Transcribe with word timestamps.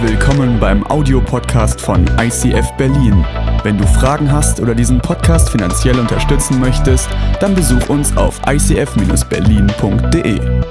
Willkommen 0.00 0.60
beim 0.60 0.86
Audiopodcast 0.86 1.80
von 1.80 2.06
ICF 2.20 2.70
Berlin. 2.76 3.26
Wenn 3.64 3.76
du 3.76 3.84
Fragen 3.84 4.30
hast 4.30 4.60
oder 4.60 4.72
diesen 4.72 5.00
Podcast 5.00 5.50
finanziell 5.50 5.98
unterstützen 5.98 6.60
möchtest, 6.60 7.08
dann 7.40 7.56
besuch 7.56 7.88
uns 7.88 8.16
auf 8.16 8.40
icf-berlin.de. 8.46 10.62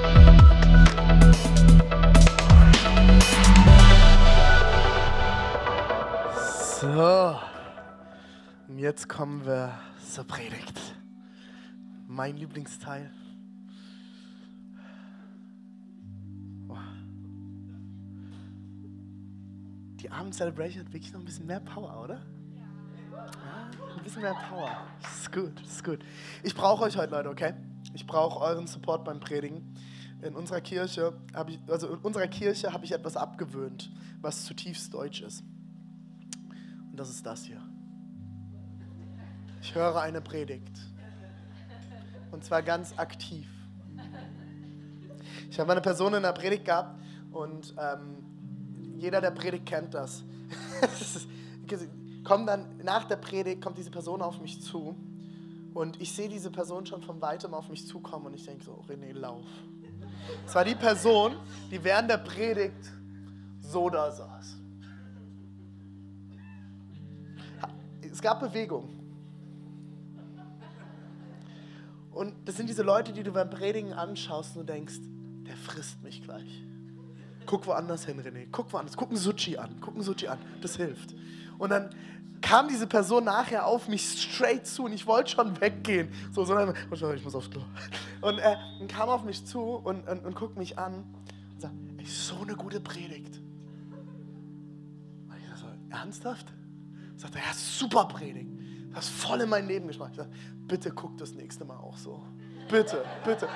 So, 6.80 7.38
und 8.68 8.78
jetzt 8.78 9.10
kommen 9.10 9.44
wir 9.44 9.72
zur 10.10 10.26
Predigt. 10.26 10.80
Mein 12.06 12.38
Lieblingsteil. 12.38 13.10
Die 20.00 20.10
Abend-Celebration 20.10 20.84
hat 20.84 20.92
wirklich 20.92 21.12
noch 21.12 21.20
ein 21.20 21.24
bisschen 21.24 21.46
mehr 21.46 21.58
Power, 21.60 22.04
oder? 22.04 22.20
Ja, 22.56 23.26
ein 23.96 24.02
bisschen 24.04 24.22
mehr 24.22 24.36
Power. 24.48 24.70
Das 25.02 25.22
ist 25.22 25.32
gut, 25.32 25.60
das 25.60 25.72
ist 25.72 25.84
gut. 25.84 25.98
Ich 26.44 26.54
brauche 26.54 26.84
euch 26.84 26.96
heute, 26.96 27.10
Leute, 27.10 27.28
okay? 27.28 27.54
Ich 27.94 28.06
brauche 28.06 28.40
euren 28.40 28.68
Support 28.68 29.04
beim 29.04 29.18
Predigen. 29.18 29.74
In 30.22 30.36
unserer 30.36 30.60
Kirche 30.60 31.14
habe 31.34 31.50
ich, 31.50 31.60
also 31.66 31.88
in 31.88 31.98
unserer 31.98 32.28
Kirche 32.28 32.72
habe 32.72 32.84
ich 32.84 32.92
etwas 32.92 33.16
abgewöhnt, 33.16 33.90
was 34.20 34.44
zutiefst 34.44 34.94
deutsch 34.94 35.20
ist. 35.20 35.42
Und 36.90 36.96
das 36.96 37.10
ist 37.10 37.26
das 37.26 37.44
hier. 37.44 37.60
Ich 39.60 39.74
höre 39.74 40.00
eine 40.00 40.20
Predigt. 40.20 40.78
Und 42.30 42.44
zwar 42.44 42.62
ganz 42.62 42.96
aktiv. 42.98 43.48
Ich 45.50 45.58
habe 45.58 45.72
eine 45.72 45.80
Person 45.80 46.14
in 46.14 46.22
der 46.22 46.32
Predigt 46.32 46.66
gehabt 46.66 47.00
und 47.32 47.74
ähm, 47.78 48.27
jeder, 48.98 49.20
der 49.20 49.30
Predigt, 49.30 49.66
kennt 49.66 49.94
das. 49.94 50.24
kommt 52.24 52.48
dann 52.48 52.78
nach 52.82 53.04
der 53.04 53.16
Predigt, 53.16 53.62
kommt 53.62 53.78
diese 53.78 53.90
Person 53.90 54.20
auf 54.22 54.40
mich 54.40 54.60
zu 54.60 54.96
und 55.74 56.00
ich 56.00 56.12
sehe 56.12 56.28
diese 56.28 56.50
Person 56.50 56.84
schon 56.86 57.02
von 57.02 57.20
weitem 57.20 57.54
auf 57.54 57.68
mich 57.68 57.86
zukommen 57.86 58.26
und 58.26 58.34
ich 58.34 58.44
denke 58.44 58.64
so, 58.64 58.84
René, 58.88 59.12
lauf. 59.12 59.46
Es 60.46 60.54
war 60.54 60.64
die 60.64 60.74
Person, 60.74 61.36
die 61.70 61.82
während 61.82 62.10
der 62.10 62.18
Predigt 62.18 62.92
so 63.60 63.88
da 63.88 64.10
saß. 64.10 64.56
Es 68.00 68.20
gab 68.20 68.40
Bewegung. 68.40 68.88
Und 72.10 72.34
das 72.46 72.56
sind 72.56 72.68
diese 72.68 72.82
Leute, 72.82 73.12
die 73.12 73.22
du 73.22 73.30
beim 73.30 73.48
Predigen 73.48 73.92
anschaust 73.92 74.56
und 74.56 74.66
du 74.66 74.72
denkst, 74.72 74.98
der 75.46 75.56
frisst 75.56 76.02
mich 76.02 76.22
gleich. 76.22 76.64
Guck 77.48 77.66
woanders 77.66 78.04
hin, 78.04 78.20
René. 78.20 78.46
Guck 78.52 78.70
woanders. 78.74 78.94
Guck 78.94 79.08
einen 79.08 79.16
Sushi 79.16 79.56
an. 79.56 79.74
Guck 79.80 79.94
einen 79.94 80.02
Sushi 80.02 80.28
an. 80.28 80.38
Das 80.60 80.76
hilft. 80.76 81.14
Und 81.56 81.70
dann 81.70 81.88
kam 82.42 82.68
diese 82.68 82.86
Person 82.86 83.24
nachher 83.24 83.66
auf 83.66 83.88
mich 83.88 84.06
straight 84.06 84.66
zu 84.66 84.84
und 84.84 84.92
ich 84.92 85.06
wollte 85.06 85.30
schon 85.30 85.58
weggehen. 85.58 86.12
So, 86.30 86.44
sondern 86.44 86.74
ich 87.16 87.24
muss 87.24 87.34
aufs 87.34 87.50
Klo. 87.50 87.62
Und 88.20 88.38
äh, 88.38 88.54
kam 88.86 89.08
auf 89.08 89.24
mich 89.24 89.46
zu 89.46 89.60
und, 89.60 90.06
und, 90.06 90.26
und 90.26 90.36
guckt 90.36 90.58
mich 90.58 90.78
an 90.78 91.06
und 91.54 91.60
sagt, 91.60 91.72
ey, 91.96 92.04
so 92.04 92.42
eine 92.42 92.54
gute 92.54 92.80
Predigt. 92.80 93.40
Und 95.28 95.36
ich 95.38 95.58
so, 95.58 95.66
ernsthaft? 95.88 96.52
Sagt 97.16 97.34
er, 97.34 97.40
ja, 97.40 97.54
super 97.54 98.04
Predigt. 98.04 98.50
Das 98.92 99.06
ist 99.06 99.14
voll 99.14 99.40
in 99.40 99.48
mein 99.48 99.66
Leben 99.66 99.90
sag, 99.90 100.28
bitte 100.66 100.90
guck 100.90 101.16
das 101.16 101.32
nächste 101.32 101.64
Mal 101.64 101.78
auch 101.78 101.96
so. 101.96 102.22
Bitte, 102.68 103.04
bitte. 103.24 103.48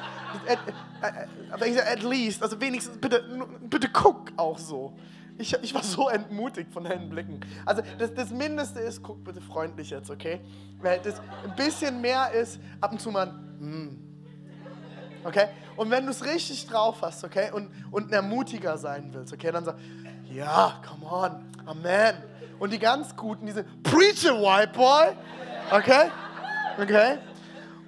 Aber 1.50 1.66
ich 1.66 1.74
sage, 1.74 1.90
at 1.90 2.02
least, 2.02 2.42
also 2.42 2.60
wenigstens, 2.60 2.98
bitte, 2.98 3.24
bitte 3.68 3.88
guck 3.88 4.32
auch 4.36 4.58
so. 4.58 4.96
Ich, 5.38 5.54
ich 5.62 5.74
war 5.74 5.82
so 5.82 6.08
entmutigt 6.08 6.72
von 6.72 6.84
deinen 6.84 7.08
Blicken. 7.08 7.40
Also 7.64 7.82
das, 7.98 8.14
das 8.14 8.30
Mindeste 8.30 8.80
ist, 8.80 9.02
guck 9.02 9.24
bitte 9.24 9.40
freundlich 9.40 9.90
jetzt, 9.90 10.10
okay? 10.10 10.40
Weil 10.80 11.00
das 11.00 11.20
ein 11.44 11.54
bisschen 11.56 12.00
mehr 12.00 12.30
ist, 12.32 12.60
ab 12.80 12.92
und 12.92 13.00
zu 13.00 13.10
mal, 13.10 13.26
mm. 13.26 13.98
okay? 15.24 15.48
Und 15.76 15.90
wenn 15.90 16.04
du 16.04 16.10
es 16.10 16.24
richtig 16.24 16.66
drauf 16.66 16.98
hast, 17.02 17.24
okay, 17.24 17.50
und, 17.52 17.70
und 17.90 18.10
ein 18.10 18.12
Ermutiger 18.12 18.76
sein 18.76 19.10
willst, 19.12 19.32
okay, 19.32 19.50
dann 19.50 19.64
sag, 19.64 19.76
ja, 20.30 20.80
come 20.86 21.10
on, 21.10 21.52
Amen. 21.66 22.14
Und 22.58 22.72
die 22.72 22.78
ganz 22.78 23.16
Guten, 23.16 23.46
diese 23.46 23.64
Preacher 23.82 24.34
White 24.40 24.72
Boy, 24.74 25.08
okay? 25.70 26.10
Okay? 26.80 27.18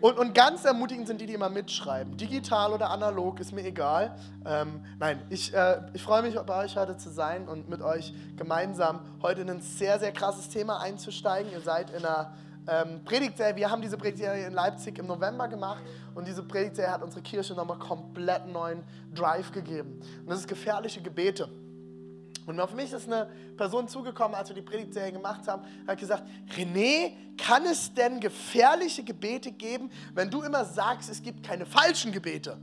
Und, 0.04 0.18
und 0.18 0.34
ganz 0.34 0.66
ermutigend 0.66 1.06
sind 1.06 1.18
die, 1.22 1.24
die 1.24 1.32
immer 1.32 1.48
mitschreiben. 1.48 2.18
Digital 2.18 2.74
oder 2.74 2.90
analog, 2.90 3.40
ist 3.40 3.52
mir 3.52 3.64
egal. 3.64 4.14
Ähm, 4.44 4.84
nein, 4.98 5.22
ich, 5.30 5.54
äh, 5.54 5.80
ich 5.94 6.02
freue 6.02 6.20
mich, 6.20 6.38
bei 6.38 6.62
euch 6.62 6.76
heute 6.76 6.98
zu 6.98 7.08
sein 7.08 7.48
und 7.48 7.70
mit 7.70 7.80
euch 7.80 8.12
gemeinsam 8.36 9.00
heute 9.22 9.40
in 9.40 9.48
ein 9.48 9.62
sehr, 9.62 9.98
sehr 9.98 10.12
krasses 10.12 10.50
Thema 10.50 10.82
einzusteigen. 10.82 11.50
Ihr 11.50 11.62
seid 11.62 11.88
in 11.88 12.04
einer 12.04 12.34
ähm, 12.68 13.02
Predigtserie. 13.06 13.56
Wir 13.56 13.70
haben 13.70 13.80
diese 13.80 13.96
Predigtserie 13.96 14.46
in 14.46 14.52
Leipzig 14.52 14.98
im 14.98 15.06
November 15.06 15.48
gemacht 15.48 15.82
und 16.14 16.28
diese 16.28 16.42
Predigtserie 16.42 16.90
hat 16.90 17.02
unsere 17.02 17.22
Kirche 17.22 17.54
nochmal 17.54 17.78
komplett 17.78 18.46
neuen 18.46 18.82
Drive 19.14 19.52
gegeben. 19.52 20.02
Und 20.20 20.28
das 20.28 20.40
ist 20.40 20.48
gefährliche 20.48 21.00
Gebete. 21.00 21.48
Und 22.46 22.60
auf 22.60 22.74
mich 22.74 22.92
ist 22.92 23.06
eine 23.06 23.26
Person 23.56 23.88
zugekommen, 23.88 24.34
als 24.34 24.50
wir 24.50 24.54
die 24.54 24.62
Predigtserie 24.62 25.12
gemacht 25.12 25.48
haben, 25.48 25.62
hat 25.86 25.98
gesagt, 25.98 26.24
René, 26.56 27.12
kann 27.38 27.64
es 27.64 27.92
denn 27.94 28.20
gefährliche 28.20 29.02
Gebete 29.02 29.50
geben, 29.50 29.90
wenn 30.14 30.30
du 30.30 30.42
immer 30.42 30.64
sagst, 30.64 31.10
es 31.10 31.22
gibt 31.22 31.42
keine 31.42 31.64
falschen 31.64 32.12
Gebete? 32.12 32.58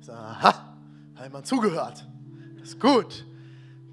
Ich 0.00 0.06
sage, 0.06 0.18
aha, 0.18 0.74
hat 1.14 1.24
jemand 1.24 1.46
zugehört. 1.46 2.04
Das 2.58 2.70
ist 2.70 2.80
gut. 2.80 3.24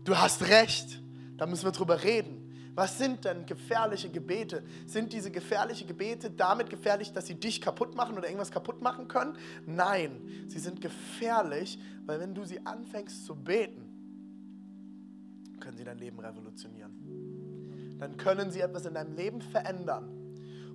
Du 0.05 0.17
hast 0.17 0.47
recht. 0.47 0.99
Da 1.37 1.45
müssen 1.45 1.65
wir 1.65 1.71
drüber 1.71 2.03
reden. 2.03 2.39
Was 2.73 2.97
sind 2.97 3.25
denn 3.25 3.45
gefährliche 3.45 4.09
Gebete? 4.09 4.63
Sind 4.85 5.11
diese 5.11 5.31
gefährlichen 5.31 5.87
Gebete 5.87 6.31
damit 6.31 6.69
gefährlich, 6.69 7.11
dass 7.11 7.27
sie 7.27 7.35
dich 7.35 7.61
kaputt 7.61 7.95
machen 7.95 8.17
oder 8.17 8.27
irgendwas 8.27 8.51
kaputt 8.51 8.81
machen 8.81 9.07
können? 9.07 9.37
Nein, 9.65 10.45
sie 10.47 10.59
sind 10.59 10.81
gefährlich, 10.81 11.77
weil 12.05 12.19
wenn 12.19 12.33
du 12.33 12.45
sie 12.45 12.65
anfängst 12.65 13.25
zu 13.25 13.35
beten, 13.35 13.88
sie 15.79 15.85
dein 15.85 15.97
Leben 15.97 16.19
revolutionieren. 16.19 17.97
Dann 17.97 18.17
können 18.17 18.51
sie 18.51 18.59
etwas 18.59 18.85
in 18.85 18.93
deinem 18.93 19.15
Leben 19.15 19.41
verändern, 19.41 20.09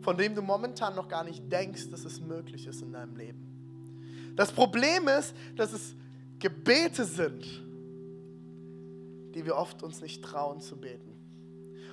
von 0.01 0.17
dem 0.17 0.35
du 0.35 0.43
momentan 0.43 0.95
noch 0.95 1.09
gar 1.09 1.25
nicht 1.25 1.51
denkst, 1.53 1.91
dass 1.91 2.05
es 2.05 2.21
möglich 2.21 2.67
ist 2.67 2.83
in 2.83 2.93
deinem 2.93 3.15
Leben. 3.17 4.33
Das 4.35 4.51
Problem 4.51 5.07
ist, 5.09 5.35
dass 5.57 5.73
es 5.73 5.95
Gebete 6.39 7.05
sind, 7.05 7.45
die 9.35 9.45
wir 9.45 9.57
oft 9.57 9.83
uns 9.83 10.01
nicht 10.01 10.23
trauen 10.25 10.61
zu 10.61 10.77
beten. 10.77 11.13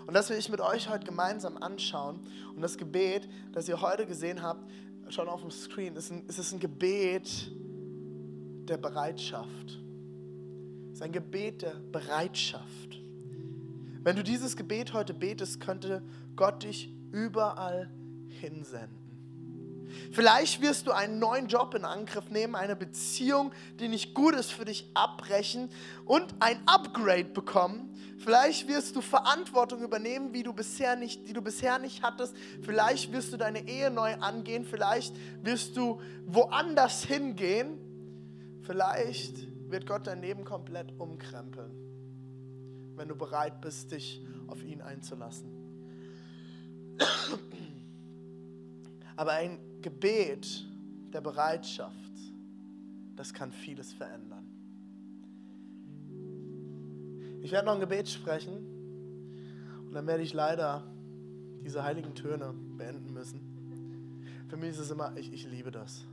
Und 0.07 0.13
das 0.13 0.29
will 0.29 0.37
ich 0.37 0.49
mit 0.49 0.61
euch 0.61 0.89
heute 0.89 1.05
gemeinsam 1.05 1.57
anschauen. 1.57 2.19
Und 2.55 2.61
das 2.61 2.77
Gebet, 2.77 3.29
das 3.53 3.67
ihr 3.67 3.81
heute 3.81 4.05
gesehen 4.05 4.41
habt, 4.41 4.69
schon 5.09 5.27
auf 5.27 5.41
dem 5.41 5.51
Screen, 5.51 5.95
ist, 5.95 6.11
ein, 6.11 6.25
ist 6.27 6.53
ein 6.53 6.59
Gebet 6.59 7.51
der 8.67 8.77
Bereitschaft 8.77 9.81
ist 11.01 11.05
ein 11.05 11.11
Gebet 11.11 11.63
der 11.63 11.73
Bereitschaft. 11.91 13.00
Wenn 14.03 14.15
du 14.15 14.23
dieses 14.23 14.55
Gebet 14.55 14.93
heute 14.93 15.13
betest, 15.13 15.61
könnte 15.61 16.01
Gott 16.35 16.63
dich 16.63 16.91
überall 17.11 17.89
hinsenden. 18.27 19.01
Vielleicht 20.11 20.61
wirst 20.61 20.87
du 20.87 20.91
einen 20.91 21.19
neuen 21.19 21.47
Job 21.47 21.73
in 21.75 21.85
Angriff 21.85 22.29
nehmen, 22.29 22.55
eine 22.55 22.75
Beziehung, 22.75 23.51
die 23.79 23.87
nicht 23.87 24.13
gut 24.13 24.33
ist 24.35 24.51
für 24.51 24.65
dich, 24.65 24.89
abbrechen 24.93 25.69
und 26.05 26.33
ein 26.39 26.59
Upgrade 26.65 27.25
bekommen. 27.25 27.93
Vielleicht 28.17 28.67
wirst 28.67 28.95
du 28.95 29.01
Verantwortung 29.01 29.81
übernehmen, 29.81 30.33
wie 30.33 30.43
du 30.43 30.53
bisher 30.53 30.95
nicht, 30.95 31.27
die 31.27 31.33
du 31.33 31.41
bisher 31.41 31.79
nicht 31.79 32.03
hattest. 32.03 32.35
Vielleicht 32.61 33.11
wirst 33.11 33.33
du 33.33 33.37
deine 33.37 33.67
Ehe 33.67 33.89
neu 33.89 34.13
angehen. 34.15 34.63
Vielleicht 34.63 35.15
wirst 35.43 35.75
du 35.75 35.99
woanders 36.27 37.03
hingehen. 37.03 37.79
Vielleicht 38.61 39.47
wird 39.71 39.87
Gott 39.87 40.05
dein 40.05 40.21
Leben 40.21 40.45
komplett 40.45 40.93
umkrempeln, 40.99 41.71
wenn 43.01 43.07
du 43.07 43.15
bereit 43.15 43.61
bist, 43.61 43.91
dich 43.91 44.21
auf 44.45 44.63
ihn 44.63 44.79
einzulassen. 44.79 45.49
Aber 49.15 49.31
ein 49.31 49.57
Gebet 49.81 50.67
der 51.11 51.21
Bereitschaft, 51.21 51.95
das 53.15 53.33
kann 53.33 53.51
vieles 53.51 53.91
verändern. 53.91 54.45
Ich 57.41 57.51
werde 57.51 57.65
noch 57.65 57.73
ein 57.73 57.79
Gebet 57.79 58.07
sprechen 58.07 58.67
und 59.87 59.93
dann 59.93 60.05
werde 60.05 60.21
ich 60.21 60.33
leider 60.33 60.83
diese 61.65 61.83
heiligen 61.83 62.13
Töne 62.13 62.53
beenden 62.77 63.13
müssen. 63.13 64.45
Für 64.47 64.57
mich 64.57 64.69
ist 64.69 64.79
es 64.79 64.91
immer, 64.91 65.17
ich, 65.17 65.33
ich 65.33 65.49
liebe 65.49 65.71
das 65.71 66.05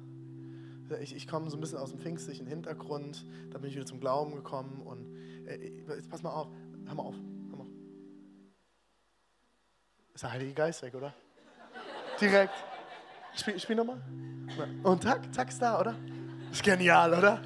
ich, 0.96 1.14
ich 1.14 1.26
komme 1.28 1.50
so 1.50 1.56
ein 1.56 1.60
bisschen 1.60 1.78
aus 1.78 1.90
dem 1.90 2.00
pfingstlichen 2.00 2.46
Hintergrund, 2.46 3.26
da 3.50 3.58
bin 3.58 3.68
ich 3.68 3.76
wieder 3.76 3.86
zum 3.86 4.00
Glauben 4.00 4.34
gekommen 4.34 4.80
und 4.84 5.06
äh, 5.46 5.70
jetzt 5.88 6.08
pass 6.08 6.22
mal 6.22 6.30
auf, 6.30 6.48
hör 6.88 6.94
mal 6.94 7.02
auf, 7.04 7.14
hör 7.50 7.58
mal. 7.58 7.66
Ist 10.14 10.22
der 10.24 10.32
Heilige 10.32 10.54
Geist 10.54 10.82
weg, 10.82 10.94
oder? 10.94 11.14
Direkt. 12.20 12.54
Spiel, 13.36 13.60
spiel 13.60 13.76
nochmal. 13.76 14.02
Und 14.82 15.02
zack 15.32 15.48
ist 15.48 15.62
da, 15.62 15.78
oder? 15.78 15.94
Ist 16.50 16.62
genial, 16.62 17.14
oder? 17.14 17.40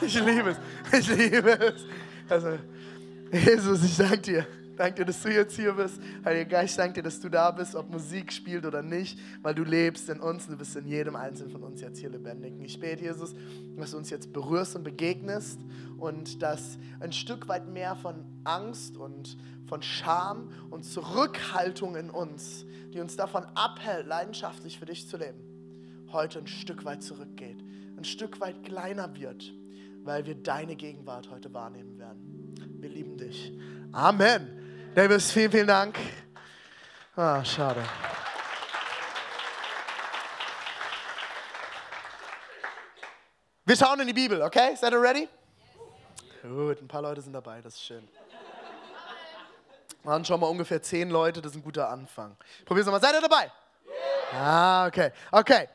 Ich 0.00 0.14
liebe 0.14 0.50
es. 0.50 0.58
Ich 0.96 1.08
liebe 1.08 1.50
es. 1.50 1.84
Also, 2.28 2.56
Jesus, 3.32 3.84
ich 3.84 3.96
danke 3.96 4.18
dir. 4.18 4.46
Danke 4.78 5.00
dir, 5.00 5.06
dass 5.06 5.20
du 5.24 5.28
jetzt 5.28 5.56
hier 5.56 5.72
bist. 5.72 6.00
Heiliger 6.24 6.44
Geist, 6.44 6.78
danke 6.78 6.94
dir, 6.94 7.02
dass 7.02 7.18
du 7.18 7.28
da 7.28 7.50
bist, 7.50 7.74
ob 7.74 7.90
Musik 7.90 8.32
spielt 8.32 8.64
oder 8.64 8.80
nicht, 8.80 9.18
weil 9.42 9.52
du 9.52 9.64
lebst 9.64 10.08
in 10.08 10.20
uns 10.20 10.44
und 10.44 10.52
du 10.52 10.56
bist 10.56 10.76
in 10.76 10.86
jedem 10.86 11.16
Einzelnen 11.16 11.50
von 11.50 11.64
uns 11.64 11.80
jetzt 11.80 11.98
hier 11.98 12.10
lebendig. 12.10 12.54
Und 12.54 12.64
ich 12.64 12.78
bete, 12.78 13.02
Jesus, 13.02 13.34
dass 13.76 13.90
du 13.90 13.96
uns 13.96 14.08
jetzt 14.08 14.32
berührst 14.32 14.76
und 14.76 14.84
begegnest 14.84 15.58
und 15.98 16.40
dass 16.42 16.78
ein 17.00 17.12
Stück 17.12 17.48
weit 17.48 17.66
mehr 17.66 17.96
von 17.96 18.24
Angst 18.44 18.96
und 18.96 19.36
von 19.66 19.82
Scham 19.82 20.52
und 20.70 20.84
Zurückhaltung 20.84 21.96
in 21.96 22.08
uns, 22.08 22.64
die 22.94 23.00
uns 23.00 23.16
davon 23.16 23.44
abhält, 23.56 24.06
leidenschaftlich 24.06 24.78
für 24.78 24.86
dich 24.86 25.08
zu 25.08 25.16
leben, 25.16 25.40
heute 26.12 26.38
ein 26.38 26.46
Stück 26.46 26.84
weit 26.84 27.02
zurückgeht, 27.02 27.64
ein 27.96 28.04
Stück 28.04 28.38
weit 28.38 28.62
kleiner 28.62 29.16
wird, 29.16 29.52
weil 30.04 30.24
wir 30.24 30.36
deine 30.36 30.76
Gegenwart 30.76 31.32
heute 31.32 31.52
wahrnehmen 31.52 31.98
werden. 31.98 32.54
Wir 32.78 32.90
lieben 32.90 33.16
dich. 33.16 33.52
Amen. 33.90 34.57
Davis, 34.94 35.30
vielen, 35.30 35.50
vielen 35.52 35.66
Dank. 35.66 35.98
Ah, 37.14 37.44
schade. 37.44 37.84
Wir 43.64 43.76
schauen 43.76 44.00
in 44.00 44.06
die 44.06 44.12
Bibel, 44.12 44.42
okay? 44.42 44.74
Seid 44.76 44.92
ihr 44.92 45.00
ready? 45.00 45.28
Gut, 46.42 46.80
ein 46.80 46.88
paar 46.88 47.02
Leute 47.02 47.20
sind 47.20 47.32
dabei, 47.32 47.60
das 47.60 47.74
ist 47.74 47.82
schön. 47.82 48.08
Waren 50.04 50.24
schon 50.24 50.40
mal 50.40 50.46
ungefähr 50.46 50.82
zehn 50.82 51.10
Leute, 51.10 51.42
das 51.42 51.52
ist 51.52 51.58
ein 51.58 51.62
guter 51.62 51.88
Anfang. 51.88 52.36
Probier's 52.64 52.86
nochmal. 52.86 53.00
Seid 53.00 53.14
ihr 53.14 53.20
dabei? 53.20 53.52
Ah, 54.32 54.86
okay. 54.86 55.12
Okay. 55.30 55.68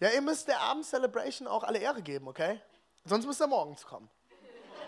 Ja, 0.00 0.10
ihr 0.10 0.22
müsst 0.22 0.48
der 0.48 0.60
Abend-Celebration 0.60 1.46
auch 1.46 1.62
alle 1.62 1.78
Ehre 1.78 2.02
geben, 2.02 2.28
okay? 2.28 2.60
Sonst 3.04 3.26
müsst 3.26 3.40
ihr 3.40 3.46
morgens 3.46 3.86
kommen. 3.86 4.10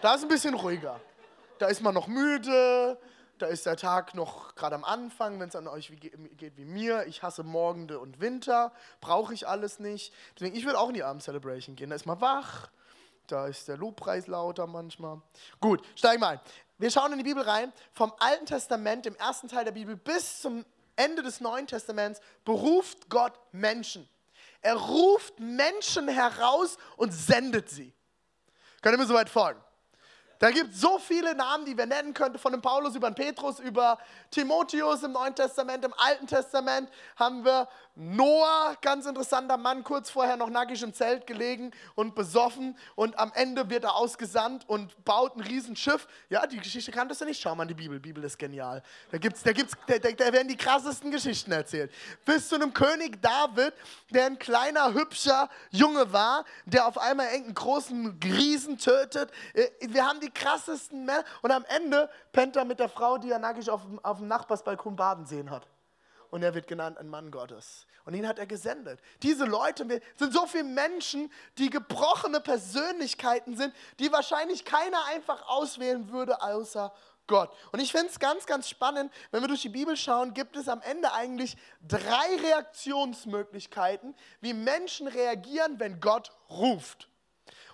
Da 0.02 0.14
ist 0.14 0.22
ein 0.22 0.28
bisschen 0.28 0.54
ruhiger. 0.54 1.00
Da 1.58 1.66
ist 1.66 1.80
man 1.80 1.94
noch 1.94 2.06
müde, 2.06 2.98
da 3.38 3.46
ist 3.46 3.66
der 3.66 3.76
Tag 3.76 4.14
noch 4.14 4.54
gerade 4.54 4.74
am 4.74 4.84
Anfang, 4.84 5.40
wenn 5.40 5.48
es 5.48 5.56
an 5.56 5.68
euch 5.68 5.90
wie, 5.90 5.96
geht 5.96 6.56
wie 6.56 6.64
mir. 6.64 7.06
Ich 7.06 7.22
hasse 7.22 7.42
Morgende 7.42 7.98
und 7.98 8.20
Winter, 8.20 8.72
brauche 9.00 9.34
ich 9.34 9.46
alles 9.46 9.78
nicht. 9.78 10.12
Deswegen, 10.34 10.56
ich 10.56 10.64
würde 10.64 10.78
auch 10.78 10.88
in 10.88 10.94
die 10.94 11.02
Abend-Celebration 11.02 11.76
gehen. 11.76 11.90
Da 11.90 11.96
ist 11.96 12.06
man 12.06 12.20
wach, 12.20 12.68
da 13.26 13.46
ist 13.46 13.68
der 13.68 13.76
Lobpreis 13.76 14.26
lauter 14.26 14.66
manchmal. 14.66 15.20
Gut, 15.60 15.84
steigen 15.94 16.20
wir 16.20 16.28
ein. 16.28 16.40
Wir 16.78 16.90
schauen 16.90 17.12
in 17.12 17.18
die 17.18 17.24
Bibel 17.24 17.42
rein. 17.42 17.72
Vom 17.92 18.12
Alten 18.18 18.46
Testament, 18.46 19.04
dem 19.04 19.16
ersten 19.16 19.48
Teil 19.48 19.64
der 19.64 19.72
Bibel, 19.72 19.96
bis 19.96 20.40
zum 20.40 20.64
Ende 20.96 21.22
des 21.22 21.40
Neuen 21.40 21.66
Testaments 21.66 22.20
beruft 22.44 23.08
Gott 23.08 23.38
Menschen. 23.52 24.08
Er 24.60 24.74
ruft 24.74 25.38
Menschen 25.38 26.08
heraus 26.08 26.76
und 26.96 27.12
sendet 27.12 27.70
sie. 27.70 27.92
Könnt 28.82 28.94
ihr 28.94 28.98
mir 28.98 29.06
soweit 29.06 29.28
folgen? 29.28 29.60
Da 30.38 30.50
gibt 30.50 30.72
es 30.72 30.80
so 30.80 30.98
viele 30.98 31.34
Namen, 31.34 31.64
die 31.64 31.76
wir 31.76 31.86
nennen 31.86 32.14
könnten, 32.14 32.38
von 32.38 32.52
dem 32.52 32.62
Paulus 32.62 32.94
über 32.94 33.10
den 33.10 33.14
Petrus, 33.16 33.58
über 33.58 33.98
Timotheus 34.30 35.02
im 35.02 35.12
Neuen 35.12 35.34
Testament, 35.34 35.84
im 35.84 35.94
Alten 35.96 36.26
Testament 36.28 36.88
haben 37.16 37.44
wir 37.44 37.68
Noah, 38.00 38.76
ganz 38.80 39.06
interessanter 39.06 39.56
Mann, 39.56 39.82
kurz 39.82 40.08
vorher 40.08 40.36
noch 40.36 40.50
nackig 40.50 40.80
im 40.84 40.94
Zelt 40.94 41.26
gelegen 41.26 41.72
und 41.96 42.14
besoffen 42.14 42.78
und 42.94 43.18
am 43.18 43.32
Ende 43.34 43.68
wird 43.70 43.82
er 43.82 43.96
ausgesandt 43.96 44.68
und 44.68 45.04
baut 45.04 45.34
ein 45.34 45.40
Riesenschiff. 45.40 46.06
Ja, 46.28 46.46
die 46.46 46.58
Geschichte 46.58 46.92
kanntest 46.92 47.22
du 47.22 47.24
nicht? 47.24 47.42
Schau 47.42 47.56
mal 47.56 47.64
in 47.64 47.70
die 47.70 47.74
Bibel, 47.74 47.98
die 47.98 48.08
Bibel 48.08 48.22
ist 48.22 48.38
genial. 48.38 48.84
Da, 49.10 49.18
gibt's, 49.18 49.42
da, 49.42 49.50
gibt's, 49.50 49.74
da, 49.88 49.98
da 49.98 50.32
werden 50.32 50.46
die 50.46 50.56
krassesten 50.56 51.10
Geschichten 51.10 51.50
erzählt. 51.50 51.90
Bis 52.24 52.48
zu 52.48 52.54
einem 52.54 52.72
König 52.72 53.20
David, 53.20 53.74
der 54.10 54.26
ein 54.26 54.38
kleiner, 54.38 54.94
hübscher 54.94 55.48
Junge 55.70 56.12
war, 56.12 56.44
der 56.66 56.86
auf 56.86 56.98
einmal 56.98 57.26
irgendeinen 57.26 57.54
großen 57.54 58.20
Riesen 58.22 58.78
tötet. 58.78 59.32
Äh, 59.54 59.70
wir 59.88 60.06
haben 60.06 60.20
die 60.20 60.30
krassesten 60.30 61.04
Männer 61.04 61.24
und 61.42 61.50
am 61.50 61.64
Ende 61.64 62.08
pennt 62.30 62.54
er 62.54 62.64
mit 62.64 62.78
der 62.78 62.90
Frau, 62.90 63.18
die 63.18 63.32
er 63.32 63.40
nackig 63.40 63.68
auf, 63.68 63.80
auf 64.04 64.18
dem 64.18 64.28
Nachbarsbalkon 64.28 64.94
baden 64.94 65.26
sehen 65.26 65.50
hat 65.50 65.66
und 66.30 66.42
er 66.42 66.54
wird 66.54 66.66
genannt 66.66 66.98
ein 66.98 67.08
Mann 67.08 67.30
Gottes. 67.30 67.86
Und 68.04 68.14
ihn 68.14 68.26
hat 68.26 68.38
er 68.38 68.46
gesendet. 68.46 69.00
Diese 69.22 69.44
Leute 69.44 69.86
sind 70.16 70.32
so 70.32 70.46
viele 70.46 70.64
Menschen, 70.64 71.30
die 71.58 71.68
gebrochene 71.68 72.40
Persönlichkeiten 72.40 73.56
sind, 73.56 73.74
die 73.98 74.10
wahrscheinlich 74.10 74.64
keiner 74.64 75.04
einfach 75.06 75.46
auswählen 75.48 76.10
würde 76.10 76.40
außer 76.40 76.92
Gott. 77.26 77.54
Und 77.72 77.80
ich 77.80 77.92
finde 77.92 78.08
es 78.08 78.18
ganz, 78.18 78.46
ganz 78.46 78.68
spannend, 78.68 79.12
wenn 79.30 79.42
wir 79.42 79.48
durch 79.48 79.62
die 79.62 79.68
Bibel 79.68 79.96
schauen, 79.96 80.34
gibt 80.34 80.56
es 80.56 80.68
am 80.68 80.80
Ende 80.80 81.12
eigentlich 81.12 81.56
drei 81.86 82.36
Reaktionsmöglichkeiten, 82.42 84.16
wie 84.40 84.54
Menschen 84.54 85.06
reagieren, 85.06 85.78
wenn 85.78 86.00
Gott 86.00 86.32
ruft. 86.50 87.08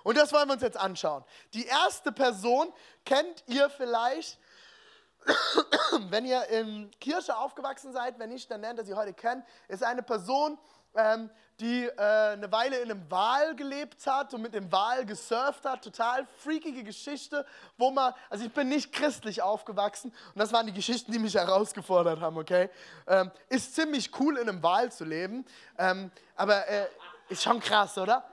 Und 0.02 0.18
das 0.18 0.32
wollen 0.32 0.48
wir 0.48 0.54
uns 0.54 0.62
jetzt 0.62 0.76
anschauen. 0.76 1.24
Die 1.54 1.64
erste 1.64 2.12
Person 2.12 2.72
kennt 3.04 3.44
ihr 3.46 3.70
vielleicht 3.70 4.38
wenn 6.10 6.24
ihr 6.24 6.46
in 6.48 6.90
Kirche 7.00 7.36
aufgewachsen 7.36 7.92
seid, 7.92 8.18
wenn 8.18 8.30
nicht, 8.30 8.50
dann 8.50 8.60
lernt 8.60 8.78
ihr 8.78 8.84
sie 8.84 8.94
heute 8.94 9.12
kennen, 9.12 9.44
ist 9.68 9.82
eine 9.82 10.02
Person, 10.02 10.58
ähm, 10.94 11.30
die 11.60 11.84
äh, 11.84 12.32
eine 12.32 12.50
Weile 12.50 12.78
in 12.78 12.90
einem 12.90 13.10
Wal 13.10 13.54
gelebt 13.54 14.04
hat 14.06 14.34
und 14.34 14.42
mit 14.42 14.54
dem 14.54 14.70
Wal 14.72 15.06
gesurft 15.06 15.64
hat. 15.64 15.82
Total 15.82 16.26
freakige 16.38 16.82
Geschichte, 16.82 17.46
wo 17.78 17.90
man, 17.90 18.12
also 18.28 18.44
ich 18.44 18.52
bin 18.52 18.68
nicht 18.68 18.92
christlich 18.92 19.40
aufgewachsen 19.40 20.12
und 20.34 20.38
das 20.38 20.52
waren 20.52 20.66
die 20.66 20.72
Geschichten, 20.72 21.12
die 21.12 21.18
mich 21.18 21.34
herausgefordert 21.34 22.20
haben, 22.20 22.38
okay? 22.38 22.70
Ähm, 23.06 23.30
ist 23.48 23.74
ziemlich 23.74 24.10
cool, 24.18 24.36
in 24.38 24.48
einem 24.48 24.62
Wal 24.62 24.90
zu 24.90 25.04
leben, 25.04 25.44
ähm, 25.78 26.10
aber 26.34 26.66
äh, 26.68 26.86
ist 27.28 27.42
schon 27.42 27.60
krass, 27.60 27.96
oder? 27.98 28.24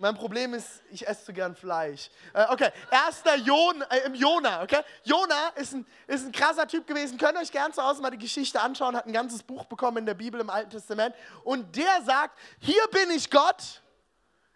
Mein 0.00 0.14
Problem 0.14 0.54
ist, 0.54 0.80
ich 0.90 1.06
esse 1.08 1.24
zu 1.24 1.32
gern 1.32 1.56
Fleisch. 1.56 2.08
Äh, 2.32 2.46
okay, 2.50 2.70
erster 2.88 3.34
Jon, 3.34 3.82
äh, 3.82 4.08
Jona, 4.10 4.62
okay? 4.62 4.82
Jona 5.02 5.48
ist 5.56 5.74
ein, 5.74 5.84
ist 6.06 6.24
ein 6.24 6.30
krasser 6.30 6.68
Typ 6.68 6.86
gewesen. 6.86 7.18
Könnt 7.18 7.36
ihr 7.36 7.40
euch 7.40 7.50
gern 7.50 7.72
zu 7.72 7.82
Hause 7.82 8.00
mal 8.00 8.10
die 8.10 8.18
Geschichte 8.18 8.60
anschauen, 8.60 8.96
hat 8.96 9.06
ein 9.06 9.12
ganzes 9.12 9.42
Buch 9.42 9.64
bekommen 9.64 9.96
in 9.96 10.06
der 10.06 10.14
Bibel 10.14 10.40
im 10.40 10.50
Alten 10.50 10.70
Testament. 10.70 11.16
Und 11.42 11.74
der 11.74 12.00
sagt, 12.02 12.38
hier 12.60 12.80
bin 12.92 13.10
ich 13.10 13.28
Gott, 13.28 13.82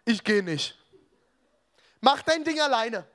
ich 0.05 0.23
gehe 0.23 0.41
nicht. 0.41 0.77
Mach 1.99 2.21
dein 2.21 2.45
Ding 2.45 2.61
alleine. 2.61 3.05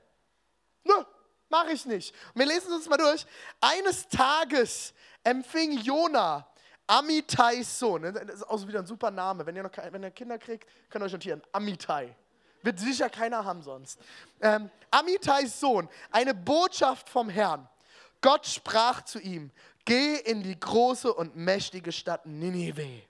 Nö, 0.85 1.03
mach 1.49 1.67
ich 1.69 1.87
nicht. 1.87 2.15
Und 2.35 2.41
wir 2.41 2.47
lesen 2.47 2.73
uns 2.75 2.87
mal 2.91 2.99
durch. 2.99 3.25
Eines 3.59 4.07
Tages 4.07 4.93
empfing 5.25 5.79
Jona 5.79 6.47
Amitais 6.89 7.79
Sohn. 7.79 8.03
Das 8.03 8.23
ist 8.25 8.49
auch 8.49 8.67
wieder 8.67 8.81
ein 8.81 8.87
super 8.87 9.11
Name. 9.11 9.47
Wenn 9.47 9.55
ihr, 9.55 9.63
noch, 9.63 9.71
wenn 9.91 10.03
ihr 10.03 10.11
Kinder 10.11 10.39
kriegt, 10.39 10.69
könnt 10.91 11.03
ihr 11.03 11.07
euch 11.07 11.13
notieren. 11.13 11.43
Amitai. 11.53 12.17
Wird 12.63 12.81
sicher 12.81 13.09
keiner 13.09 13.45
haben 13.45 13.63
sonst. 13.63 14.01
Ähm, 14.41 14.71
Amitais 14.91 15.61
Sohn, 15.61 15.89
eine 16.11 16.35
Botschaft 16.35 17.09
vom 17.09 17.29
Herrn. 17.29 17.69
Gott 18.21 18.47
sprach 18.47 19.03
zu 19.03 19.21
ihm, 19.21 19.53
geh 19.85 20.17
in 20.17 20.43
die 20.43 20.59
große 20.59 21.13
und 21.13 21.37
mächtige 21.37 21.93
Stadt 21.93 22.27
Ninive 22.27 23.03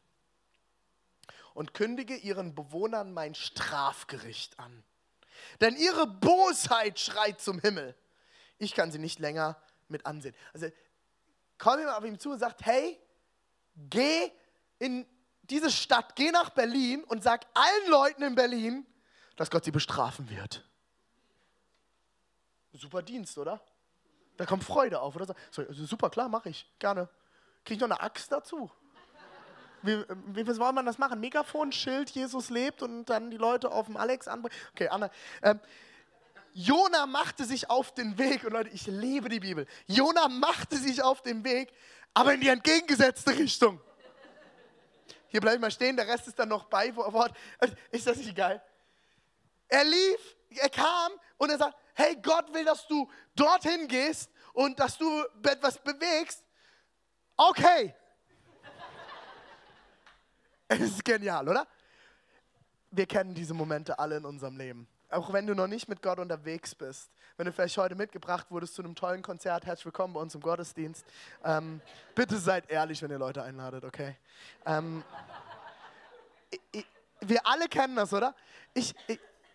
und 1.54 1.72
kündige 1.72 2.14
ihren 2.14 2.54
Bewohnern 2.54 3.12
mein 3.12 3.34
Strafgericht 3.34 4.58
an. 4.58 4.84
Denn 5.60 5.76
ihre 5.76 6.06
Bosheit 6.06 6.98
schreit 6.98 7.40
zum 7.40 7.58
Himmel. 7.60 7.94
Ich 8.58 8.74
kann 8.74 8.92
sie 8.92 8.98
nicht 8.98 9.18
länger 9.18 9.56
mit 9.88 10.04
ansehen. 10.04 10.34
Also 10.52 10.68
komm 11.56 11.80
ihm 11.80 11.88
auf 11.88 12.04
ihm 12.04 12.18
zu 12.18 12.32
und 12.32 12.38
sagt, 12.38 12.66
hey, 12.66 12.98
geh 13.90 14.30
in 14.78 15.06
diese 15.42 15.70
Stadt, 15.70 16.14
geh 16.16 16.30
nach 16.30 16.50
Berlin 16.50 17.04
und 17.04 17.22
sag 17.22 17.46
allen 17.54 17.90
Leuten 17.90 18.22
in 18.22 18.34
Berlin, 18.34 18.86
dass 19.36 19.50
Gott 19.50 19.64
sie 19.64 19.70
bestrafen 19.70 20.28
wird. 20.30 20.64
Super 22.72 23.02
Dienst, 23.02 23.36
oder? 23.38 23.60
Da 24.36 24.46
kommt 24.46 24.62
Freude 24.62 25.00
auf, 25.00 25.16
oder? 25.16 25.34
So, 25.50 25.62
also 25.62 25.84
super, 25.84 26.10
klar, 26.10 26.28
mache 26.28 26.50
ich. 26.50 26.70
Gerne. 26.78 27.08
Kriege 27.64 27.74
ich 27.74 27.80
noch 27.80 27.96
eine 27.96 28.00
Axt 28.00 28.30
dazu? 28.30 28.70
Wie, 29.82 30.04
wie 30.08 30.52
soll 30.52 30.72
man 30.72 30.86
das 30.86 30.98
machen? 30.98 31.20
Megafon, 31.20 31.72
Schild, 31.72 32.10
Jesus 32.10 32.50
lebt 32.50 32.82
und 32.82 33.06
dann 33.06 33.30
die 33.30 33.36
Leute 33.36 33.70
auf 33.70 33.86
dem 33.86 33.96
Alex 33.96 34.26
anbringen. 34.28 34.54
Okay, 34.72 34.88
Anna. 34.88 35.10
Ähm, 35.42 35.60
Jona 36.52 37.06
machte 37.06 37.44
sich 37.44 37.70
auf 37.70 37.94
den 37.94 38.18
Weg, 38.18 38.44
und 38.44 38.52
Leute, 38.52 38.70
ich 38.70 38.86
liebe 38.86 39.28
die 39.28 39.40
Bibel. 39.40 39.66
Jona 39.86 40.28
machte 40.28 40.76
sich 40.76 41.02
auf 41.02 41.22
den 41.22 41.44
Weg, 41.44 41.72
aber 42.14 42.34
in 42.34 42.40
die 42.40 42.48
entgegengesetzte 42.48 43.36
Richtung. 43.36 43.80
Hier 45.28 45.40
bleibe 45.40 45.56
ich 45.56 45.60
mal 45.60 45.70
stehen, 45.70 45.96
der 45.96 46.08
Rest 46.08 46.26
ist 46.26 46.38
dann 46.38 46.48
noch 46.48 46.64
bei 46.64 46.94
Wort. 46.96 47.36
Ist 47.90 48.06
das 48.06 48.16
nicht 48.16 48.34
geil? 48.34 48.62
Er 49.68 49.84
lief, 49.84 50.36
er 50.50 50.70
kam 50.70 51.12
und 51.36 51.50
er 51.50 51.58
sagt, 51.58 51.76
hey, 51.94 52.16
Gott 52.22 52.52
will, 52.52 52.64
dass 52.64 52.86
du 52.86 53.10
dorthin 53.34 53.86
gehst 53.86 54.30
und 54.54 54.80
dass 54.80 54.96
du 54.96 55.24
etwas 55.42 55.78
bewegst. 55.78 56.42
Okay. 57.36 57.94
Es 60.66 60.80
ist 60.80 61.04
genial, 61.04 61.48
oder? 61.48 61.66
Wir 62.90 63.06
kennen 63.06 63.34
diese 63.34 63.54
Momente 63.54 63.98
alle 63.98 64.16
in 64.16 64.24
unserem 64.24 64.56
Leben 64.56 64.88
auch 65.10 65.32
wenn 65.32 65.46
du 65.46 65.54
noch 65.54 65.66
nicht 65.66 65.88
mit 65.88 66.02
Gott 66.02 66.18
unterwegs 66.18 66.74
bist, 66.74 67.10
wenn 67.36 67.46
du 67.46 67.52
vielleicht 67.52 67.76
heute 67.78 67.94
mitgebracht 67.94 68.50
wurdest 68.50 68.74
zu 68.74 68.82
einem 68.82 68.94
tollen 68.94 69.22
Konzert, 69.22 69.64
herzlich 69.64 69.86
willkommen 69.86 70.14
bei 70.14 70.20
uns 70.20 70.34
im 70.34 70.40
Gottesdienst. 70.40 71.04
Ähm, 71.44 71.80
bitte 72.14 72.36
seid 72.36 72.70
ehrlich, 72.70 73.00
wenn 73.02 73.10
ihr 73.10 73.18
Leute 73.18 73.42
einladet, 73.42 73.84
okay? 73.84 74.16
Ähm, 74.66 75.02
ich, 76.50 76.60
ich, 76.72 76.86
wir 77.20 77.46
alle 77.46 77.68
kennen 77.68 77.96
das, 77.96 78.12
oder? 78.12 78.34
Ich, 78.74 78.94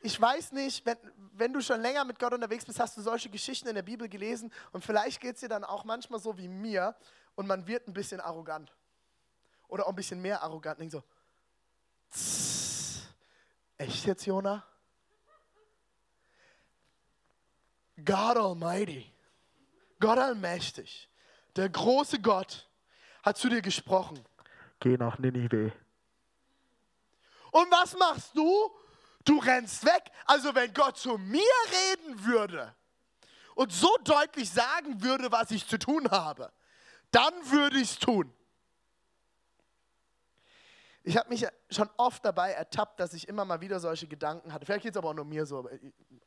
ich 0.01 0.19
weiß 0.19 0.53
nicht, 0.53 0.86
wenn, 0.86 0.98
wenn 1.33 1.53
du 1.53 1.62
schon 1.62 1.81
länger 1.81 2.03
mit 2.03 2.19
Gott 2.19 2.33
unterwegs 2.33 2.65
bist, 2.65 2.79
hast 2.79 2.98
du 2.98 3.01
solche 3.01 3.29
Geschichten 3.29 3.67
in 3.67 3.75
der 3.75 3.83
Bibel 3.83 4.10
gelesen 4.10 4.51
und 4.72 4.83
vielleicht 4.83 5.22
geht 5.22 5.36
es 5.36 5.41
dir 5.41 5.50
dann 5.50 5.63
auch 5.63 5.83
manchmal 5.83 6.19
so 6.19 6.38
wie 6.38 6.48
mir 6.48 6.95
und 7.36 7.48
man 7.48 7.67
wird 7.67 7.88
ein 7.88 7.93
bisschen 7.93 8.19
arrogant. 8.22 8.74
Oder 9.67 9.86
auch 9.86 9.89
ein 9.89 9.95
bisschen 9.95 10.22
mehr 10.22 10.41
arrogant. 10.43 10.79
Denkt 10.79 10.91
so, 10.91 11.03
tss, 12.12 13.07
echt 13.77 14.05
jetzt, 14.05 14.25
Jona? 14.25 14.63
God 17.98 18.38
Almighty, 18.38 19.12
Gott 20.00 20.18
allmächtig, 20.18 21.10
der 21.56 21.70
große 21.70 22.20
Gott 22.20 22.68
hat 23.24 23.38
zu 23.38 23.50
dir 23.50 23.62
gesprochen. 23.62 24.20
Geh 24.80 24.98
nach 24.98 25.18
Ninive. 25.20 25.72
Und 27.52 27.72
was 27.72 27.98
machst 27.98 28.36
du? 28.36 28.72
Du 29.24 29.38
rennst 29.38 29.86
weg. 29.86 30.12
Also 30.26 30.54
wenn 30.56 30.74
Gott 30.74 30.98
zu 30.98 31.18
mir 31.18 31.42
reden 31.72 32.26
würde 32.26 32.76
und 33.56 33.72
so 33.72 33.96
deutlich 34.04 34.50
sagen 34.50 35.02
würde, 35.02 35.32
was 35.32 35.52
ich 35.52 35.68
zu 35.68 35.78
tun 35.78 36.10
habe, 36.10 36.52
dann 37.12 37.34
würde 37.52 37.78
ich 37.78 37.92
es 37.92 38.00
tun. 38.00 38.34
Ich 41.05 41.17
habe 41.17 41.29
mich 41.29 41.45
schon 41.69 41.89
oft 41.98 42.24
dabei 42.24 42.51
ertappt, 42.51 43.00
dass 43.00 43.13
ich 43.13 43.27
immer 43.27 43.43
mal 43.43 43.60
wieder 43.60 43.79
solche 43.81 44.07
Gedanken 44.07 44.53
hatte. 44.53 44.65
Vielleicht 44.65 44.83
geht 44.83 44.93
es 44.93 44.98
aber 44.98 45.10
auch 45.10 45.13
nur 45.13 45.25
mir 45.25 45.45
so. 45.45 45.69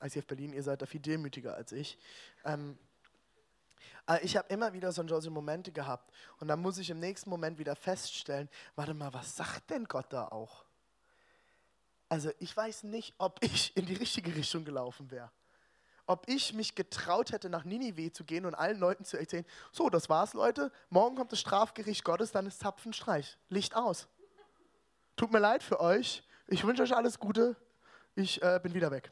ICF 0.02 0.26
Berlin, 0.26 0.52
ihr 0.52 0.62
seid 0.62 0.82
da 0.82 0.86
viel 0.86 1.00
demütiger 1.00 1.54
als 1.54 1.72
ich. 1.72 1.98
Ähm, 2.44 2.78
aber 4.04 4.22
ich 4.22 4.36
habe 4.36 4.48
immer 4.48 4.72
wieder 4.74 4.92
solche 4.92 5.30
Momente 5.30 5.72
gehabt. 5.72 6.12
Und 6.38 6.48
dann 6.48 6.60
muss 6.60 6.76
ich 6.76 6.90
im 6.90 7.00
nächsten 7.00 7.30
Moment 7.30 7.58
wieder 7.58 7.74
feststellen, 7.74 8.50
warte 8.76 8.92
mal, 8.92 9.12
was 9.14 9.34
sagt 9.34 9.70
denn 9.70 9.86
Gott 9.86 10.12
da 10.12 10.28
auch? 10.28 10.64
Also 12.08 12.30
ich 12.38 12.56
weiß 12.56 12.84
nicht, 12.84 13.14
ob 13.18 13.42
ich 13.42 13.76
in 13.76 13.86
die 13.86 13.94
richtige 13.94 14.34
Richtung 14.34 14.64
gelaufen 14.64 15.10
wäre. 15.10 15.30
Ob 16.06 16.28
ich 16.28 16.52
mich 16.52 16.76
getraut 16.76 17.32
hätte, 17.32 17.48
nach 17.48 17.64
Ninive 17.64 18.12
zu 18.12 18.24
gehen 18.24 18.46
und 18.46 18.54
allen 18.54 18.78
Leuten 18.78 19.04
zu 19.04 19.16
erzählen, 19.16 19.44
so, 19.72 19.90
das 19.90 20.08
war's, 20.08 20.34
Leute, 20.34 20.70
morgen 20.88 21.16
kommt 21.16 21.32
das 21.32 21.40
Strafgericht 21.40 22.04
Gottes, 22.04 22.30
dann 22.30 22.46
ist 22.46 22.60
Zapfenstreich, 22.60 23.38
Licht 23.48 23.74
aus. 23.74 24.06
Tut 25.16 25.32
mir 25.32 25.38
leid 25.38 25.62
für 25.62 25.80
euch, 25.80 26.22
ich 26.46 26.64
wünsche 26.64 26.82
euch 26.82 26.94
alles 26.94 27.18
Gute, 27.18 27.56
ich 28.14 28.42
äh, 28.42 28.60
bin 28.62 28.74
wieder 28.74 28.90
weg. 28.90 29.10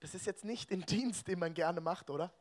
Das 0.00 0.14
ist 0.14 0.26
jetzt 0.26 0.44
nicht 0.44 0.70
den 0.70 0.82
Dienst, 0.82 1.28
den 1.28 1.38
man 1.38 1.54
gerne 1.54 1.80
macht, 1.80 2.10
oder? 2.10 2.32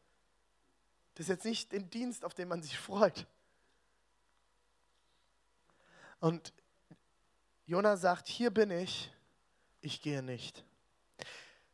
Das 1.13 1.25
ist 1.25 1.29
jetzt 1.29 1.45
nicht 1.45 1.71
den 1.71 1.89
Dienst, 1.91 2.25
auf 2.25 2.33
den 2.33 2.47
man 2.47 2.63
sich 2.63 2.79
freut. 2.79 3.27
Und 6.19 6.53
Jona 7.67 7.97
sagt, 7.97 8.27
hier 8.27 8.51
bin 8.51 8.71
ich, 8.71 9.11
ich 9.81 10.01
gehe 10.01 10.23
nicht. 10.23 10.63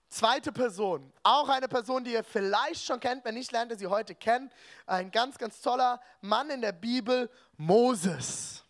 Zweite 0.10 0.51
Person, 0.51 1.13
auch 1.24 1.48
eine 1.50 1.67
Person, 1.67 2.03
die 2.03 2.13
ihr 2.13 2.24
vielleicht 2.24 2.86
schon 2.86 3.00
kennt, 3.00 3.24
wenn 3.24 3.36
nicht, 3.36 3.51
lernt 3.51 3.72
ihr 3.72 3.77
sie 3.77 3.88
heute 3.88 4.15
kennen. 4.15 4.51
Ein 4.86 5.12
ganz, 5.12 5.38
ganz 5.38 5.62
toller 5.62 6.01
Mann 6.22 6.50
in 6.50 6.62
der 6.62 6.72
Bibel, 6.72 7.29
Moses. 7.58 8.63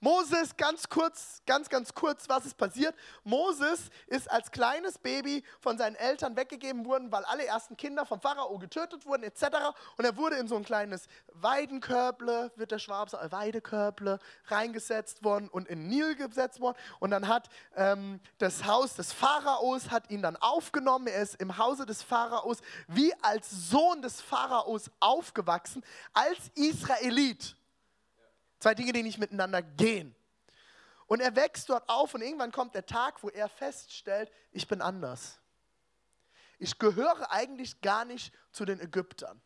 Moses, 0.00 0.56
ganz 0.56 0.88
kurz, 0.88 1.42
ganz, 1.44 1.68
ganz 1.68 1.92
kurz, 1.92 2.28
was 2.28 2.46
ist 2.46 2.56
passiert? 2.56 2.94
Moses 3.24 3.90
ist 4.06 4.30
als 4.30 4.52
kleines 4.52 4.96
Baby 4.96 5.42
von 5.60 5.76
seinen 5.76 5.96
Eltern 5.96 6.36
weggegeben 6.36 6.86
worden, 6.86 7.10
weil 7.10 7.24
alle 7.24 7.44
ersten 7.44 7.76
Kinder 7.76 8.06
vom 8.06 8.20
Pharao 8.20 8.58
getötet 8.58 9.04
wurden, 9.06 9.24
etc. 9.24 9.42
Und 9.96 10.04
er 10.04 10.16
wurde 10.16 10.36
in 10.36 10.46
so 10.46 10.54
ein 10.54 10.64
kleines 10.64 11.08
Weidenkörble, 11.32 12.52
wird 12.54 12.70
der 12.70 12.78
Schwab 12.78 13.10
sagen, 13.10 13.32
Weidekörble, 13.32 14.20
reingesetzt 14.46 15.24
worden 15.24 15.48
und 15.48 15.66
in 15.66 15.88
Nil 15.88 16.14
gesetzt 16.14 16.60
worden. 16.60 16.76
Und 17.00 17.10
dann 17.10 17.26
hat 17.26 17.48
ähm, 17.74 18.20
das 18.38 18.66
Haus 18.66 18.94
des 18.94 19.12
Pharaos 19.12 19.90
hat 19.90 20.10
ihn 20.10 20.22
dann 20.22 20.36
aufgenommen. 20.36 21.08
Er 21.08 21.22
ist 21.22 21.34
im 21.40 21.58
Hause 21.58 21.86
des 21.86 22.04
Pharaos 22.04 22.58
wie 22.86 23.12
als 23.20 23.50
Sohn 23.50 24.00
des 24.00 24.20
Pharaos 24.20 24.92
aufgewachsen, 25.00 25.84
als 26.12 26.38
Israelit. 26.54 27.57
Zwei 28.58 28.74
Dinge, 28.74 28.92
die 28.92 29.02
nicht 29.02 29.18
miteinander 29.18 29.62
gehen. 29.62 30.14
Und 31.06 31.20
er 31.20 31.34
wächst 31.36 31.68
dort 31.68 31.88
auf 31.88 32.14
und 32.14 32.22
irgendwann 32.22 32.52
kommt 32.52 32.74
der 32.74 32.84
Tag, 32.84 33.22
wo 33.22 33.30
er 33.30 33.48
feststellt, 33.48 34.30
ich 34.52 34.68
bin 34.68 34.82
anders. 34.82 35.40
Ich 36.58 36.78
gehöre 36.78 37.30
eigentlich 37.30 37.80
gar 37.80 38.04
nicht 38.04 38.34
zu 38.52 38.64
den 38.64 38.80
Ägyptern. 38.80 39.40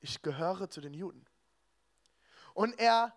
Ich 0.00 0.22
gehöre 0.22 0.68
zu 0.68 0.80
den 0.80 0.94
Juden. 0.94 1.26
Und 2.52 2.78
er 2.78 3.12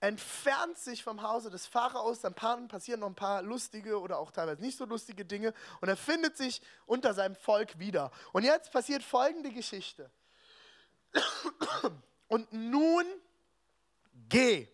entfernt 0.00 0.76
sich 0.76 1.02
vom 1.02 1.22
Hause 1.22 1.48
des 1.48 1.66
Pharaos, 1.66 2.20
dann 2.20 2.34
passieren 2.34 3.00
noch 3.00 3.06
ein 3.06 3.14
paar 3.14 3.42
lustige 3.42 3.98
oder 3.98 4.18
auch 4.18 4.30
teilweise 4.30 4.60
nicht 4.60 4.76
so 4.76 4.84
lustige 4.84 5.24
Dinge 5.24 5.54
und 5.80 5.88
er 5.88 5.96
findet 5.96 6.36
sich 6.36 6.60
unter 6.84 7.14
seinem 7.14 7.34
Volk 7.34 7.78
wieder. 7.78 8.10
Und 8.32 8.44
jetzt 8.44 8.72
passiert 8.72 9.02
folgende 9.02 9.50
Geschichte. 9.50 10.10
Und 12.28 12.52
nun 12.52 13.06
Geh, 14.28 14.68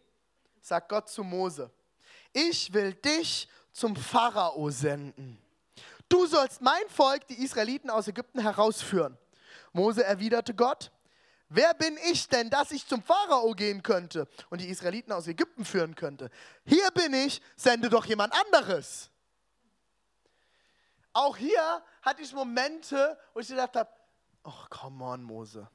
sagt 0.61 0.89
Gott 0.89 1.09
zu 1.09 1.23
Mose, 1.23 1.71
ich 2.33 2.73
will 2.73 2.95
dich 2.95 3.49
zum 3.73 3.97
Pharao 3.97 4.71
senden. 4.71 5.39
Du 6.09 6.27
sollst 6.27 6.61
mein 6.61 6.89
Volk, 6.89 7.27
die 7.27 7.43
Israeliten 7.43 7.91
aus 7.91 8.09
Ägypten, 8.09 8.41
herausführen. 8.41 9.17
Mose 9.73 10.05
erwiderte 10.05 10.55
Gott, 10.55 10.91
wer 11.49 11.73
bin 11.75 11.99
ich 12.11 12.29
denn, 12.29 12.51
dass 12.51 12.71
ich 12.71 12.87
zum 12.87 13.03
Pharao 13.03 13.53
gehen 13.53 13.83
könnte 13.83 14.29
und 14.51 14.61
die 14.61 14.69
Israeliten 14.69 15.13
aus 15.13 15.27
Ägypten 15.27 15.65
führen 15.65 15.95
könnte? 15.95 16.31
Hier 16.65 16.91
bin 16.91 17.15
ich, 17.15 17.41
sende 17.57 17.89
doch 17.89 18.05
jemand 18.05 18.35
anderes. 18.35 19.11
Auch 21.15 21.37
hier 21.37 21.83
hatte 22.03 22.23
ich 22.23 22.33
Momente, 22.33 23.19
wo 23.35 23.41
ich 23.41 23.49
gedacht 23.49 23.77
habe, 23.77 23.91
oh, 24.45 24.67
come 24.71 25.05
on, 25.05 25.23
Mose. 25.23 25.69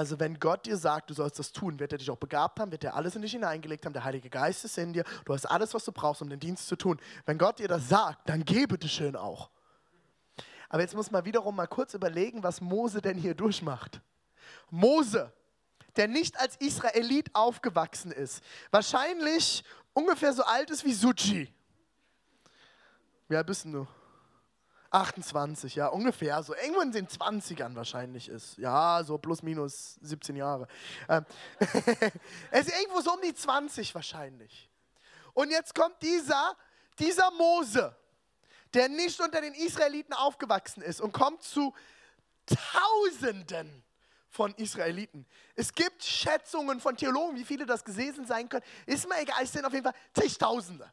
Also 0.00 0.18
wenn 0.18 0.40
Gott 0.40 0.64
dir 0.64 0.78
sagt, 0.78 1.10
du 1.10 1.14
sollst 1.14 1.38
das 1.38 1.52
tun, 1.52 1.78
wird 1.78 1.92
er 1.92 1.98
dich 1.98 2.10
auch 2.10 2.16
begabt 2.16 2.58
haben, 2.58 2.72
wird 2.72 2.84
er 2.84 2.96
alles 2.96 3.16
in 3.16 3.20
dich 3.20 3.32
hineingelegt 3.32 3.84
haben, 3.84 3.92
der 3.92 4.02
Heilige 4.02 4.30
Geist 4.30 4.64
ist 4.64 4.78
in 4.78 4.94
dir, 4.94 5.04
du 5.26 5.34
hast 5.34 5.44
alles, 5.44 5.74
was 5.74 5.84
du 5.84 5.92
brauchst, 5.92 6.22
um 6.22 6.30
den 6.30 6.40
Dienst 6.40 6.68
zu 6.68 6.76
tun. 6.76 6.98
Wenn 7.26 7.36
Gott 7.36 7.58
dir 7.58 7.68
das 7.68 7.90
sagt, 7.90 8.26
dann 8.30 8.46
geh 8.46 8.64
bitte 8.64 8.88
schön 8.88 9.14
auch. 9.14 9.50
Aber 10.70 10.80
jetzt 10.80 10.94
muss 10.94 11.10
man 11.10 11.26
wiederum 11.26 11.54
mal 11.54 11.66
kurz 11.66 11.92
überlegen, 11.92 12.42
was 12.42 12.62
Mose 12.62 13.02
denn 13.02 13.18
hier 13.18 13.34
durchmacht. 13.34 14.00
Mose, 14.70 15.30
der 15.96 16.08
nicht 16.08 16.40
als 16.40 16.56
Israelit 16.56 17.34
aufgewachsen 17.34 18.10
ist, 18.10 18.42
wahrscheinlich 18.70 19.62
ungefähr 19.92 20.32
so 20.32 20.44
alt 20.44 20.70
ist 20.70 20.82
wie 20.82 20.94
Suji. 20.94 21.52
Wie 23.28 23.36
alt 23.36 23.46
bist 23.46 23.66
du? 23.66 23.86
28, 24.90 25.76
ja, 25.76 25.86
ungefähr, 25.86 26.42
so 26.42 26.54
irgendwo 26.54 26.80
in 26.80 26.90
den 26.90 27.06
20ern 27.06 27.74
wahrscheinlich 27.76 28.28
ist. 28.28 28.58
Ja, 28.58 29.02
so 29.04 29.18
plus 29.18 29.42
minus 29.42 29.94
17 30.02 30.36
Jahre. 30.36 30.66
Ähm, 31.08 31.24
er 32.50 32.60
ist 32.60 32.70
irgendwo 32.70 33.00
so 33.00 33.12
um 33.12 33.20
die 33.22 33.34
20 33.34 33.94
wahrscheinlich. 33.94 34.68
Und 35.32 35.50
jetzt 35.50 35.74
kommt 35.74 36.02
dieser, 36.02 36.56
dieser 36.98 37.30
Mose, 37.32 37.94
der 38.74 38.88
nicht 38.88 39.20
unter 39.20 39.40
den 39.40 39.54
Israeliten 39.54 40.12
aufgewachsen 40.12 40.82
ist 40.82 41.00
und 41.00 41.12
kommt 41.12 41.42
zu 41.42 41.72
Tausenden 42.46 43.84
von 44.28 44.52
Israeliten. 44.54 45.24
Es 45.54 45.72
gibt 45.72 46.02
Schätzungen 46.02 46.80
von 46.80 46.96
Theologen, 46.96 47.36
wie 47.36 47.44
viele 47.44 47.64
das 47.64 47.84
gewesen 47.84 48.26
sein 48.26 48.48
können. 48.48 48.64
Ist 48.86 49.08
mir 49.08 49.20
egal, 49.20 49.42
es 49.42 49.52
sind 49.52 49.64
auf 49.64 49.72
jeden 49.72 49.84
Fall 49.84 49.94
zigtausende 50.14 50.92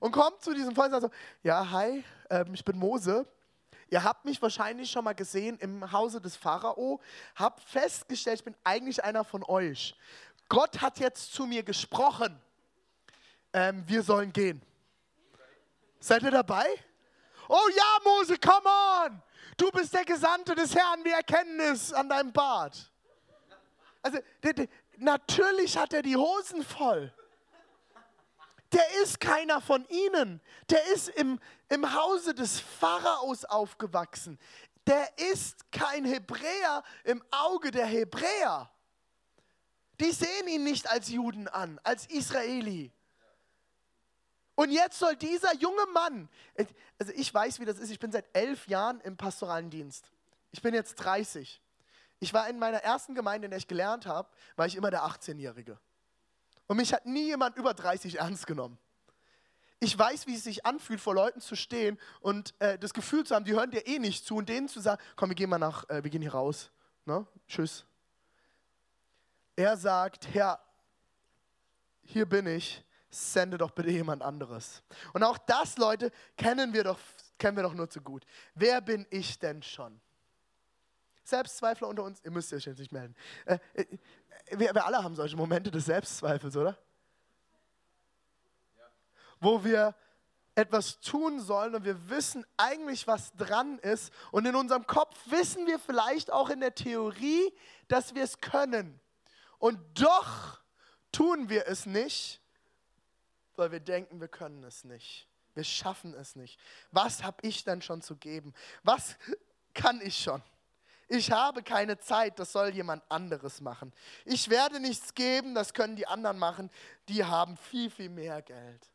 und 0.00 0.12
kommt 0.12 0.42
zu 0.42 0.54
diesem 0.54 0.74
Volk 0.74 0.92
und 0.92 1.00
sagt 1.00 1.14
so, 1.14 1.20
ja, 1.42 1.70
hi, 1.70 2.04
äh, 2.28 2.44
ich 2.52 2.64
bin 2.64 2.78
Mose. 2.78 3.26
Ihr 3.90 4.02
habt 4.02 4.24
mich 4.24 4.40
wahrscheinlich 4.40 4.90
schon 4.90 5.04
mal 5.04 5.14
gesehen 5.14 5.58
im 5.58 5.92
Hause 5.92 6.20
des 6.20 6.36
Pharao, 6.36 7.00
habt 7.36 7.62
festgestellt, 7.62 8.40
ich 8.40 8.44
bin 8.44 8.56
eigentlich 8.64 9.02
einer 9.04 9.24
von 9.24 9.44
euch. 9.44 9.94
Gott 10.48 10.80
hat 10.80 10.98
jetzt 10.98 11.32
zu 11.32 11.46
mir 11.46 11.62
gesprochen, 11.62 12.40
ähm, 13.52 13.84
wir 13.86 14.02
sollen 14.02 14.32
gehen. 14.32 14.62
Seid 16.00 16.22
ihr 16.22 16.30
dabei? 16.30 16.66
Oh 17.48 17.68
ja, 17.74 17.98
Mose, 18.04 18.38
come 18.38 18.68
on! 19.06 19.22
Du 19.56 19.70
bist 19.70 19.94
der 19.94 20.04
Gesandte 20.04 20.54
des 20.54 20.74
Herrn, 20.74 21.04
wir 21.04 21.14
erkennen 21.14 21.60
es 21.60 21.92
an 21.92 22.08
deinem 22.08 22.32
Bart. 22.32 22.90
Also, 24.02 24.18
natürlich 24.98 25.78
hat 25.78 25.92
er 25.92 26.02
die 26.02 26.16
Hosen 26.16 26.62
voll 26.62 27.12
der 28.74 29.02
ist 29.02 29.20
keiner 29.20 29.60
von 29.60 29.86
ihnen. 29.88 30.40
Der 30.68 30.84
ist 30.88 31.08
im, 31.08 31.38
im 31.68 31.94
Hause 31.94 32.34
des 32.34 32.60
Pharaos 32.60 33.44
aufgewachsen. 33.44 34.38
Der 34.86 35.16
ist 35.32 35.70
kein 35.72 36.04
Hebräer 36.04 36.82
im 37.04 37.22
Auge 37.30 37.70
der 37.70 37.86
Hebräer. 37.86 38.70
Die 40.00 40.10
sehen 40.10 40.48
ihn 40.48 40.64
nicht 40.64 40.90
als 40.90 41.08
Juden 41.08 41.48
an, 41.48 41.80
als 41.84 42.06
Israeli. 42.06 42.92
Und 44.56 44.70
jetzt 44.70 44.98
soll 44.98 45.16
dieser 45.16 45.54
junge 45.56 45.86
Mann, 45.92 46.28
also 46.98 47.12
ich 47.14 47.32
weiß, 47.32 47.60
wie 47.60 47.64
das 47.64 47.78
ist, 47.78 47.90
ich 47.90 47.98
bin 47.98 48.12
seit 48.12 48.26
elf 48.36 48.68
Jahren 48.68 49.00
im 49.00 49.16
pastoralen 49.16 49.70
Dienst. 49.70 50.10
Ich 50.52 50.62
bin 50.62 50.74
jetzt 50.74 50.96
30. 50.96 51.60
Ich 52.20 52.32
war 52.32 52.48
in 52.48 52.58
meiner 52.58 52.78
ersten 52.78 53.14
Gemeinde, 53.14 53.46
in 53.46 53.50
der 53.50 53.58
ich 53.58 53.66
gelernt 53.66 54.06
habe, 54.06 54.28
war 54.56 54.66
ich 54.66 54.76
immer 54.76 54.90
der 54.90 55.04
18-Jährige. 55.04 55.78
Und 56.66 56.78
mich 56.78 56.92
hat 56.92 57.06
nie 57.06 57.26
jemand 57.26 57.56
über 57.56 57.74
30 57.74 58.18
ernst 58.18 58.46
genommen. 58.46 58.78
ich 59.80 59.98
weiß, 59.98 60.26
wie 60.26 60.34
es 60.34 60.44
sich 60.44 60.64
anfühlt, 60.64 61.00
vor 61.00 61.14
Leuten 61.14 61.40
zu 61.40 61.56
stehen 61.56 61.98
und 62.20 62.54
äh, 62.58 62.78
das 62.78 62.94
Gefühl 62.94 63.24
zu 63.24 63.34
haben, 63.34 63.44
die 63.44 63.52
hören 63.52 63.70
dir 63.70 63.86
eh 63.86 63.98
nicht 63.98 64.24
zu 64.24 64.36
und 64.36 64.48
denen 64.48 64.66
zu 64.66 64.80
sagen, 64.80 65.02
komm, 65.14 65.28
wir 65.28 65.36
gehen 65.36 65.50
mal 65.50 65.58
nach, 65.58 65.88
äh, 65.90 66.02
wir 66.02 66.10
gehen 66.10 66.22
hier 66.22 66.32
raus. 66.32 66.70
Ne? 67.04 67.26
Tschüss. 67.46 67.84
Er 69.56 69.76
sagt, 69.76 70.32
Herr, 70.32 70.58
hier 72.02 72.26
bin 72.26 72.46
ich, 72.46 72.82
sende 73.10 73.58
doch 73.58 73.70
bitte 73.70 73.90
jemand 73.90 74.22
anderes. 74.22 74.82
Und 75.12 75.22
auch 75.22 75.38
das, 75.38 75.76
Leute, 75.76 76.10
kennen 76.36 76.72
wir 76.72 76.84
doch, 76.84 76.98
kennen 77.38 77.56
wir 77.56 77.62
doch 77.62 77.74
nur 77.74 77.88
zu 77.88 78.00
gut. 78.00 78.24
Wer 78.54 78.80
bin 78.80 79.06
ich 79.10 79.38
denn 79.38 79.62
schon? 79.62 80.00
Selbstzweifler 81.24 81.88
unter 81.88 82.04
uns, 82.04 82.20
ihr 82.22 82.30
müsst 82.30 82.52
euch 82.52 82.66
jetzt 82.66 82.78
nicht 82.78 82.92
melden. 82.92 83.14
Äh, 83.46 83.58
äh, 83.74 83.86
wir, 84.50 84.74
wir 84.74 84.84
alle 84.84 85.02
haben 85.02 85.14
solche 85.14 85.36
Momente 85.36 85.70
des 85.70 85.86
Selbstzweifels, 85.86 86.56
oder? 86.56 86.78
Wo 89.40 89.62
wir 89.64 89.94
etwas 90.54 91.00
tun 91.00 91.40
sollen 91.40 91.74
und 91.74 91.84
wir 91.84 92.08
wissen 92.08 92.46
eigentlich, 92.56 93.06
was 93.06 93.32
dran 93.34 93.78
ist. 93.80 94.12
Und 94.30 94.46
in 94.46 94.54
unserem 94.54 94.86
Kopf 94.86 95.16
wissen 95.26 95.66
wir 95.66 95.78
vielleicht 95.78 96.30
auch 96.30 96.48
in 96.48 96.60
der 96.60 96.74
Theorie, 96.74 97.52
dass 97.88 98.14
wir 98.14 98.22
es 98.22 98.40
können. 98.40 99.00
Und 99.58 99.78
doch 99.94 100.60
tun 101.10 101.48
wir 101.48 101.66
es 101.66 101.86
nicht, 101.86 102.40
weil 103.56 103.72
wir 103.72 103.80
denken, 103.80 104.20
wir 104.20 104.28
können 104.28 104.62
es 104.64 104.84
nicht. 104.84 105.28
Wir 105.54 105.64
schaffen 105.64 106.14
es 106.14 106.36
nicht. 106.36 106.58
Was 106.90 107.22
habe 107.22 107.38
ich 107.42 107.64
denn 107.64 107.82
schon 107.82 108.02
zu 108.02 108.16
geben? 108.16 108.52
Was 108.82 109.16
kann 109.72 110.00
ich 110.00 110.16
schon? 110.16 110.42
Ich 111.08 111.30
habe 111.30 111.62
keine 111.62 111.98
Zeit, 111.98 112.38
das 112.38 112.52
soll 112.52 112.70
jemand 112.70 113.02
anderes 113.10 113.60
machen. 113.60 113.92
Ich 114.24 114.48
werde 114.48 114.80
nichts 114.80 115.14
geben, 115.14 115.54
das 115.54 115.74
können 115.74 115.96
die 115.96 116.06
anderen 116.06 116.38
machen. 116.38 116.70
Die 117.08 117.24
haben 117.24 117.56
viel, 117.56 117.90
viel 117.90 118.08
mehr 118.08 118.40
Geld. 118.42 118.88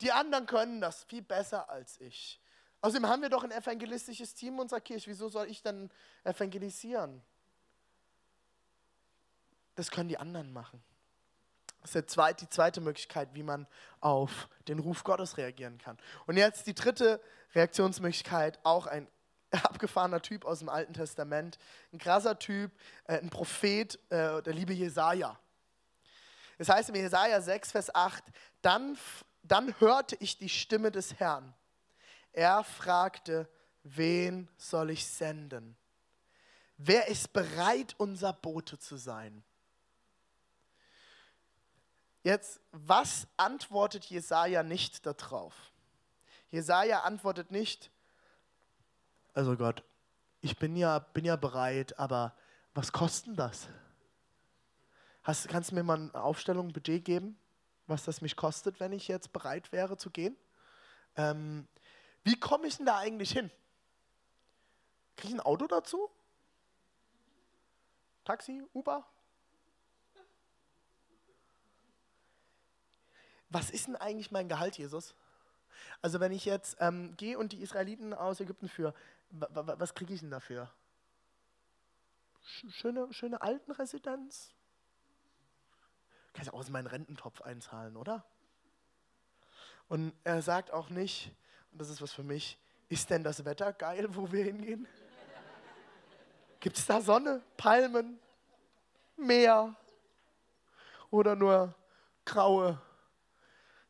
Die 0.00 0.12
anderen 0.12 0.46
können 0.46 0.80
das 0.80 1.04
viel 1.04 1.22
besser 1.22 1.68
als 1.68 2.00
ich. 2.00 2.40
Außerdem 2.80 3.08
haben 3.08 3.22
wir 3.22 3.30
doch 3.30 3.44
ein 3.44 3.50
evangelistisches 3.50 4.34
Team 4.34 4.54
in 4.54 4.60
unserer 4.60 4.80
Kirche. 4.80 5.10
Wieso 5.10 5.28
soll 5.28 5.48
ich 5.48 5.62
dann 5.62 5.90
evangelisieren? 6.24 7.22
Das 9.74 9.90
können 9.90 10.08
die 10.08 10.18
anderen 10.18 10.52
machen. 10.52 10.82
Das 11.80 11.94
ist 11.94 12.16
die 12.40 12.48
zweite 12.48 12.80
Möglichkeit, 12.80 13.34
wie 13.34 13.42
man 13.42 13.66
auf 14.00 14.48
den 14.68 14.78
Ruf 14.78 15.04
Gottes 15.04 15.36
reagieren 15.36 15.78
kann. 15.78 15.98
Und 16.26 16.38
jetzt 16.38 16.66
die 16.66 16.74
dritte 16.74 17.20
Reaktionsmöglichkeit, 17.54 18.58
auch 18.64 18.86
ein 18.86 19.06
abgefahrener 19.64 20.22
Typ 20.22 20.44
aus 20.44 20.60
dem 20.60 20.68
Alten 20.68 20.94
Testament, 20.94 21.58
ein 21.92 21.98
krasser 21.98 22.38
Typ, 22.38 22.72
äh, 23.04 23.18
ein 23.18 23.30
Prophet, 23.30 23.98
äh, 24.10 24.42
der 24.42 24.52
liebe 24.54 24.72
Jesaja. 24.72 25.38
Es 26.58 26.68
heißt 26.68 26.88
in 26.90 26.96
Jesaja 26.96 27.40
6, 27.40 27.72
Vers 27.72 27.94
8, 27.94 28.22
dann, 28.62 28.96
dann 29.42 29.78
hörte 29.80 30.16
ich 30.20 30.38
die 30.38 30.48
Stimme 30.48 30.90
des 30.90 31.18
Herrn. 31.18 31.54
Er 32.32 32.64
fragte, 32.64 33.48
wen 33.82 34.48
soll 34.56 34.90
ich 34.90 35.06
senden? 35.06 35.76
Wer 36.76 37.08
ist 37.08 37.32
bereit, 37.32 37.94
unser 37.98 38.32
Bote 38.32 38.78
zu 38.78 38.96
sein? 38.96 39.44
Jetzt, 42.22 42.60
was 42.72 43.26
antwortet 43.36 44.06
Jesaja 44.06 44.62
nicht 44.62 45.04
darauf? 45.04 45.54
Jesaja 46.50 47.00
antwortet 47.00 47.50
nicht, 47.50 47.90
also 49.34 49.56
Gott, 49.56 49.82
ich 50.40 50.58
bin 50.58 50.76
ja, 50.76 50.98
bin 50.98 51.24
ja 51.24 51.36
bereit, 51.36 51.98
aber 51.98 52.34
was 52.74 52.92
kostet 52.92 53.38
das? 53.38 53.68
Hast, 55.22 55.48
kannst 55.48 55.70
du 55.70 55.74
mir 55.74 55.82
mal 55.82 55.98
eine 55.98 56.14
Aufstellung, 56.14 56.68
ein 56.68 56.72
Budget 56.72 57.04
geben, 57.04 57.38
was 57.86 58.04
das 58.04 58.20
mich 58.20 58.36
kostet, 58.36 58.80
wenn 58.80 58.92
ich 58.92 59.08
jetzt 59.08 59.32
bereit 59.32 59.72
wäre 59.72 59.96
zu 59.96 60.10
gehen? 60.10 60.36
Ähm, 61.16 61.68
wie 62.22 62.38
komme 62.38 62.66
ich 62.66 62.76
denn 62.76 62.86
da 62.86 62.98
eigentlich 62.98 63.32
hin? 63.32 63.50
Kriege 65.16 65.34
ich 65.34 65.34
ein 65.34 65.40
Auto 65.40 65.66
dazu? 65.66 66.10
Taxi, 68.24 68.62
Uber? 68.72 69.06
was 73.54 73.70
ist 73.70 73.86
denn 73.86 73.96
eigentlich 73.96 74.32
mein 74.32 74.48
Gehalt, 74.48 74.76
Jesus? 74.76 75.14
Also 76.02 76.20
wenn 76.20 76.32
ich 76.32 76.44
jetzt 76.44 76.76
ähm, 76.80 77.16
gehe 77.16 77.38
und 77.38 77.52
die 77.52 77.62
Israeliten 77.62 78.12
aus 78.12 78.40
Ägypten 78.40 78.68
führe, 78.68 78.94
was 79.30 79.94
kriege 79.94 80.14
ich 80.14 80.20
denn 80.20 80.30
dafür? 80.30 80.70
Schöne, 82.42 83.12
schöne 83.12 83.40
Altenresidenz? 83.40 84.52
Kannst 86.32 86.50
du 86.50 86.54
auch 86.54 86.60
aus 86.60 86.70
meinen 86.70 86.86
Rententopf 86.86 87.40
einzahlen, 87.42 87.96
oder? 87.96 88.24
Und 89.88 90.12
er 90.24 90.42
sagt 90.42 90.70
auch 90.72 90.90
nicht, 90.90 91.34
und 91.72 91.80
das 91.80 91.90
ist 91.90 92.02
was 92.02 92.12
für 92.12 92.22
mich, 92.22 92.58
ist 92.88 93.10
denn 93.10 93.24
das 93.24 93.44
Wetter 93.44 93.72
geil, 93.72 94.14
wo 94.14 94.30
wir 94.30 94.44
hingehen? 94.44 94.86
Gibt 96.60 96.78
es 96.78 96.86
da 96.86 97.00
Sonne, 97.00 97.42
Palmen, 97.56 98.18
Meer 99.16 99.74
oder 101.10 101.36
nur 101.36 101.74
graue 102.24 102.80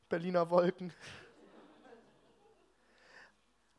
Berliner 0.09 0.51
Wolken. 0.51 0.93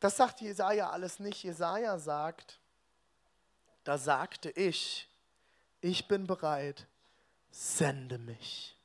Das 0.06 0.18
sagt 0.18 0.39
Jesaja 0.39 0.91
alles 0.91 1.18
nicht. 1.18 1.41
Jesaja 1.41 1.98
sagt, 1.98 2.60
da 3.84 3.98
sagte 3.98 4.52
ich, 4.52 5.10
ich 5.82 6.08
bin 6.08 6.28
bereit, 6.28 6.86
sende 7.50 8.20
mich. 8.20 8.78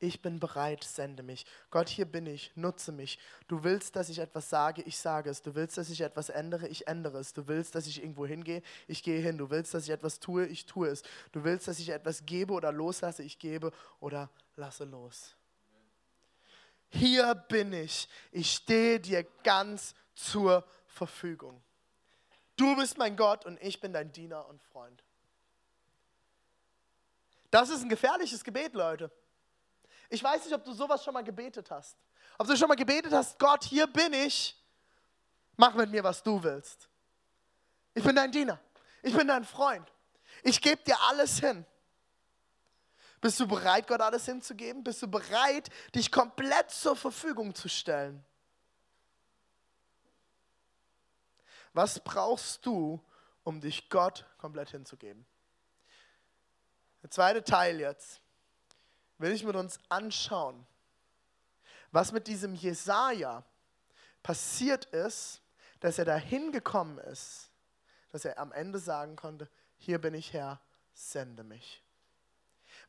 Ich 0.00 0.20
bin 0.20 0.38
bereit, 0.38 0.84
sende 0.84 1.22
mich. 1.22 1.46
Gott, 1.70 1.88
hier 1.88 2.04
bin 2.04 2.26
ich, 2.26 2.52
nutze 2.56 2.92
mich. 2.92 3.18
Du 3.48 3.64
willst, 3.64 3.96
dass 3.96 4.10
ich 4.10 4.18
etwas 4.18 4.50
sage, 4.50 4.82
ich 4.82 4.98
sage 4.98 5.30
es. 5.30 5.40
Du 5.40 5.54
willst, 5.54 5.78
dass 5.78 5.88
ich 5.88 6.02
etwas 6.02 6.28
ändere, 6.28 6.68
ich 6.68 6.86
ändere 6.88 7.16
es. 7.18 7.32
Du 7.32 7.48
willst, 7.48 7.74
dass 7.74 7.86
ich 7.86 8.02
irgendwo 8.02 8.26
hingehe, 8.26 8.60
ich 8.88 9.02
gehe 9.02 9.22
hin. 9.22 9.38
Du 9.38 9.48
willst, 9.48 9.72
dass 9.72 9.84
ich 9.84 9.90
etwas 9.92 10.20
tue, 10.20 10.44
ich 10.44 10.66
tue 10.66 10.88
es. 10.88 11.02
Du 11.32 11.42
willst, 11.42 11.68
dass 11.68 11.78
ich 11.78 11.88
etwas 11.88 12.26
gebe 12.26 12.52
oder 12.52 12.70
loslasse, 12.70 13.22
ich 13.22 13.38
gebe 13.38 13.72
oder 13.98 14.28
lasse 14.56 14.84
los 14.84 15.36
hier 16.92 17.34
bin 17.34 17.72
ich, 17.72 18.08
ich 18.30 18.52
stehe 18.52 19.00
dir 19.00 19.24
ganz 19.42 19.94
zur 20.14 20.64
Verfügung. 20.86 21.62
Du 22.56 22.76
bist 22.76 22.98
mein 22.98 23.16
Gott 23.16 23.44
und 23.44 23.60
ich 23.62 23.80
bin 23.80 23.92
dein 23.92 24.12
Diener 24.12 24.46
und 24.48 24.62
Freund. 24.62 25.02
Das 27.50 27.68
ist 27.68 27.82
ein 27.82 27.88
gefährliches 27.88 28.44
Gebet, 28.44 28.74
Leute. 28.74 29.10
Ich 30.08 30.22
weiß 30.22 30.44
nicht, 30.44 30.54
ob 30.54 30.64
du 30.64 30.72
sowas 30.72 31.02
schon 31.02 31.14
mal 31.14 31.24
gebetet 31.24 31.70
hast. 31.70 31.96
Ob 32.38 32.46
du 32.46 32.56
schon 32.56 32.68
mal 32.68 32.74
gebetet 32.74 33.12
hast, 33.12 33.38
Gott, 33.38 33.64
hier 33.64 33.86
bin 33.86 34.12
ich, 34.12 34.56
mach 35.56 35.74
mit 35.74 35.90
mir, 35.90 36.02
was 36.02 36.22
du 36.22 36.42
willst. 36.42 36.88
Ich 37.94 38.02
bin 38.02 38.16
dein 38.16 38.32
Diener, 38.32 38.58
ich 39.02 39.14
bin 39.14 39.28
dein 39.28 39.44
Freund. 39.44 39.90
Ich 40.42 40.60
gebe 40.60 40.82
dir 40.82 40.96
alles 41.08 41.38
hin. 41.40 41.64
Bist 43.20 43.38
du 43.38 43.46
bereit, 43.46 43.86
Gott 43.86 44.00
alles 44.00 44.24
hinzugeben? 44.24 44.82
Bist 44.82 45.00
du 45.02 45.08
bereit, 45.08 45.68
dich 45.94 46.10
komplett 46.10 46.70
zur 46.70 46.96
Verfügung 46.96 47.54
zu 47.54 47.68
stellen? 47.68 48.24
Was 51.72 52.00
brauchst 52.00 52.66
du, 52.66 53.02
um 53.44 53.60
dich 53.60 53.88
Gott 53.88 54.26
komplett 54.38 54.70
hinzugeben? 54.70 55.26
Der 57.02 57.10
zweite 57.10 57.42
Teil 57.42 57.80
jetzt 57.80 58.20
will 59.18 59.32
ich 59.32 59.44
mit 59.44 59.56
uns 59.56 59.80
anschauen, 59.88 60.66
was 61.90 62.12
mit 62.12 62.26
diesem 62.26 62.54
Jesaja 62.54 63.44
passiert 64.22 64.86
ist, 64.86 65.42
dass 65.80 65.98
er 65.98 66.04
dahin 66.04 66.52
gekommen 66.52 66.98
ist, 66.98 67.50
dass 68.10 68.24
er 68.24 68.38
am 68.38 68.52
Ende 68.52 68.78
sagen 68.78 69.16
konnte: 69.16 69.48
Hier 69.76 70.00
bin 70.00 70.14
ich 70.14 70.32
Herr, 70.32 70.60
sende 70.94 71.44
mich. 71.44 71.82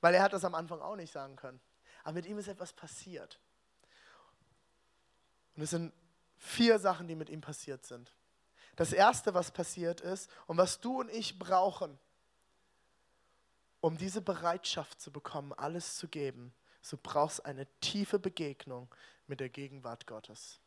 Weil 0.01 0.13
er 0.15 0.23
hat 0.23 0.33
das 0.33 0.45
am 0.45 0.55
Anfang 0.55 0.81
auch 0.81 0.95
nicht 0.95 1.11
sagen 1.11 1.35
können. 1.35 1.59
Aber 2.03 2.13
mit 2.13 2.25
ihm 2.25 2.37
ist 2.37 2.47
etwas 2.47 2.73
passiert. 2.73 3.39
Und 5.55 5.63
es 5.63 5.69
sind 5.69 5.93
vier 6.37 6.77
Sachen, 6.79 7.07
die 7.07 7.15
mit 7.15 7.29
ihm 7.29 7.41
passiert 7.41 7.85
sind. 7.85 8.13
Das 8.75 8.93
erste, 8.93 9.33
was 9.33 9.51
passiert 9.51 10.01
ist 10.01 10.29
und 10.47 10.57
was 10.57 10.79
du 10.79 10.99
und 10.99 11.09
ich 11.09 11.37
brauchen, 11.37 11.97
um 13.81 13.97
diese 13.97 14.21
Bereitschaft 14.21 15.01
zu 15.01 15.11
bekommen, 15.11 15.53
alles 15.53 15.97
zu 15.97 16.07
geben, 16.07 16.53
so 16.81 16.97
brauchst 17.01 17.45
eine 17.45 17.67
tiefe 17.81 18.19
Begegnung 18.19 18.93
mit 19.27 19.39
der 19.39 19.49
Gegenwart 19.49 20.07
Gottes. 20.07 20.59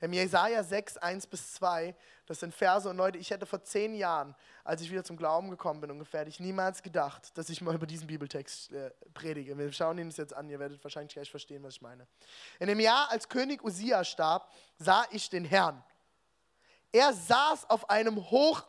Im 0.00 0.12
Jesaja 0.12 0.62
6, 0.62 0.98
1 0.98 1.26
bis 1.26 1.54
2, 1.54 1.94
das 2.26 2.40
sind 2.40 2.54
Verse 2.54 2.88
und 2.88 2.96
Leute, 2.96 3.18
ich 3.18 3.30
hätte 3.30 3.46
vor 3.46 3.62
zehn 3.62 3.94
Jahren, 3.94 4.34
als 4.64 4.80
ich 4.80 4.90
wieder 4.90 5.04
zum 5.04 5.16
Glauben 5.16 5.50
gekommen 5.50 5.80
bin 5.80 5.90
ungefähr, 5.90 6.26
ich 6.26 6.40
niemals 6.40 6.82
gedacht, 6.82 7.36
dass 7.36 7.48
ich 7.50 7.60
mal 7.60 7.74
über 7.74 7.86
diesen 7.86 8.06
Bibeltext 8.06 8.72
äh, 8.72 8.90
predige. 9.14 9.56
Wir 9.58 9.72
schauen 9.72 9.98
ihn 9.98 10.10
jetzt 10.10 10.34
an, 10.34 10.48
ihr 10.48 10.58
werdet 10.58 10.82
wahrscheinlich 10.84 11.14
gleich 11.14 11.30
verstehen, 11.30 11.62
was 11.62 11.74
ich 11.74 11.82
meine. 11.82 12.06
In 12.58 12.68
dem 12.68 12.80
Jahr, 12.80 13.10
als 13.10 13.28
König 13.28 13.64
Usia 13.64 14.04
starb, 14.04 14.50
sah 14.78 15.04
ich 15.10 15.28
den 15.30 15.44
Herrn. 15.44 15.82
Er 16.92 17.12
saß 17.12 17.68
auf 17.70 17.90
einem 17.90 18.30
hoch 18.30 18.62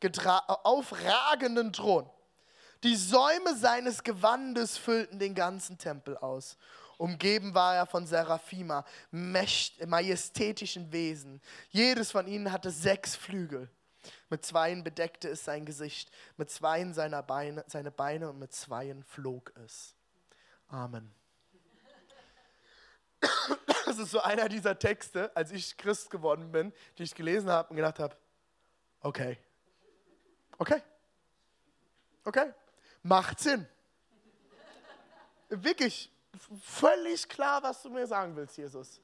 aufragenden 0.00 1.72
Thron. 1.72 2.08
Die 2.82 2.96
Säume 2.96 3.54
seines 3.54 4.02
Gewandes 4.02 4.76
füllten 4.76 5.18
den 5.18 5.34
ganzen 5.34 5.78
Tempel 5.78 6.16
aus 6.16 6.56
Umgeben 7.02 7.52
war 7.52 7.74
er 7.74 7.86
von 7.86 8.06
Seraphima, 8.06 8.84
majestätischen 9.10 10.92
Wesen. 10.92 11.40
Jedes 11.70 12.12
von 12.12 12.28
ihnen 12.28 12.52
hatte 12.52 12.70
sechs 12.70 13.16
Flügel. 13.16 13.68
Mit 14.30 14.46
zweien 14.46 14.84
bedeckte 14.84 15.28
es 15.28 15.44
sein 15.44 15.64
Gesicht, 15.64 16.12
mit 16.36 16.48
zweien 16.48 16.94
seiner 16.94 17.24
Beine, 17.24 17.64
seine 17.66 17.90
Beine 17.90 18.30
und 18.30 18.38
mit 18.38 18.52
zweien 18.52 19.02
flog 19.02 19.52
es. 19.64 19.96
Amen. 20.68 21.12
Das 23.92 24.06
ist 24.06 24.12
so 24.12 24.22
einer 24.22 24.48
dieser 24.48 24.78
Texte, 24.78 25.30
als 25.36 25.52
ich 25.52 25.76
Christ 25.76 26.08
geworden 26.08 26.50
bin, 26.50 26.72
die 26.96 27.02
ich 27.02 27.14
gelesen 27.14 27.50
habe 27.50 27.68
und 27.68 27.76
gedacht 27.76 27.98
habe, 27.98 28.16
okay, 29.02 29.36
okay, 30.56 30.80
okay, 32.24 32.54
macht 33.02 33.38
Sinn. 33.38 33.68
Wirklich, 35.50 36.10
völlig 36.62 37.28
klar, 37.28 37.62
was 37.62 37.82
du 37.82 37.90
mir 37.90 38.06
sagen 38.06 38.34
willst, 38.34 38.56
Jesus. 38.56 38.98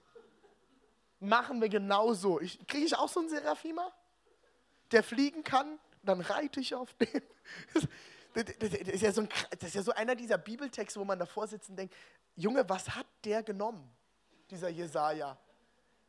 Machen 1.20 1.61
wir 1.61 1.68
genauso. 1.68 2.37
Kriege 2.66 2.87
ich 2.87 2.96
auch 2.96 3.11
so 3.11 3.20
einen 3.20 3.29
Seraphima, 3.29 3.92
der 4.90 5.03
fliegen 5.03 5.44
kann? 5.44 5.79
Dann 6.03 6.22
reite 6.22 6.61
ich 6.61 6.74
auf 6.74 6.94
den. 6.94 7.22
Das, 8.35 8.46
ist 8.61 9.03
ja 9.03 9.11
so 9.11 9.22
ein, 9.22 9.29
das 9.51 9.70
ist 9.70 9.74
ja 9.74 9.83
so 9.83 9.90
einer 9.92 10.14
dieser 10.14 10.38
Bibeltexte, 10.38 11.01
wo 11.01 11.05
man 11.05 11.18
davor 11.18 11.48
sitzt 11.48 11.70
und 11.70 11.77
denkt, 11.77 11.92
Junge, 12.37 12.68
was 12.68 12.90
hat 12.90 13.07
der 13.24 13.42
genommen, 13.42 13.90
dieser 14.50 14.68
Jesaja? 14.68 15.38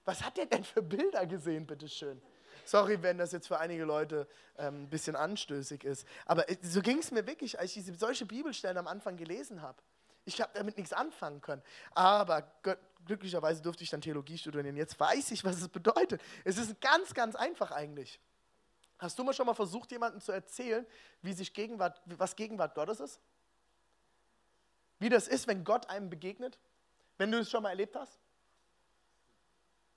Was 0.06 0.24
hat 0.24 0.38
der 0.38 0.46
denn 0.46 0.64
für 0.64 0.82
Bilder 0.82 1.26
gesehen, 1.26 1.68
bitteschön? 1.68 2.22
Sorry, 2.66 3.02
wenn 3.02 3.18
das 3.18 3.32
jetzt 3.32 3.48
für 3.48 3.60
einige 3.60 3.84
Leute 3.84 4.28
ähm, 4.58 4.84
ein 4.84 4.90
bisschen 4.90 5.16
anstößig 5.16 5.84
ist. 5.84 6.08
Aber 6.26 6.50
äh, 6.50 6.58
so 6.62 6.82
ging 6.82 7.00
es 7.00 7.12
mir 7.12 7.26
wirklich, 7.26 7.60
als 7.60 7.76
ich 7.76 7.84
diese, 7.84 7.96
solche 7.96 8.26
Bibelstellen 8.26 8.78
am 8.78 8.88
Anfang 8.88 9.18
gelesen 9.18 9.62
habe. 9.62 9.82
Ich 10.26 10.40
habe 10.42 10.52
damit 10.54 10.78
nichts 10.78 10.94
anfangen 10.94 11.42
können. 11.42 11.64
Aber 11.92 12.44
Gott, 12.62 12.78
glücklicherweise 13.06 13.62
durfte 13.62 13.84
ich 13.84 13.90
dann 13.90 14.02
Theologie 14.02 14.38
studieren. 14.38 14.76
Jetzt 14.76 15.00
weiß 15.00 15.32
ich, 15.32 15.44
was 15.44 15.58
es 15.58 15.70
bedeutet. 15.70 16.22
Es 16.44 16.58
ist 16.58 16.80
ganz, 16.82 17.14
ganz 17.14 17.36
einfach 17.36 17.72
eigentlich. 17.72 18.20
Hast 19.00 19.18
du 19.18 19.24
mal 19.24 19.34
schon 19.34 19.46
mal 19.46 19.54
versucht, 19.54 19.92
jemandem 19.92 20.22
zu 20.22 20.32
erzählen, 20.32 20.86
wie 21.22 21.34
sich 21.34 21.54
Gegenwart, 21.54 22.02
was 22.06 22.36
Gegenwart 22.36 22.76
Gottes 22.76 23.00
ist? 23.00 23.20
Wie 25.00 25.10
das 25.10 25.28
ist, 25.28 25.48
wenn 25.48 25.64
Gott 25.64 25.90
einem 25.90 26.10
begegnet? 26.10 26.60
Wenn 27.18 27.32
du 27.32 27.40
es 27.40 27.50
schon 27.50 27.64
mal 27.64 27.70
erlebt 27.70 27.96
hast? 27.96 28.20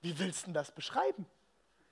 Wie 0.03 0.19
willst 0.19 0.47
du 0.47 0.51
das 0.51 0.69
beschreiben? 0.69 1.25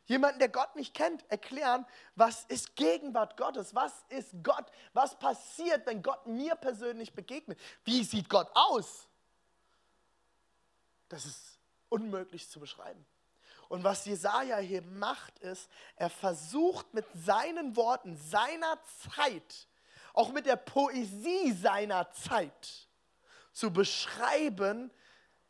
Jemanden, 0.06 0.40
der 0.40 0.50
Gott 0.50 0.76
nicht 0.76 0.94
kennt, 0.94 1.24
erklären, 1.32 1.86
was 2.16 2.44
ist 2.46 2.76
Gegenwart 2.76 3.38
Gottes? 3.38 3.74
Was 3.74 3.94
ist 4.10 4.32
Gott? 4.44 4.66
Was 4.92 5.18
passiert, 5.18 5.86
wenn 5.86 6.04
Gott 6.04 6.28
mir 6.28 6.56
persönlich 6.56 7.14
begegnet? 7.14 7.58
Wie 7.86 8.04
sieht 8.04 8.30
Gott 8.30 8.50
aus? 8.54 9.08
Das 11.08 11.26
ist 11.26 11.58
unmöglich 11.88 12.50
zu 12.50 12.60
beschreiben. 12.60 13.06
Und 13.70 13.86
was 13.86 14.04
Jesaja 14.04 14.58
hier 14.58 14.82
macht, 14.82 15.40
ist, 15.40 15.70
er 15.96 16.10
versucht 16.10 16.94
mit 16.94 17.06
seinen 17.14 17.78
Worten 17.78 18.18
seiner 18.18 18.78
Zeit, 19.16 19.68
auch 20.14 20.34
mit 20.34 20.46
der 20.46 20.58
Poesie 20.58 21.54
seiner 21.54 22.12
Zeit, 22.12 22.90
zu 23.54 23.72
beschreiben, 23.72 24.92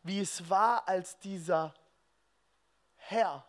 wie 0.04 0.20
es 0.20 0.48
war, 0.48 0.88
als 0.88 1.18
dieser 1.18 1.74
Herr 3.08 3.46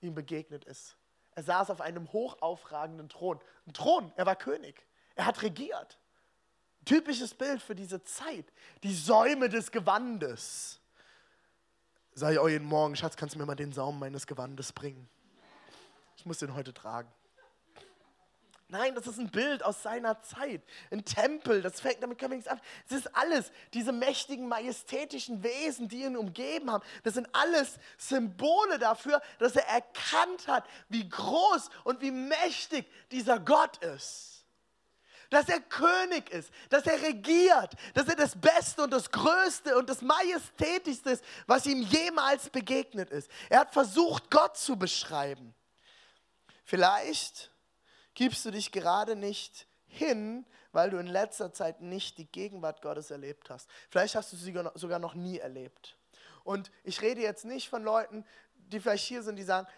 ihm 0.00 0.14
begegnet 0.14 0.64
ist. 0.64 0.96
Er 1.32 1.42
saß 1.42 1.70
auf 1.70 1.80
einem 1.80 2.12
hochaufragenden 2.12 3.08
Thron. 3.08 3.40
Ein 3.66 3.72
Thron, 3.72 4.12
er 4.16 4.26
war 4.26 4.36
König. 4.36 4.86
Er 5.14 5.26
hat 5.26 5.42
regiert. 5.42 5.98
Typisches 6.84 7.34
Bild 7.34 7.62
für 7.62 7.74
diese 7.74 8.02
Zeit. 8.02 8.46
Die 8.82 8.94
Säume 8.94 9.48
des 9.48 9.70
Gewandes. 9.70 10.80
Sag 12.12 12.32
ich 12.32 12.48
jeden 12.48 12.66
Morgen, 12.66 12.96
Schatz, 12.96 13.16
kannst 13.16 13.34
du 13.34 13.38
mir 13.38 13.46
mal 13.46 13.54
den 13.54 13.72
Saum 13.72 13.98
meines 13.98 14.26
Gewandes 14.26 14.72
bringen? 14.72 15.08
Ich 16.16 16.26
muss 16.26 16.38
den 16.38 16.54
heute 16.54 16.74
tragen. 16.74 17.12
Nein, 18.70 18.94
das 18.94 19.06
ist 19.06 19.18
ein 19.18 19.30
Bild 19.30 19.64
aus 19.64 19.82
seiner 19.82 20.20
Zeit. 20.20 20.62
Ein 20.90 21.02
Tempel, 21.02 21.62
das 21.62 21.80
fängt, 21.80 22.02
damit 22.02 22.18
können 22.18 22.32
wir 22.32 22.36
nichts 22.36 22.50
an. 22.50 22.60
Es 22.86 22.96
ist 22.96 23.16
alles, 23.16 23.50
diese 23.72 23.92
mächtigen, 23.92 24.46
majestätischen 24.46 25.42
Wesen, 25.42 25.88
die 25.88 26.02
ihn 26.02 26.18
umgeben 26.18 26.70
haben, 26.70 26.84
das 27.02 27.14
sind 27.14 27.28
alles 27.32 27.78
Symbole 27.96 28.78
dafür, 28.78 29.22
dass 29.38 29.56
er 29.56 29.66
erkannt 29.68 30.46
hat, 30.48 30.68
wie 30.90 31.08
groß 31.08 31.70
und 31.84 32.02
wie 32.02 32.10
mächtig 32.10 32.86
dieser 33.10 33.40
Gott 33.40 33.78
ist. 33.78 34.44
Dass 35.30 35.48
er 35.48 35.60
König 35.60 36.28
ist, 36.30 36.50
dass 36.68 36.86
er 36.86 37.00
regiert, 37.00 37.72
dass 37.94 38.08
er 38.08 38.16
das 38.16 38.38
Beste 38.38 38.82
und 38.82 38.90
das 38.90 39.10
Größte 39.10 39.78
und 39.78 39.88
das 39.88 40.02
Majestätischste 40.02 41.10
ist, 41.10 41.24
was 41.46 41.64
ihm 41.64 41.80
jemals 41.82 42.50
begegnet 42.50 43.10
ist. 43.10 43.30
Er 43.48 43.60
hat 43.60 43.72
versucht, 43.72 44.30
Gott 44.30 44.58
zu 44.58 44.76
beschreiben. 44.76 45.54
Vielleicht 46.64 47.50
gibst 48.18 48.44
du 48.44 48.50
dich 48.50 48.72
gerade 48.72 49.14
nicht 49.14 49.68
hin, 49.86 50.44
weil 50.72 50.90
du 50.90 50.98
in 50.98 51.06
letzter 51.06 51.52
Zeit 51.52 51.80
nicht 51.80 52.18
die 52.18 52.26
Gegenwart 52.26 52.82
Gottes 52.82 53.12
erlebt 53.12 53.48
hast. 53.48 53.70
Vielleicht 53.90 54.16
hast 54.16 54.32
du 54.32 54.36
sie 54.36 54.52
sogar 54.74 54.98
noch 54.98 55.14
nie 55.14 55.38
erlebt. 55.38 55.96
Und 56.42 56.72
ich 56.82 57.00
rede 57.00 57.20
jetzt 57.20 57.44
nicht 57.44 57.68
von 57.68 57.84
Leuten, 57.84 58.24
die 58.56 58.80
vielleicht 58.80 59.06
hier 59.06 59.22
sind, 59.22 59.36
die 59.36 59.44
sagen, 59.44 59.68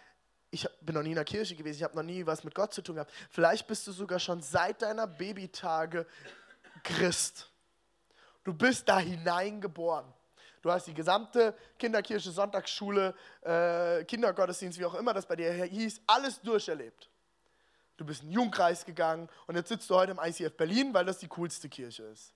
ich 0.49 0.67
bin 0.81 0.95
noch 0.95 1.03
nie 1.03 1.09
in 1.09 1.15
der 1.15 1.23
Kirche 1.23 1.55
gewesen, 1.55 1.77
ich 1.77 1.83
habe 1.83 1.95
noch 1.95 2.01
nie 2.01 2.25
was 2.25 2.43
mit 2.43 2.55
Gott 2.55 2.73
zu 2.73 2.81
tun 2.81 2.95
gehabt. 2.95 3.11
Vielleicht 3.29 3.67
bist 3.67 3.85
du 3.85 3.91
sogar 3.91 4.17
schon 4.17 4.41
seit 4.41 4.81
deiner 4.81 5.05
Babytage 5.05 6.07
Christ. 6.83 7.47
Du 8.43 8.55
bist 8.55 8.89
da 8.89 8.97
hineingeboren. 8.97 10.11
Du 10.63 10.71
hast 10.71 10.87
die 10.87 10.95
gesamte 10.95 11.55
Kinderkirche, 11.77 12.31
Sonntagsschule, 12.31 13.13
äh, 13.41 14.03
Kindergottesdienst, 14.05 14.79
wie 14.79 14.85
auch 14.85 14.95
immer 14.95 15.13
das 15.13 15.27
bei 15.27 15.35
dir 15.35 15.53
hieß, 15.53 16.01
alles 16.07 16.41
durcherlebt 16.41 17.10
du 18.01 18.05
bist 18.05 18.23
in 18.23 18.29
den 18.29 18.33
Jungkreis 18.33 18.83
gegangen 18.83 19.29
und 19.45 19.55
jetzt 19.55 19.69
sitzt 19.69 19.89
du 19.89 19.95
heute 19.95 20.11
im 20.11 20.19
ICF 20.19 20.57
Berlin, 20.57 20.91
weil 20.93 21.05
das 21.05 21.19
die 21.19 21.27
coolste 21.27 21.69
Kirche 21.69 22.03
ist. 22.03 22.33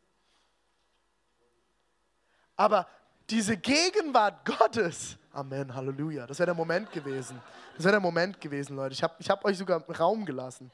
Aber 2.55 2.87
diese 3.29 3.57
Gegenwart 3.57 4.45
Gottes, 4.45 5.17
Amen, 5.33 5.73
Halleluja, 5.73 6.27
das 6.27 6.37
wäre 6.37 6.45
der 6.45 6.53
Moment 6.53 6.91
gewesen. 6.91 7.41
Das 7.75 7.83
wäre 7.83 7.93
der 7.93 7.99
Moment 7.99 8.39
gewesen, 8.39 8.75
Leute. 8.75 8.93
Ich 8.93 9.01
habe 9.01 9.15
ich 9.17 9.29
hab 9.29 9.43
euch 9.43 9.57
sogar 9.57 9.81
Raum 9.89 10.23
gelassen. 10.25 10.71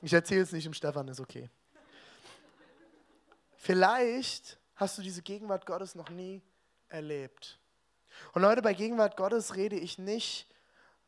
Ich 0.00 0.12
erzähle 0.12 0.42
es 0.42 0.52
nicht 0.52 0.66
im 0.66 0.74
Stefan, 0.74 1.06
ist 1.08 1.20
okay. 1.20 1.50
Vielleicht 3.56 4.58
hast 4.76 4.96
du 4.96 5.02
diese 5.02 5.22
Gegenwart 5.22 5.66
Gottes 5.66 5.94
noch 5.94 6.08
nie 6.08 6.42
erlebt. 6.88 7.58
Und 8.32 8.42
Leute, 8.42 8.62
bei 8.62 8.72
Gegenwart 8.72 9.16
Gottes 9.16 9.56
rede 9.56 9.76
ich 9.76 9.98
nicht 9.98 10.46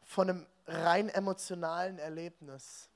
von 0.05 0.29
einem 0.29 0.47
rein 0.69 1.09
emotionalen 1.09 1.99
Erlebnis. 1.99 2.89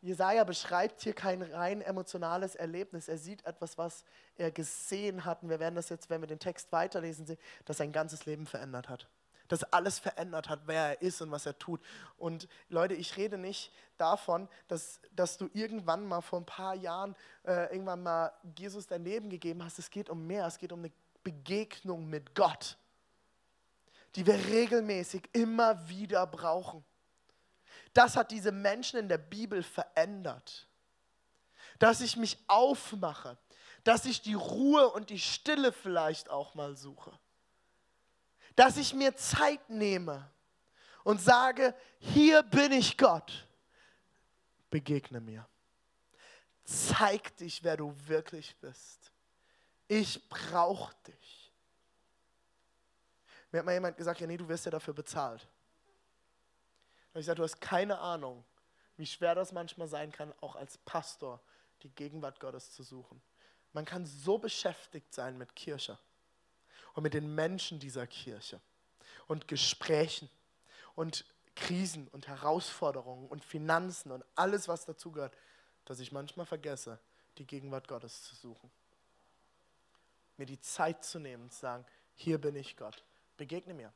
Jesaja 0.00 0.44
beschreibt 0.44 1.00
hier 1.00 1.14
kein 1.14 1.40
rein 1.40 1.80
emotionales 1.80 2.54
Erlebnis. 2.54 3.08
Er 3.08 3.16
sieht 3.16 3.44
etwas, 3.46 3.78
was 3.78 4.04
er 4.36 4.50
gesehen 4.50 5.24
hat. 5.24 5.42
Und 5.42 5.48
wir 5.48 5.60
werden 5.60 5.76
das 5.76 5.88
jetzt, 5.88 6.10
wenn 6.10 6.20
wir 6.20 6.28
den 6.28 6.38
Text 6.38 6.70
weiterlesen, 6.72 7.26
sehen, 7.26 7.38
dass 7.64 7.78
sein 7.78 7.90
ganzes 7.90 8.26
Leben 8.26 8.44
verändert 8.44 8.90
hat. 8.90 9.08
Dass 9.48 9.64
alles 9.72 9.98
verändert 9.98 10.50
hat, 10.50 10.60
wer 10.66 10.88
er 10.88 11.02
ist 11.02 11.22
und 11.22 11.30
was 11.30 11.46
er 11.46 11.58
tut. 11.58 11.80
Und 12.18 12.48
Leute, 12.68 12.92
ich 12.92 13.16
rede 13.16 13.38
nicht 13.38 13.72
davon, 13.96 14.48
dass, 14.68 15.00
dass 15.16 15.38
du 15.38 15.48
irgendwann 15.54 16.06
mal 16.06 16.20
vor 16.20 16.40
ein 16.40 16.46
paar 16.46 16.74
Jahren 16.74 17.16
äh, 17.44 17.72
irgendwann 17.72 18.02
mal 18.02 18.32
Jesus 18.58 18.86
dein 18.86 19.04
Leben 19.04 19.30
gegeben 19.30 19.64
hast. 19.64 19.78
Es 19.78 19.90
geht 19.90 20.10
um 20.10 20.26
mehr. 20.26 20.46
Es 20.46 20.58
geht 20.58 20.72
um 20.72 20.80
eine 20.80 20.92
Begegnung 21.22 22.10
mit 22.10 22.34
Gott 22.34 22.76
die 24.16 24.26
wir 24.26 24.34
regelmäßig 24.34 25.28
immer 25.32 25.88
wieder 25.88 26.26
brauchen. 26.26 26.84
Das 27.92 28.16
hat 28.16 28.30
diese 28.30 28.52
Menschen 28.52 28.98
in 28.98 29.08
der 29.08 29.18
Bibel 29.18 29.62
verändert. 29.62 30.66
Dass 31.78 32.00
ich 32.00 32.16
mich 32.16 32.38
aufmache, 32.46 33.36
dass 33.82 34.04
ich 34.04 34.22
die 34.22 34.34
Ruhe 34.34 34.90
und 34.90 35.10
die 35.10 35.18
Stille 35.18 35.72
vielleicht 35.72 36.30
auch 36.30 36.54
mal 36.54 36.76
suche. 36.76 37.12
Dass 38.56 38.76
ich 38.76 38.94
mir 38.94 39.16
Zeit 39.16 39.68
nehme 39.68 40.30
und 41.02 41.20
sage, 41.20 41.74
hier 41.98 42.42
bin 42.42 42.72
ich 42.72 42.96
Gott, 42.96 43.46
begegne 44.70 45.20
mir. 45.20 45.46
Zeig 46.64 47.36
dich, 47.36 47.62
wer 47.62 47.76
du 47.76 47.94
wirklich 48.06 48.56
bist. 48.56 49.12
Ich 49.86 50.28
brauche 50.28 50.94
dich. 51.06 51.43
Mir 53.54 53.60
hat 53.60 53.66
mal 53.66 53.74
jemand 53.74 53.96
gesagt, 53.96 54.20
ja 54.20 54.26
nee, 54.26 54.36
du 54.36 54.48
wirst 54.48 54.64
ja 54.64 54.72
dafür 54.72 54.94
bezahlt. 54.94 55.46
Und 57.12 57.20
ich 57.20 57.26
sage, 57.26 57.36
du 57.36 57.44
hast 57.44 57.60
keine 57.60 58.00
Ahnung, 58.00 58.42
wie 58.96 59.06
schwer 59.06 59.36
das 59.36 59.52
manchmal 59.52 59.86
sein 59.86 60.10
kann, 60.10 60.34
auch 60.40 60.56
als 60.56 60.76
Pastor 60.78 61.40
die 61.84 61.88
Gegenwart 61.90 62.40
Gottes 62.40 62.72
zu 62.72 62.82
suchen. 62.82 63.22
Man 63.72 63.84
kann 63.84 64.06
so 64.06 64.38
beschäftigt 64.38 65.14
sein 65.14 65.38
mit 65.38 65.54
Kirche 65.54 65.96
und 66.94 67.04
mit 67.04 67.14
den 67.14 67.32
Menschen 67.32 67.78
dieser 67.78 68.08
Kirche 68.08 68.60
und 69.28 69.46
Gesprächen 69.46 70.28
und 70.96 71.24
Krisen 71.54 72.08
und 72.08 72.26
Herausforderungen 72.26 73.28
und 73.28 73.44
Finanzen 73.44 74.10
und 74.10 74.24
alles, 74.34 74.66
was 74.66 74.84
dazugehört, 74.84 75.38
dass 75.84 76.00
ich 76.00 76.10
manchmal 76.10 76.46
vergesse, 76.46 76.98
die 77.38 77.46
Gegenwart 77.46 77.86
Gottes 77.86 78.24
zu 78.24 78.34
suchen. 78.34 78.68
mir 80.38 80.46
die 80.46 80.58
Zeit 80.58 81.04
zu 81.04 81.20
nehmen, 81.20 81.52
zu 81.52 81.60
sagen, 81.60 81.86
hier 82.16 82.40
bin 82.40 82.56
ich 82.56 82.76
Gott, 82.76 83.04
begegne 83.36 83.74
mir. 83.74 83.92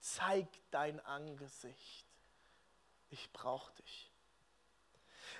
Zeig 0.00 0.46
dein 0.70 1.00
Angesicht. 1.00 2.06
Ich 3.10 3.32
brauche 3.32 3.72
dich. 3.74 4.10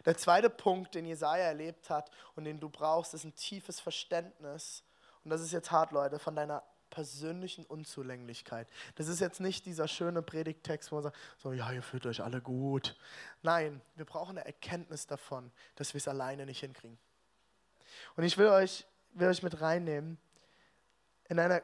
Der 0.04 0.16
zweite 0.16 0.50
Punkt, 0.50 0.94
den 0.94 1.06
Jesaja 1.06 1.44
erlebt 1.44 1.90
hat 1.90 2.10
und 2.34 2.44
den 2.44 2.60
du 2.60 2.68
brauchst, 2.68 3.14
ist 3.14 3.24
ein 3.24 3.34
tiefes 3.34 3.80
Verständnis. 3.80 4.82
Und 5.24 5.30
das 5.30 5.40
ist 5.40 5.52
jetzt 5.52 5.70
hart, 5.70 5.92
Leute, 5.92 6.18
von 6.18 6.34
deiner 6.34 6.62
persönlichen 6.90 7.64
Unzulänglichkeit. 7.64 8.68
Das 8.96 9.08
ist 9.08 9.20
jetzt 9.20 9.40
nicht 9.40 9.64
dieser 9.64 9.88
schöne 9.88 10.22
Predigttext, 10.22 10.92
wo 10.92 10.96
man 10.96 11.04
sagt, 11.04 11.16
so, 11.38 11.52
ja, 11.52 11.72
ihr 11.72 11.82
fühlt 11.82 12.04
euch 12.06 12.22
alle 12.22 12.40
gut. 12.40 12.96
Nein, 13.42 13.80
wir 13.96 14.04
brauchen 14.04 14.36
eine 14.36 14.46
Erkenntnis 14.46 15.06
davon, 15.06 15.50
dass 15.76 15.94
wir 15.94 15.98
es 15.98 16.06
alleine 16.06 16.44
nicht 16.44 16.60
hinkriegen. 16.60 16.98
Und 18.16 18.24
ich 18.24 18.36
will 18.36 18.48
euch, 18.48 18.86
will 19.14 19.28
euch 19.28 19.42
mit 19.42 19.60
reinnehmen 19.60 20.18
in 21.28 21.38
eine, 21.38 21.62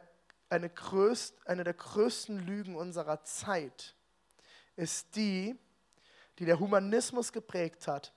eine, 0.51 0.71
größt, 0.71 1.47
eine 1.47 1.65
der 1.65 1.75
größten 1.75 2.47
Lügen 2.47 2.77
unserer 2.77 3.23
Zeit 3.23 3.95
ist 4.77 5.17
die, 5.17 5.59
die 6.39 6.45
der 6.45 6.61
Humanismus 6.61 7.33
geprägt 7.33 7.87
hat 7.89 8.13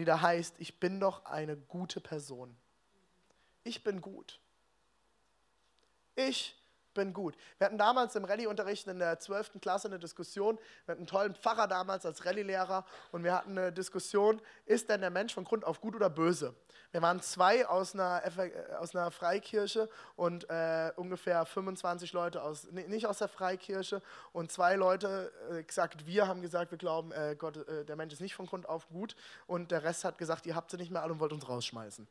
die 0.00 0.06
da 0.06 0.20
heißt, 0.20 0.54
ich 0.58 0.80
bin 0.80 0.98
doch 0.98 1.26
eine 1.26 1.56
gute 1.56 2.00
Person. 2.00 2.56
Ich 3.64 3.84
bin 3.84 4.00
gut. 4.00 4.40
Ich 6.16 6.56
bin 6.94 7.12
gut. 7.12 7.36
Wir 7.58 7.66
hatten 7.66 7.78
damals 7.78 8.16
im 8.16 8.24
Rallye-Unterricht 8.24 8.86
in 8.88 8.98
der 8.98 9.18
12. 9.18 9.60
Klasse 9.60 9.88
eine 9.88 9.98
Diskussion. 9.98 10.58
Wir 10.86 10.92
hatten 10.92 11.00
einen 11.00 11.06
tollen 11.06 11.34
Pfarrer 11.34 11.68
damals 11.68 12.06
als 12.06 12.24
Rallye-Lehrer 12.24 12.84
und 13.12 13.24
wir 13.24 13.34
hatten 13.34 13.50
eine 13.50 13.72
Diskussion, 13.72 14.40
ist 14.64 14.88
denn 14.88 15.02
der 15.02 15.10
Mensch 15.10 15.34
von 15.34 15.44
Grund 15.44 15.64
auf 15.64 15.80
gut 15.80 15.94
oder 15.94 16.10
böse? 16.10 16.54
Wir 16.92 17.02
waren 17.02 17.20
zwei 17.22 17.66
aus 17.68 17.94
einer, 17.94 18.22
äh, 18.24 18.74
aus 18.78 18.96
einer 18.96 19.10
Freikirche 19.12 19.88
und 20.16 20.48
äh, 20.50 20.90
ungefähr 20.96 21.46
25 21.46 22.12
Leute 22.12 22.42
aus, 22.42 22.68
nicht 22.72 23.06
aus 23.06 23.18
der 23.18 23.28
Freikirche 23.28 24.02
und 24.32 24.50
zwei 24.50 24.74
Leute 24.74 25.32
äh, 25.52 25.62
gesagt, 25.62 26.06
wir 26.06 26.26
haben 26.26 26.42
gesagt, 26.42 26.72
wir 26.72 26.78
glauben, 26.78 27.12
äh, 27.12 27.36
Gott, 27.38 27.56
äh, 27.68 27.84
der 27.84 27.94
Mensch 27.94 28.12
ist 28.12 28.20
nicht 28.20 28.34
von 28.34 28.46
Grund 28.46 28.68
auf 28.68 28.88
gut 28.88 29.14
und 29.46 29.70
der 29.70 29.84
Rest 29.84 30.04
hat 30.04 30.18
gesagt, 30.18 30.46
ihr 30.46 30.56
habt 30.56 30.70
sie 30.70 30.78
nicht 30.78 30.90
mehr 30.90 31.02
alle 31.02 31.12
und 31.12 31.20
wollt 31.20 31.32
uns 31.32 31.48
rausschmeißen. 31.48 32.08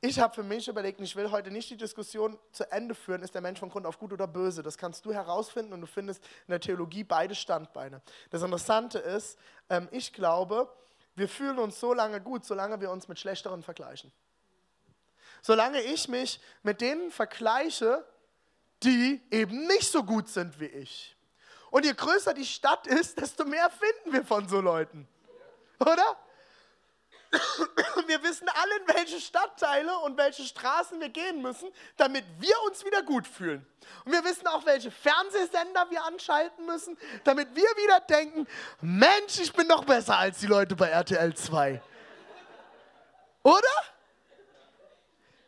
Ich 0.00 0.18
habe 0.20 0.34
für 0.34 0.42
mich 0.42 0.68
überlegt, 0.68 1.00
ich 1.00 1.16
will 1.16 1.30
heute 1.30 1.50
nicht 1.50 1.70
die 1.70 1.78
Diskussion 1.78 2.38
zu 2.52 2.70
Ende 2.70 2.94
führen, 2.94 3.22
ist 3.22 3.34
der 3.34 3.40
Mensch 3.40 3.58
von 3.58 3.70
Grund 3.70 3.86
auf 3.86 3.98
gut 3.98 4.12
oder 4.12 4.26
böse. 4.26 4.62
Das 4.62 4.76
kannst 4.76 5.06
du 5.06 5.14
herausfinden 5.14 5.72
und 5.72 5.80
du 5.80 5.86
findest 5.86 6.22
in 6.46 6.50
der 6.50 6.60
Theologie 6.60 7.04
beide 7.04 7.34
Standbeine. 7.34 8.02
Das 8.28 8.42
Interessante 8.42 8.98
ist, 8.98 9.38
ähm, 9.70 9.88
ich 9.92 10.12
glaube, 10.12 10.68
wir 11.16 11.28
fühlen 11.28 11.58
uns 11.58 11.78
so 11.78 11.94
lange 11.94 12.20
gut, 12.20 12.44
solange 12.44 12.80
wir 12.80 12.90
uns 12.90 13.08
mit 13.08 13.18
Schlechteren 13.18 13.62
vergleichen. 13.62 14.12
Solange 15.42 15.80
ich 15.82 16.08
mich 16.08 16.40
mit 16.62 16.80
denen 16.80 17.10
vergleiche, 17.10 18.04
die 18.82 19.20
eben 19.30 19.66
nicht 19.66 19.90
so 19.90 20.02
gut 20.02 20.28
sind 20.28 20.58
wie 20.60 20.66
ich. 20.66 21.16
Und 21.70 21.84
je 21.84 21.92
größer 21.92 22.34
die 22.34 22.46
Stadt 22.46 22.86
ist, 22.86 23.20
desto 23.20 23.44
mehr 23.44 23.70
finden 23.70 24.12
wir 24.12 24.24
von 24.24 24.48
so 24.48 24.60
Leuten. 24.60 25.08
Oder? 25.80 26.16
wir 28.06 28.22
wissen 28.22 28.48
alle, 28.48 28.76
in 28.76 28.96
welche 28.96 29.20
Stadtteile 29.20 29.96
und 29.98 30.16
welche 30.16 30.42
Straßen 30.42 31.00
wir 31.00 31.08
gehen 31.08 31.42
müssen, 31.42 31.70
damit 31.96 32.24
wir 32.38 32.54
uns 32.66 32.84
wieder 32.84 33.02
gut 33.02 33.26
fühlen. 33.26 33.66
Und 34.04 34.12
wir 34.12 34.24
wissen 34.24 34.46
auch, 34.46 34.64
welche 34.66 34.90
Fernsehsender 34.90 35.86
wir 35.90 36.04
anschalten 36.04 36.66
müssen, 36.66 36.96
damit 37.24 37.48
wir 37.54 37.62
wieder 37.62 38.00
denken, 38.00 38.46
Mensch, 38.80 39.38
ich 39.40 39.52
bin 39.52 39.68
doch 39.68 39.84
besser 39.84 40.18
als 40.18 40.38
die 40.38 40.46
Leute 40.46 40.76
bei 40.76 40.88
RTL 40.88 41.34
2. 41.34 41.82
Oder? 43.42 43.93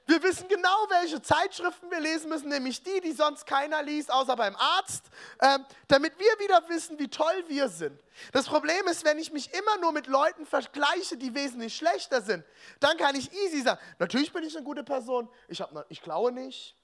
Wir 0.08 0.22
wissen 0.22 0.46
genau, 0.46 0.86
welche 0.88 1.20
Zeitschriften 1.20 1.90
wir 1.90 1.98
lesen 1.98 2.28
müssen, 2.28 2.48
nämlich 2.48 2.80
die, 2.80 3.00
die 3.00 3.10
sonst 3.10 3.44
keiner 3.44 3.82
liest, 3.82 4.12
außer 4.12 4.36
beim 4.36 4.54
Arzt, 4.54 5.04
äh, 5.40 5.58
damit 5.88 6.16
wir 6.16 6.38
wieder 6.38 6.68
wissen, 6.68 6.96
wie 7.00 7.08
toll 7.08 7.44
wir 7.48 7.68
sind. 7.68 8.00
Das 8.30 8.46
Problem 8.46 8.86
ist, 8.86 9.04
wenn 9.04 9.18
ich 9.18 9.32
mich 9.32 9.52
immer 9.52 9.78
nur 9.78 9.90
mit 9.90 10.06
Leuten 10.06 10.46
vergleiche, 10.46 11.16
die 11.16 11.34
wesentlich 11.34 11.76
schlechter 11.76 12.22
sind, 12.22 12.44
dann 12.78 12.96
kann 12.98 13.16
ich 13.16 13.32
easy 13.32 13.62
sagen, 13.62 13.80
natürlich 13.98 14.32
bin 14.32 14.44
ich 14.44 14.56
eine 14.56 14.64
gute 14.64 14.84
Person, 14.84 15.28
ich, 15.48 15.58
noch, 15.58 15.84
ich 15.88 16.00
klaue 16.00 16.30
nicht, 16.30 16.76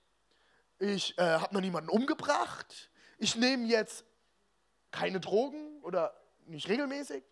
ich 0.80 1.16
äh, 1.16 1.22
habe 1.22 1.54
noch 1.54 1.61
niemanden 1.61 1.90
umgebracht, 1.90 2.90
ich 3.18 3.37
nehme 3.37 3.68
jetzt 3.68 4.04
keine 4.90 5.20
Drogen 5.20 5.80
oder 5.82 6.12
nicht 6.46 6.68
regelmäßig, 6.68 7.22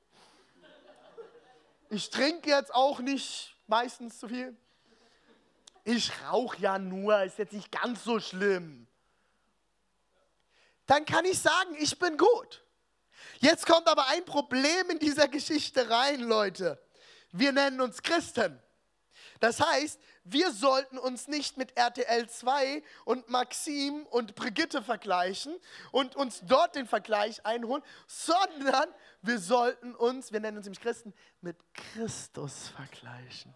ich 1.88 2.10
trinke 2.10 2.48
jetzt 2.48 2.72
auch 2.72 3.00
nicht 3.00 3.56
meistens 3.66 4.20
zu 4.20 4.28
viel 4.28 4.56
ich 5.90 6.10
rauche 6.24 6.60
ja 6.60 6.78
nur, 6.78 7.22
ist 7.22 7.38
jetzt 7.38 7.52
nicht 7.52 7.72
ganz 7.72 8.04
so 8.04 8.20
schlimm. 8.20 8.86
Dann 10.86 11.04
kann 11.04 11.24
ich 11.24 11.38
sagen, 11.38 11.74
ich 11.78 11.98
bin 11.98 12.16
gut. 12.16 12.64
Jetzt 13.38 13.66
kommt 13.66 13.88
aber 13.88 14.06
ein 14.08 14.24
Problem 14.24 14.90
in 14.90 14.98
dieser 14.98 15.28
Geschichte 15.28 15.88
rein, 15.88 16.20
Leute. 16.20 16.80
Wir 17.32 17.52
nennen 17.52 17.80
uns 17.80 18.02
Christen. 18.02 18.60
Das 19.40 19.60
heißt, 19.60 20.00
wir 20.24 20.52
sollten 20.52 20.98
uns 20.98 21.26
nicht 21.26 21.56
mit 21.56 21.76
RTL 21.76 22.28
2 22.28 22.82
und 23.04 23.28
Maxim 23.30 24.06
und 24.06 24.34
Brigitte 24.34 24.82
vergleichen 24.82 25.56
und 25.92 26.14
uns 26.14 26.42
dort 26.44 26.74
den 26.74 26.86
Vergleich 26.86 27.44
einholen, 27.46 27.82
sondern 28.06 28.88
wir 29.22 29.38
sollten 29.38 29.94
uns, 29.94 30.32
wir 30.32 30.40
nennen 30.40 30.58
uns 30.58 30.66
nämlich 30.66 30.80
Christen, 30.80 31.14
mit 31.40 31.56
Christus 31.72 32.68
vergleichen. 32.68 33.54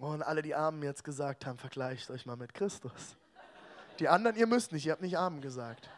Und 0.00 0.22
alle 0.22 0.40
die 0.40 0.54
Armen 0.54 0.82
jetzt 0.82 1.04
gesagt 1.04 1.44
haben, 1.44 1.58
vergleicht 1.58 2.08
euch 2.10 2.24
mal 2.24 2.34
mit 2.34 2.54
Christus. 2.54 3.16
Die 3.98 4.08
anderen, 4.08 4.34
ihr 4.34 4.46
müsst 4.46 4.72
nicht, 4.72 4.86
ihr 4.86 4.92
habt 4.92 5.02
nicht 5.02 5.18
Armen 5.18 5.42
gesagt. 5.42 5.90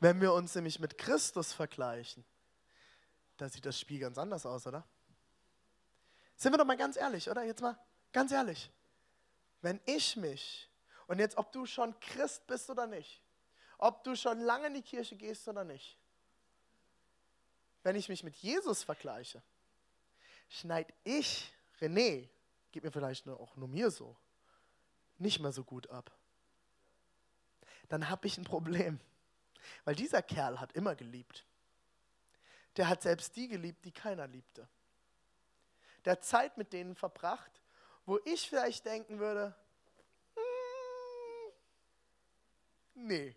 Wenn 0.00 0.20
wir 0.20 0.32
uns 0.32 0.52
nämlich 0.56 0.80
mit 0.80 0.98
Christus 0.98 1.52
vergleichen, 1.52 2.24
da 3.36 3.48
sieht 3.48 3.64
das 3.64 3.78
Spiel 3.78 4.00
ganz 4.00 4.18
anders 4.18 4.46
aus, 4.46 4.66
oder? 4.66 4.84
Sind 6.34 6.52
wir 6.52 6.58
doch 6.58 6.64
mal 6.64 6.76
ganz 6.76 6.96
ehrlich, 6.96 7.30
oder? 7.30 7.44
Jetzt 7.44 7.62
mal 7.62 7.78
ganz 8.12 8.32
ehrlich. 8.32 8.68
Wenn 9.62 9.80
ich 9.86 10.16
mich, 10.16 10.68
und 11.06 11.20
jetzt 11.20 11.36
ob 11.36 11.52
du 11.52 11.66
schon 11.66 11.98
Christ 12.00 12.48
bist 12.48 12.68
oder 12.68 12.88
nicht, 12.88 13.22
ob 13.78 14.02
du 14.02 14.16
schon 14.16 14.40
lange 14.40 14.66
in 14.66 14.74
die 14.74 14.82
Kirche 14.82 15.14
gehst 15.14 15.46
oder 15.46 15.62
nicht, 15.62 15.96
wenn 17.84 17.94
ich 17.94 18.08
mich 18.08 18.24
mit 18.24 18.34
Jesus 18.34 18.82
vergleiche, 18.82 19.40
schneid 20.48 20.92
ich 21.04 21.54
René, 21.80 22.28
geht 22.72 22.84
mir 22.84 22.92
vielleicht 22.92 23.28
auch 23.28 23.56
nur 23.56 23.68
mir 23.68 23.90
so, 23.90 24.16
nicht 25.18 25.40
mehr 25.40 25.52
so 25.52 25.64
gut 25.64 25.88
ab. 25.90 26.10
Dann 27.88 28.08
habe 28.08 28.26
ich 28.26 28.38
ein 28.38 28.44
Problem. 28.44 29.00
Weil 29.84 29.94
dieser 29.94 30.22
Kerl 30.22 30.60
hat 30.60 30.72
immer 30.72 30.94
geliebt. 30.94 31.44
Der 32.76 32.88
hat 32.88 33.02
selbst 33.02 33.36
die 33.36 33.48
geliebt, 33.48 33.84
die 33.84 33.92
keiner 33.92 34.26
liebte. 34.26 34.68
Der 36.04 36.12
hat 36.12 36.24
Zeit 36.24 36.58
mit 36.58 36.72
denen 36.72 36.94
verbracht, 36.94 37.62
wo 38.04 38.18
ich 38.24 38.48
vielleicht 38.48 38.84
denken 38.84 39.18
würde, 39.18 39.54
hm, 40.34 41.52
nee, 42.94 43.36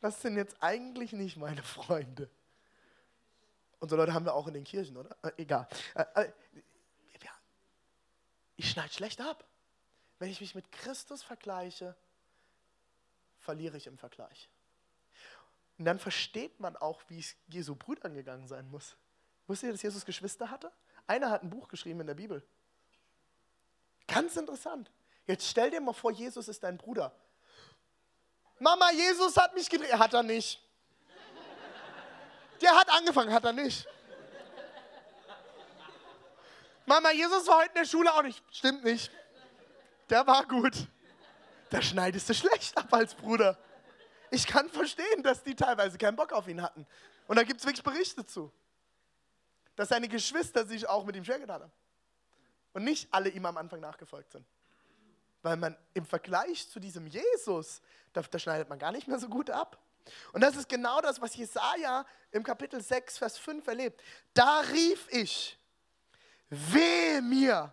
das 0.00 0.20
sind 0.22 0.36
jetzt 0.36 0.56
eigentlich 0.60 1.12
nicht 1.12 1.36
meine 1.36 1.62
Freunde. 1.62 2.30
Und 3.78 3.88
so 3.88 3.96
Leute 3.96 4.14
haben 4.14 4.24
wir 4.24 4.34
auch 4.34 4.46
in 4.46 4.54
den 4.54 4.64
Kirchen, 4.64 4.96
oder? 4.96 5.16
Äh, 5.22 5.32
egal. 5.36 5.68
Äh, 5.94 6.04
äh. 6.14 6.32
Ich 8.56 8.70
schneide 8.70 8.92
schlecht 8.92 9.20
ab. 9.20 9.44
Wenn 10.18 10.30
ich 10.30 10.40
mich 10.40 10.54
mit 10.54 10.72
Christus 10.72 11.22
vergleiche, 11.22 11.94
verliere 13.38 13.76
ich 13.76 13.86
im 13.86 13.98
Vergleich. 13.98 14.48
Und 15.78 15.84
dann 15.84 15.98
versteht 15.98 16.58
man 16.58 16.74
auch, 16.76 17.02
wie 17.08 17.18
es 17.18 17.36
Jesu 17.48 17.74
Brüdern 17.74 18.14
gegangen 18.14 18.48
sein 18.48 18.68
muss. 18.70 18.96
Wusstet 19.46 19.68
ihr, 19.68 19.72
dass 19.72 19.82
Jesus 19.82 20.06
Geschwister 20.06 20.50
hatte? 20.50 20.72
Einer 21.06 21.30
hat 21.30 21.42
ein 21.42 21.50
Buch 21.50 21.68
geschrieben 21.68 22.00
in 22.00 22.06
der 22.06 22.14
Bibel. 22.14 22.42
Ganz 24.06 24.36
interessant. 24.36 24.90
Jetzt 25.26 25.46
stell 25.46 25.70
dir 25.70 25.80
mal 25.80 25.92
vor, 25.92 26.10
Jesus 26.10 26.48
ist 26.48 26.62
dein 26.62 26.78
Bruder. 26.78 27.14
Mama, 28.58 28.90
Jesus 28.92 29.36
hat 29.36 29.54
mich 29.54 29.68
gedreht. 29.68 29.92
Hat 29.92 30.14
er 30.14 30.22
nicht. 30.22 30.62
Der 32.66 32.74
hat 32.74 32.90
angefangen, 32.90 33.32
hat 33.32 33.44
er 33.44 33.52
nicht. 33.52 33.86
Mama, 36.84 37.12
Jesus 37.12 37.46
war 37.46 37.58
heute 37.58 37.68
in 37.68 37.74
der 37.74 37.84
Schule 37.84 38.12
auch 38.12 38.24
nicht. 38.24 38.42
Stimmt 38.50 38.82
nicht. 38.82 39.08
Der 40.10 40.26
war 40.26 40.44
gut. 40.44 40.74
Da 41.70 41.80
schneidest 41.80 42.28
du 42.28 42.34
schlecht 42.34 42.76
ab 42.76 42.92
als 42.92 43.14
Bruder. 43.14 43.56
Ich 44.32 44.48
kann 44.48 44.68
verstehen, 44.68 45.22
dass 45.22 45.44
die 45.44 45.54
teilweise 45.54 45.96
keinen 45.96 46.16
Bock 46.16 46.32
auf 46.32 46.48
ihn 46.48 46.60
hatten. 46.60 46.88
Und 47.28 47.36
da 47.36 47.44
gibt 47.44 47.60
es 47.60 47.66
wirklich 47.66 47.84
Berichte 47.84 48.26
zu. 48.26 48.50
Dass 49.76 49.90
seine 49.90 50.08
Geschwister 50.08 50.66
sich 50.66 50.88
auch 50.88 51.04
mit 51.04 51.14
ihm 51.14 51.24
schwer 51.24 51.38
getan 51.38 51.62
haben. 51.62 51.72
Und 52.72 52.82
nicht 52.82 53.06
alle 53.12 53.28
ihm 53.28 53.46
am 53.46 53.56
Anfang 53.58 53.78
nachgefolgt 53.78 54.32
sind. 54.32 54.44
Weil 55.42 55.56
man 55.56 55.76
im 55.94 56.04
Vergleich 56.04 56.68
zu 56.68 56.80
diesem 56.80 57.06
Jesus, 57.06 57.80
da, 58.12 58.22
da 58.22 58.40
schneidet 58.40 58.68
man 58.68 58.80
gar 58.80 58.90
nicht 58.90 59.06
mehr 59.06 59.20
so 59.20 59.28
gut 59.28 59.50
ab. 59.50 59.78
Und 60.32 60.40
das 60.42 60.56
ist 60.56 60.68
genau 60.68 61.00
das, 61.00 61.20
was 61.20 61.34
Jesaja 61.36 62.04
im 62.30 62.42
Kapitel 62.42 62.80
6, 62.80 63.18
Vers 63.18 63.38
5 63.38 63.66
erlebt. 63.66 64.02
Da 64.34 64.60
rief 64.60 65.06
ich, 65.10 65.58
wehe 66.48 67.22
mir, 67.22 67.72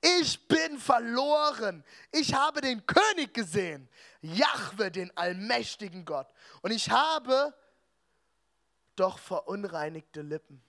ich 0.00 0.46
bin 0.46 0.78
verloren. 0.78 1.82
Ich 2.12 2.34
habe 2.34 2.60
den 2.60 2.84
König 2.84 3.32
gesehen, 3.32 3.88
Jahwe, 4.20 4.90
den 4.90 5.16
allmächtigen 5.16 6.04
Gott. 6.04 6.28
Und 6.62 6.72
ich 6.72 6.90
habe 6.90 7.54
doch 8.96 9.18
verunreinigte 9.18 10.22
Lippen 10.22 10.62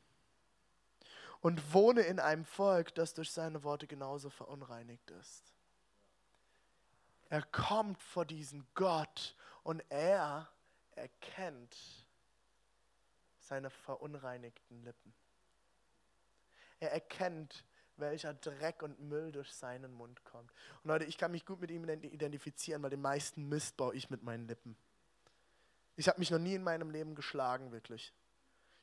und 1.42 1.74
wohne 1.74 2.02
in 2.02 2.20
einem 2.20 2.46
Volk, 2.46 2.96
das 2.96 3.14
durch 3.14 3.32
seine 3.32 3.64
Worte 3.64 3.88
genauso 3.88 4.30
verunreinigt 4.30 5.12
ist. 5.12 5.54
Er 7.30 7.44
kommt 7.44 8.02
vor 8.02 8.26
diesen 8.26 8.66
Gott 8.74 9.36
und 9.64 9.84
er 9.90 10.48
erkennt 10.96 11.78
seine 13.40 13.70
verunreinigten 13.70 14.84
Lippen. 14.84 15.14
Er 16.80 16.92
erkennt, 16.92 17.64
welcher 17.98 18.34
Dreck 18.34 18.82
und 18.84 19.00
Müll 19.00 19.32
durch 19.32 19.54
seinen 19.54 19.94
Mund 19.94 20.24
kommt. 20.24 20.52
Und 20.84 20.90
Leute, 20.90 21.06
ich 21.06 21.18
kann 21.18 21.32
mich 21.32 21.46
gut 21.46 21.62
mit 21.62 21.72
ihm 21.72 21.88
identifizieren, 21.88 22.84
weil 22.84 22.90
den 22.90 23.02
meisten 23.02 23.48
Mist 23.48 23.78
baue 23.78 23.96
ich 23.96 24.10
mit 24.10 24.24
meinen 24.24 24.48
Lippen. 24.48 24.76
Ich 25.96 26.10
habe 26.10 26.20
mich 26.20 26.32
noch 26.32 26.40
nie 26.40 26.56
in 26.56 26.64
meinem 26.64 26.90
Leben 26.90 27.16
geschlagen, 27.16 27.72
wirklich. 27.72 28.14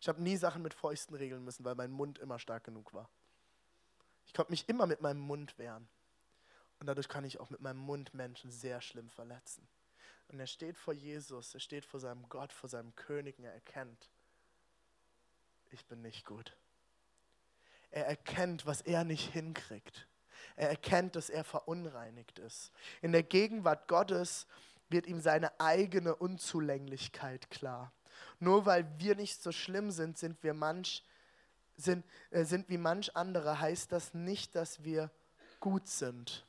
Ich 0.01 0.09
habe 0.09 0.22
nie 0.22 0.37
Sachen 0.37 0.62
mit 0.62 0.75
Fäusten 0.75 1.14
regeln 1.14 1.44
müssen, 1.44 1.64
weil 1.64 1.75
mein 1.75 1.90
Mund 1.90 2.18
immer 2.18 2.38
stark 2.38 2.64
genug 2.64 2.94
war. 2.94 3.09
Ich 4.27 4.33
konnte 4.33 4.51
mich 4.51 4.68
immer 4.68 4.87
mit 4.87 5.03
meinem 5.03 5.20
Mund 5.20 5.59
wehren. 5.59 5.88
Und 6.81 6.87
dadurch 6.87 7.09
kann 7.09 7.25
ich 7.25 7.38
auch 7.38 7.51
mit 7.51 7.61
meinem 7.61 7.79
Mund 7.79 8.14
Menschen 8.14 8.51
sehr 8.51 8.81
schlimm 8.81 9.09
verletzen. 9.11 9.68
Und 10.33 10.40
er 10.40 10.47
steht 10.47 10.79
vor 10.79 10.95
Jesus, 10.95 11.53
er 11.53 11.61
steht 11.61 11.85
vor 11.85 12.01
seinem 12.01 12.27
Gott, 12.31 12.53
vor 12.53 12.68
seinem 12.68 12.95
König 12.97 13.38
und 13.38 13.45
er 13.45 13.53
erkennt, 13.53 14.09
ich 15.71 15.85
bin 15.87 16.01
nicht 16.01 16.25
gut. 16.25 16.57
Er 17.90 18.07
erkennt, 18.07 18.64
was 18.64 18.81
er 18.81 19.05
nicht 19.05 19.31
hinkriegt. 19.33 20.09
Er 20.57 20.71
erkennt, 20.71 21.16
dass 21.16 21.29
er 21.29 21.45
verunreinigt 21.45 22.38
ist. 22.38 22.73
In 23.03 23.12
der 23.12 23.23
Gegenwart 23.23 23.88
Gottes 23.88 24.47
wird 24.88 25.07
ihm 25.07 25.21
seine 25.21 25.59
eigene 25.61 26.14
Unzulänglichkeit 26.14 27.51
klar. 27.51 27.92
Nur 28.38 28.66
weil 28.66 28.87
wir 28.99 29.14
nicht 29.14 29.42
so 29.42 29.53
schlimm 29.53 29.90
sind, 29.90 30.16
sind 30.16 30.42
wir 30.42 30.55
manch, 30.55 31.05
sind, 31.77 32.05
äh, 32.31 32.45
sind 32.45 32.68
wie 32.71 32.79
manch 32.79 33.14
andere, 33.16 33.61
heißt 33.61 33.92
das 33.92 34.14
nicht, 34.14 34.55
dass 34.55 34.83
wir 34.83 35.11
gut 35.61 35.88
sind. 35.88 36.47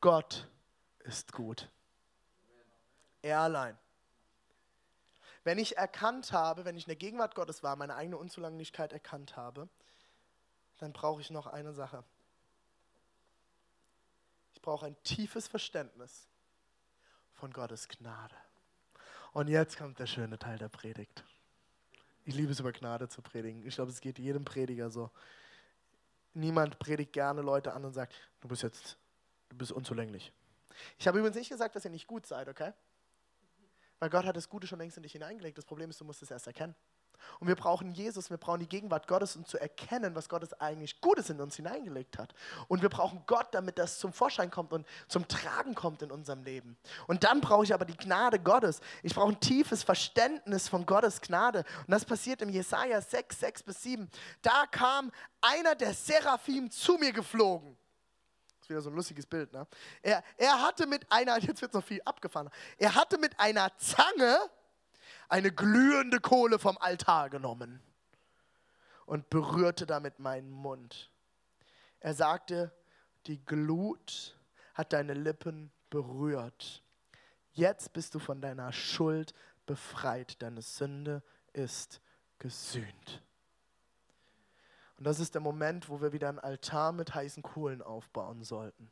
Gott 0.00 0.48
ist 1.00 1.32
gut. 1.32 1.70
Er 3.24 3.40
allein. 3.40 3.78
Wenn 5.44 5.56
ich 5.56 5.78
erkannt 5.78 6.32
habe, 6.32 6.66
wenn 6.66 6.76
ich 6.76 6.84
in 6.84 6.90
der 6.90 6.96
Gegenwart 6.96 7.34
Gottes 7.34 7.62
war, 7.62 7.74
meine 7.74 7.96
eigene 7.96 8.18
Unzulänglichkeit 8.18 8.92
erkannt 8.92 9.34
habe, 9.34 9.66
dann 10.76 10.92
brauche 10.92 11.22
ich 11.22 11.30
noch 11.30 11.46
eine 11.46 11.72
Sache. 11.72 12.04
Ich 14.52 14.60
brauche 14.60 14.84
ein 14.84 15.02
tiefes 15.04 15.48
Verständnis 15.48 16.28
von 17.32 17.50
Gottes 17.50 17.88
Gnade. 17.88 18.36
Und 19.32 19.48
jetzt 19.48 19.78
kommt 19.78 19.98
der 19.98 20.06
schöne 20.06 20.38
Teil 20.38 20.58
der 20.58 20.68
Predigt. 20.68 21.24
Ich 22.26 22.34
liebe 22.34 22.52
es, 22.52 22.60
über 22.60 22.72
Gnade 22.72 23.08
zu 23.08 23.22
predigen. 23.22 23.66
Ich 23.66 23.76
glaube, 23.76 23.90
es 23.90 24.02
geht 24.02 24.18
jedem 24.18 24.44
Prediger 24.44 24.90
so. 24.90 25.10
Niemand 26.34 26.78
predigt 26.78 27.14
gerne 27.14 27.40
Leute 27.40 27.72
an 27.72 27.86
und 27.86 27.94
sagt, 27.94 28.12
du 28.42 28.48
bist 28.48 28.62
jetzt, 28.62 28.98
du 29.48 29.56
bist 29.56 29.72
unzulänglich. 29.72 30.30
Ich 30.98 31.08
habe 31.08 31.18
übrigens 31.18 31.38
nicht 31.38 31.48
gesagt, 31.48 31.74
dass 31.74 31.86
ihr 31.86 31.90
nicht 31.90 32.06
gut 32.06 32.26
seid, 32.26 32.50
okay? 32.50 32.74
Weil 34.04 34.10
Gott 34.10 34.26
hat 34.26 34.36
das 34.36 34.50
Gute 34.50 34.66
schon 34.66 34.80
längst 34.80 34.98
in 34.98 35.02
dich 35.02 35.12
hineingelegt. 35.12 35.56
Das 35.56 35.64
Problem 35.64 35.88
ist, 35.88 35.98
du 35.98 36.04
musst 36.04 36.20
es 36.20 36.30
erst 36.30 36.46
erkennen. 36.46 36.74
Und 37.40 37.48
wir 37.48 37.54
brauchen 37.54 37.90
Jesus, 37.90 38.28
wir 38.28 38.36
brauchen 38.36 38.60
die 38.60 38.68
Gegenwart 38.68 39.08
Gottes, 39.08 39.34
um 39.34 39.46
zu 39.46 39.58
erkennen, 39.58 40.14
was 40.14 40.28
Gottes 40.28 40.52
eigentlich 40.60 41.00
Gutes 41.00 41.30
in 41.30 41.40
uns 41.40 41.56
hineingelegt 41.56 42.18
hat. 42.18 42.34
Und 42.68 42.82
wir 42.82 42.90
brauchen 42.90 43.22
Gott, 43.26 43.46
damit 43.52 43.78
das 43.78 43.98
zum 43.98 44.12
Vorschein 44.12 44.50
kommt 44.50 44.74
und 44.74 44.86
zum 45.08 45.26
Tragen 45.26 45.74
kommt 45.74 46.02
in 46.02 46.10
unserem 46.10 46.44
Leben. 46.44 46.76
Und 47.06 47.24
dann 47.24 47.40
brauche 47.40 47.64
ich 47.64 47.72
aber 47.72 47.86
die 47.86 47.96
Gnade 47.96 48.38
Gottes. 48.38 48.82
Ich 49.02 49.14
brauche 49.14 49.32
ein 49.32 49.40
tiefes 49.40 49.82
Verständnis 49.82 50.68
von 50.68 50.84
Gottes 50.84 51.22
Gnade. 51.22 51.64
Und 51.86 51.90
das 51.90 52.04
passiert 52.04 52.42
im 52.42 52.50
Jesaja 52.50 53.00
6, 53.00 53.40
6 53.40 53.62
bis 53.62 53.82
7. 53.84 54.10
Da 54.42 54.66
kam 54.70 55.10
einer 55.40 55.74
der 55.74 55.94
Seraphim 55.94 56.70
zu 56.70 56.98
mir 56.98 57.14
geflogen. 57.14 57.78
Ist 58.64 58.70
wieder 58.70 58.80
so 58.80 58.88
ein 58.88 58.96
lustiges 58.96 59.26
Bild. 59.26 59.52
Ne? 59.52 59.66
Er, 60.00 60.24
er 60.38 60.62
hatte 60.62 60.86
mit 60.86 61.12
einer, 61.12 61.38
jetzt 61.42 61.60
wird 61.60 61.74
noch 61.74 61.84
viel 61.84 62.00
abgefahren, 62.06 62.48
er 62.78 62.94
hatte 62.94 63.18
mit 63.18 63.38
einer 63.38 63.76
Zange 63.76 64.38
eine 65.28 65.52
glühende 65.52 66.18
Kohle 66.18 66.58
vom 66.58 66.78
Altar 66.78 67.28
genommen 67.28 67.82
und 69.04 69.28
berührte 69.28 69.84
damit 69.84 70.18
meinen 70.18 70.50
Mund. 70.50 71.10
Er 72.00 72.14
sagte, 72.14 72.74
die 73.26 73.44
Glut 73.44 74.34
hat 74.72 74.94
deine 74.94 75.12
Lippen 75.12 75.70
berührt. 75.90 76.82
Jetzt 77.52 77.92
bist 77.92 78.14
du 78.14 78.18
von 78.18 78.40
deiner 78.40 78.72
Schuld 78.72 79.34
befreit. 79.66 80.40
Deine 80.40 80.62
Sünde 80.62 81.22
ist 81.52 82.00
gesühnt. 82.38 83.22
Und 84.98 85.04
das 85.06 85.20
ist 85.20 85.34
der 85.34 85.40
Moment, 85.40 85.88
wo 85.88 86.00
wir 86.00 86.12
wieder 86.12 86.28
einen 86.28 86.38
Altar 86.38 86.92
mit 86.92 87.14
heißen 87.14 87.42
Kohlen 87.42 87.82
aufbauen 87.82 88.42
sollten 88.42 88.90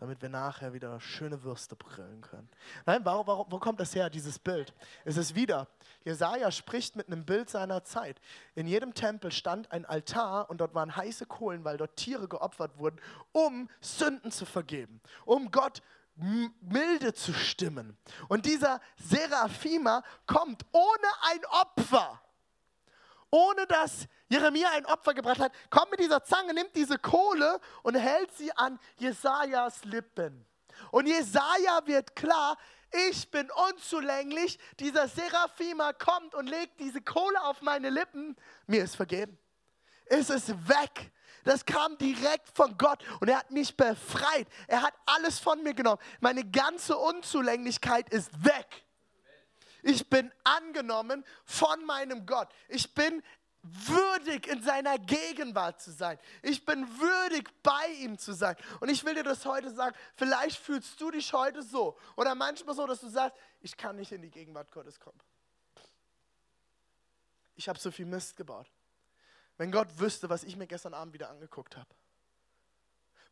damit 0.00 0.22
wir 0.22 0.30
nachher 0.30 0.72
wieder 0.72 0.98
schöne 0.98 1.42
Würste 1.42 1.76
grillen 1.76 2.22
können. 2.22 2.48
Nein, 2.86 3.04
warum, 3.04 3.26
warum, 3.26 3.46
wo 3.50 3.58
kommt 3.58 3.80
das 3.80 3.94
her, 3.94 4.08
dieses 4.08 4.38
Bild? 4.38 4.72
Es 5.04 5.18
ist 5.18 5.34
wieder, 5.34 5.68
Jesaja 6.04 6.50
spricht 6.50 6.96
mit 6.96 7.08
einem 7.08 7.26
Bild 7.26 7.50
seiner 7.50 7.84
Zeit. 7.84 8.18
In 8.54 8.66
jedem 8.66 8.94
Tempel 8.94 9.30
stand 9.30 9.70
ein 9.70 9.84
Altar 9.84 10.48
und 10.48 10.62
dort 10.62 10.74
waren 10.74 10.96
heiße 10.96 11.26
Kohlen, 11.26 11.64
weil 11.64 11.76
dort 11.76 11.96
Tiere 11.96 12.28
geopfert 12.28 12.78
wurden, 12.78 12.98
um 13.32 13.68
Sünden 13.82 14.32
zu 14.32 14.46
vergeben, 14.46 15.02
um 15.26 15.50
Gott 15.50 15.82
milde 16.62 17.12
zu 17.12 17.34
stimmen. 17.34 17.98
Und 18.28 18.46
dieser 18.46 18.80
Seraphima 18.96 20.02
kommt 20.26 20.64
ohne 20.72 21.08
ein 21.30 21.44
Opfer 21.44 22.22
ohne 23.30 23.66
dass 23.66 24.08
Jeremia 24.30 24.70
ein 24.70 24.86
Opfer 24.86 25.12
gebracht 25.12 25.40
hat, 25.40 25.52
kommt 25.70 25.90
mit 25.90 26.00
dieser 26.00 26.22
Zange, 26.22 26.54
nimmt 26.54 26.74
diese 26.76 26.98
Kohle 26.98 27.60
und 27.82 27.96
hält 27.96 28.32
sie 28.36 28.52
an 28.56 28.78
Jesajas 28.96 29.84
Lippen. 29.84 30.46
Und 30.92 31.06
Jesaja 31.06 31.80
wird 31.84 32.14
klar, 32.14 32.56
ich 33.08 33.28
bin 33.30 33.50
unzulänglich. 33.72 34.58
Dieser 34.78 35.08
Seraphima 35.08 35.92
kommt 35.92 36.34
und 36.34 36.48
legt 36.48 36.78
diese 36.78 37.02
Kohle 37.02 37.42
auf 37.42 37.60
meine 37.60 37.90
Lippen. 37.90 38.36
Mir 38.66 38.84
ist 38.84 38.94
vergeben. 38.94 39.36
Es 40.06 40.30
ist 40.30 40.68
weg. 40.68 41.12
Das 41.42 41.64
kam 41.64 41.98
direkt 41.98 42.54
von 42.54 42.76
Gott 42.78 43.02
und 43.20 43.28
er 43.28 43.38
hat 43.38 43.50
mich 43.50 43.76
befreit. 43.76 44.46
Er 44.68 44.82
hat 44.82 44.94
alles 45.06 45.40
von 45.40 45.62
mir 45.62 45.74
genommen. 45.74 46.00
Meine 46.20 46.48
ganze 46.48 46.96
Unzulänglichkeit 46.96 48.08
ist 48.10 48.44
weg. 48.44 48.84
Ich 49.82 50.08
bin 50.08 50.30
angenommen 50.44 51.24
von 51.44 51.84
meinem 51.86 52.26
Gott. 52.26 52.48
Ich 52.68 52.94
bin 52.94 53.22
würdig 53.62 54.46
in 54.46 54.62
seiner 54.62 54.98
Gegenwart 54.98 55.80
zu 55.80 55.90
sein. 55.92 56.18
Ich 56.42 56.64
bin 56.64 56.86
würdig 56.98 57.48
bei 57.62 57.88
ihm 57.98 58.18
zu 58.18 58.32
sein. 58.32 58.56
Und 58.80 58.88
ich 58.88 59.04
will 59.04 59.14
dir 59.14 59.22
das 59.22 59.44
heute 59.44 59.70
sagen, 59.70 59.94
vielleicht 60.16 60.58
fühlst 60.58 61.00
du 61.00 61.10
dich 61.10 61.32
heute 61.32 61.62
so 61.62 61.98
oder 62.16 62.34
manchmal 62.34 62.74
so, 62.74 62.86
dass 62.86 63.00
du 63.00 63.08
sagst, 63.08 63.36
ich 63.60 63.76
kann 63.76 63.96
nicht 63.96 64.12
in 64.12 64.22
die 64.22 64.30
Gegenwart 64.30 64.72
Gottes 64.72 64.98
kommen. 64.98 65.20
Ich 67.56 67.68
habe 67.68 67.78
so 67.78 67.90
viel 67.90 68.06
Mist 68.06 68.36
gebaut. 68.36 68.70
Wenn 69.58 69.70
Gott 69.70 69.98
wüsste, 69.98 70.30
was 70.30 70.44
ich 70.44 70.56
mir 70.56 70.66
gestern 70.66 70.94
Abend 70.94 71.12
wieder 71.12 71.28
angeguckt 71.28 71.76
habe. 71.76 71.90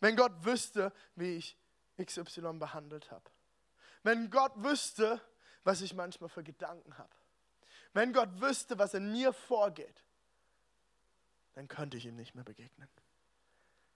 Wenn 0.00 0.14
Gott 0.14 0.44
wüsste, 0.44 0.92
wie 1.16 1.36
ich 1.36 1.56
XY 1.98 2.58
behandelt 2.58 3.10
habe. 3.10 3.24
Wenn 4.02 4.30
Gott 4.30 4.52
wüsste, 4.56 5.20
was 5.64 5.80
ich 5.80 5.94
manchmal 5.94 6.28
für 6.28 6.44
Gedanken 6.44 6.98
habe. 6.98 7.14
Wenn 7.94 8.12
Gott 8.12 8.40
wüsste, 8.40 8.78
was 8.78 8.92
in 8.94 9.10
mir 9.10 9.32
vorgeht, 9.32 10.04
dann 11.58 11.66
könnte 11.66 11.96
ich 11.96 12.06
ihm 12.06 12.14
nicht 12.14 12.36
mehr 12.36 12.44
begegnen. 12.44 12.88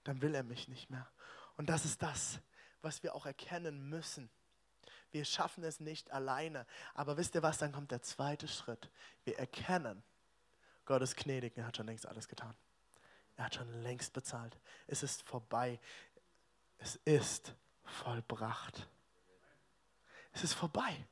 Dann 0.02 0.20
will 0.20 0.34
er 0.34 0.42
mich 0.42 0.66
nicht 0.66 0.90
mehr. 0.90 1.08
Und 1.56 1.68
das 1.68 1.84
ist 1.84 2.02
das, 2.02 2.40
was 2.80 3.04
wir 3.04 3.14
auch 3.14 3.24
erkennen 3.24 3.88
müssen. 3.88 4.28
Wir 5.12 5.24
schaffen 5.24 5.62
es 5.62 5.78
nicht 5.78 6.10
alleine. 6.10 6.66
Aber 6.92 7.16
wisst 7.16 7.36
ihr 7.36 7.42
was, 7.44 7.58
dann 7.58 7.70
kommt 7.70 7.92
der 7.92 8.02
zweite 8.02 8.48
Schritt. 8.48 8.90
Wir 9.22 9.38
erkennen, 9.38 10.02
Gott 10.86 11.02
ist 11.02 11.16
gnädig, 11.16 11.56
er 11.56 11.66
hat 11.66 11.76
schon 11.76 11.86
längst 11.86 12.04
alles 12.04 12.26
getan. 12.26 12.56
Er 13.36 13.44
hat 13.44 13.54
schon 13.54 13.72
längst 13.84 14.12
bezahlt. 14.12 14.58
Es 14.88 15.04
ist 15.04 15.22
vorbei. 15.22 15.78
Es 16.78 16.96
ist 17.04 17.54
vollbracht. 17.84 18.88
Es 20.32 20.42
ist 20.42 20.54
vorbei. 20.54 21.06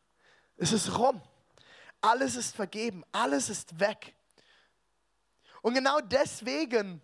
Es 0.57 0.72
ist 0.72 0.98
rum. 0.98 1.22
Alles 2.01 2.34
ist 2.34 2.57
vergeben. 2.57 3.05
Alles 3.12 3.51
ist 3.51 3.78
weg. 3.78 4.16
Und 5.62 5.74
genau 5.74 6.00
deswegen 6.00 7.02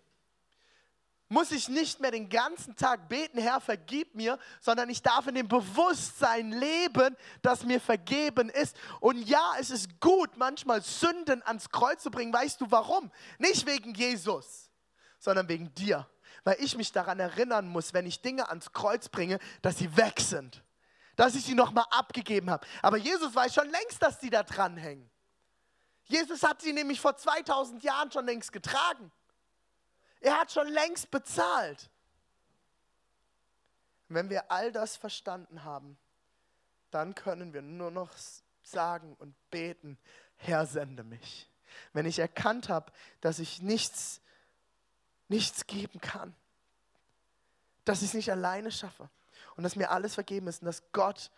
muss 1.29 1.51
ich 1.51 1.67
nicht 1.67 1.99
mehr 1.99 2.11
den 2.11 2.29
ganzen 2.29 2.75
Tag 2.75 3.09
beten, 3.09 3.37
Herr, 3.37 3.59
vergib 3.59 4.15
mir, 4.15 4.39
sondern 4.61 4.89
ich 4.89 5.01
darf 5.01 5.27
in 5.27 5.35
dem 5.35 5.47
Bewusstsein 5.47 6.51
leben, 6.51 7.17
dass 7.41 7.65
mir 7.65 7.81
vergeben 7.81 8.49
ist. 8.49 8.77
Und 9.01 9.17
ja, 9.27 9.53
es 9.59 9.69
ist 9.69 9.99
gut, 9.99 10.37
manchmal 10.37 10.81
Sünden 10.81 11.43
ans 11.43 11.69
Kreuz 11.69 12.01
zu 12.03 12.11
bringen. 12.11 12.31
Weißt 12.31 12.61
du 12.61 12.67
warum? 12.69 13.11
Nicht 13.39 13.65
wegen 13.65 13.93
Jesus, 13.93 14.69
sondern 15.19 15.49
wegen 15.49 15.73
dir. 15.75 16.07
Weil 16.45 16.57
ich 16.59 16.77
mich 16.77 16.93
daran 16.93 17.19
erinnern 17.19 17.67
muss, 17.67 17.93
wenn 17.93 18.05
ich 18.05 18.21
Dinge 18.21 18.47
ans 18.47 18.71
Kreuz 18.71 19.09
bringe, 19.09 19.39
dass 19.61 19.77
sie 19.77 19.97
weg 19.97 20.21
sind. 20.21 20.63
Dass 21.17 21.35
ich 21.35 21.43
sie 21.43 21.55
nochmal 21.55 21.85
abgegeben 21.89 22.49
habe. 22.49 22.65
Aber 22.81 22.95
Jesus 22.95 23.35
weiß 23.35 23.53
schon 23.53 23.69
längst, 23.69 24.01
dass 24.01 24.19
die 24.19 24.29
da 24.29 24.43
dranhängen. 24.43 25.09
Jesus 26.07 26.43
hat 26.43 26.61
sie 26.61 26.73
nämlich 26.73 27.01
vor 27.01 27.15
2000 27.15 27.83
Jahren 27.83 28.11
schon 28.11 28.25
längst 28.25 28.51
getragen. 28.51 29.11
Er 30.21 30.39
hat 30.39 30.51
schon 30.51 30.67
längst 30.67 31.11
bezahlt. 31.11 31.89
Wenn 34.07 34.29
wir 34.29 34.51
all 34.51 34.71
das 34.71 34.95
verstanden 34.95 35.63
haben, 35.63 35.97
dann 36.91 37.13
können 37.13 37.53
wir 37.53 37.61
nur 37.61 37.91
noch 37.91 38.11
sagen 38.63 39.15
und 39.19 39.35
beten, 39.49 39.97
Herr, 40.37 40.65
sende 40.65 41.03
mich. 41.03 41.49
Wenn 41.93 42.05
ich 42.05 42.19
erkannt 42.19 42.69
habe, 42.69 42.91
dass 43.21 43.39
ich 43.39 43.61
nichts, 43.61 44.21
nichts 45.27 45.67
geben 45.67 45.99
kann, 45.99 46.33
dass 47.83 48.01
ich 48.01 48.09
es 48.09 48.13
nicht 48.13 48.31
alleine 48.31 48.71
schaffe 48.71 49.09
und 49.55 49.63
dass 49.63 49.75
mir 49.75 49.91
alles 49.91 50.15
vergeben 50.15 50.47
ist 50.47 50.61
und 50.61 50.65
dass 50.65 50.83
Gott 50.93 51.31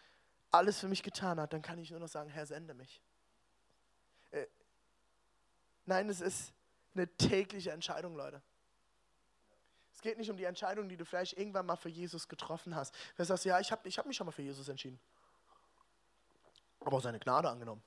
alles 0.51 0.79
für 0.79 0.87
mich 0.87 1.03
getan 1.03 1.39
hat, 1.39 1.53
dann 1.53 1.61
kann 1.61 1.79
ich 1.79 1.91
nur 1.91 1.99
noch 1.99 2.07
sagen, 2.07 2.29
Herr, 2.29 2.45
sende 2.45 2.73
mich. 2.73 3.01
Nein, 5.89 6.07
es 6.07 6.21
ist 6.21 6.53
eine 6.93 7.07
tägliche 7.17 7.71
Entscheidung, 7.71 8.15
Leute. 8.15 8.43
Es 9.91 10.01
geht 10.01 10.19
nicht 10.19 10.29
um 10.29 10.37
die 10.37 10.43
Entscheidung, 10.43 10.87
die 10.87 10.95
du 10.95 11.03
vielleicht 11.03 11.35
irgendwann 11.35 11.65
mal 11.65 11.77
für 11.77 11.89
Jesus 11.89 12.27
getroffen 12.27 12.75
hast. 12.75 12.93
Du 13.17 13.25
sagst, 13.25 13.43
ja, 13.43 13.59
ich 13.59 13.71
habe 13.71 13.89
ich 13.89 13.97
hab 13.97 14.05
mich 14.05 14.15
schon 14.15 14.27
mal 14.27 14.31
für 14.31 14.43
Jesus 14.43 14.69
entschieden. 14.69 14.99
Aber 16.81 16.97
auch 16.97 17.01
seine 17.01 17.19
Gnade 17.19 17.49
angenommen. 17.49 17.81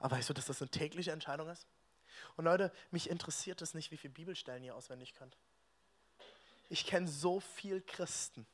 Aber 0.00 0.16
weißt 0.16 0.28
du, 0.28 0.34
dass 0.34 0.46
das 0.46 0.60
eine 0.60 0.70
tägliche 0.70 1.12
Entscheidung 1.12 1.48
ist? 1.48 1.66
Und 2.36 2.44
Leute, 2.44 2.70
mich 2.90 3.08
interessiert 3.08 3.62
es 3.62 3.72
nicht, 3.72 3.90
wie 3.90 3.96
viele 3.96 4.12
Bibelstellen 4.12 4.62
ihr 4.62 4.76
auswendig 4.76 5.14
könnt. 5.14 5.34
Ich 6.68 6.84
kenne 6.84 7.08
so 7.08 7.40
viel 7.40 7.80
Christen. 7.80 8.46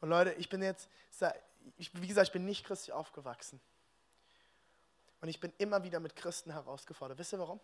Und 0.00 0.08
Leute, 0.08 0.32
ich 0.32 0.48
bin 0.48 0.60
jetzt, 0.60 0.90
wie 1.92 2.08
gesagt, 2.08 2.26
ich 2.26 2.32
bin 2.32 2.46
nicht 2.46 2.66
christlich 2.66 2.92
aufgewachsen. 2.92 3.60
Und 5.20 5.28
ich 5.28 5.38
bin 5.38 5.52
immer 5.58 5.84
wieder 5.84 6.00
mit 6.00 6.16
Christen 6.16 6.50
herausgefordert. 6.50 7.16
Wisst 7.18 7.32
ihr 7.32 7.38
warum? 7.38 7.60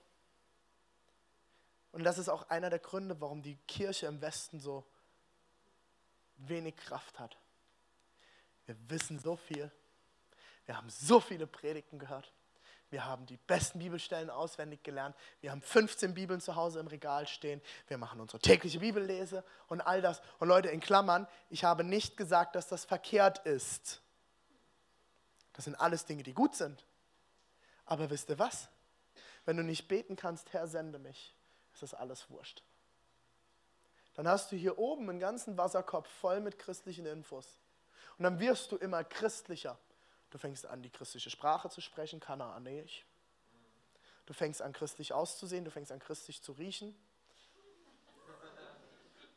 Und 1.93 2.05
das 2.05 2.19
ist 2.19 2.29
auch 2.29 2.49
einer 2.49 2.71
der 2.71 2.79
Gründe, 2.79 3.21
warum 3.21 3.43
die 3.43 3.57
Kirche 3.69 4.07
im 4.07 4.21
Westen 4.21 4.61
so 4.61 4.85
wenig 6.37 6.77
Kraft 6.77 7.19
hat. 7.21 7.37
Wir 8.67 8.77
wissen 8.89 9.19
so 9.19 9.37
viel. 9.37 9.71
Wir 10.65 10.77
haben 10.77 10.89
so 10.89 11.21
viele 11.21 11.47
Predigten 11.47 11.99
gehört. 11.99 12.33
Wir 12.93 13.07
haben 13.07 13.25
die 13.25 13.39
besten 13.39 13.79
Bibelstellen 13.79 14.29
auswendig 14.29 14.83
gelernt. 14.83 15.17
Wir 15.41 15.51
haben 15.51 15.63
15 15.63 16.13
Bibeln 16.13 16.41
zu 16.43 16.57
Hause 16.57 16.79
im 16.79 16.87
Regal 16.87 17.27
stehen. 17.27 17.63
Wir 17.89 17.97
machen 17.97 18.21
unsere 18.21 18.39
tägliche 18.39 18.81
Bibellese 18.81 19.45
und 19.69 19.81
all 19.81 20.03
das. 20.03 20.21
Und 20.39 20.49
Leute, 20.49 20.69
in 20.69 20.81
Klammern, 20.81 21.27
ich 21.49 21.65
habe 21.65 21.85
nicht 21.85 22.19
gesagt, 22.19 22.55
dass 22.55 22.69
das 22.69 22.85
verkehrt 22.85 23.39
ist. 23.47 24.03
Das 25.55 25.65
sind 25.65 25.75
alles 25.75 26.05
Dinge, 26.05 26.23
die 26.23 26.35
gut 26.35 26.55
sind. 26.55 26.85
Aber 27.87 28.11
wisst 28.11 28.29
ihr 28.29 28.39
was? 28.39 28.69
Wenn 29.47 29.57
du 29.57 29.63
nicht 29.63 29.89
beten 29.89 30.15
kannst, 30.15 30.53
Herr, 30.53 30.67
sende 30.67 30.99
mich, 30.99 31.35
ist 31.73 31.83
das 31.83 31.95
alles 31.95 32.29
wurscht. 32.31 32.63
Dann 34.15 34.29
hast 34.29 34.53
du 34.53 34.57
hier 34.57 34.79
oben 34.79 35.09
einen 35.09 35.21
ganzen 35.21 35.57
Wasserkopf 35.57 36.09
voll 36.09 36.41
mit 36.41 36.59
christlichen 36.59 37.07
Infos. 37.07 37.59
Und 38.19 38.25
dann 38.25 38.39
wirst 38.41 38.71
du 38.73 38.77
immer 38.77 39.05
christlicher. 39.05 39.79
Du 40.31 40.39
fängst 40.39 40.67
an, 40.67 40.83
die 40.83 40.91
christliche 40.91 41.31
Sprache 41.31 41.71
zu 41.71 41.81
sprechen, 41.81 42.21
kanaanisch. 42.21 43.07
Du 44.27 44.35
fängst 44.35 44.63
an, 44.63 44.73
christlich 44.73 45.13
auszusehen, 45.13 45.65
du 45.65 45.71
fängst 45.71 45.91
an, 45.93 45.99
christlich 45.99 46.43
zu 46.43 46.53
riechen. 46.53 46.95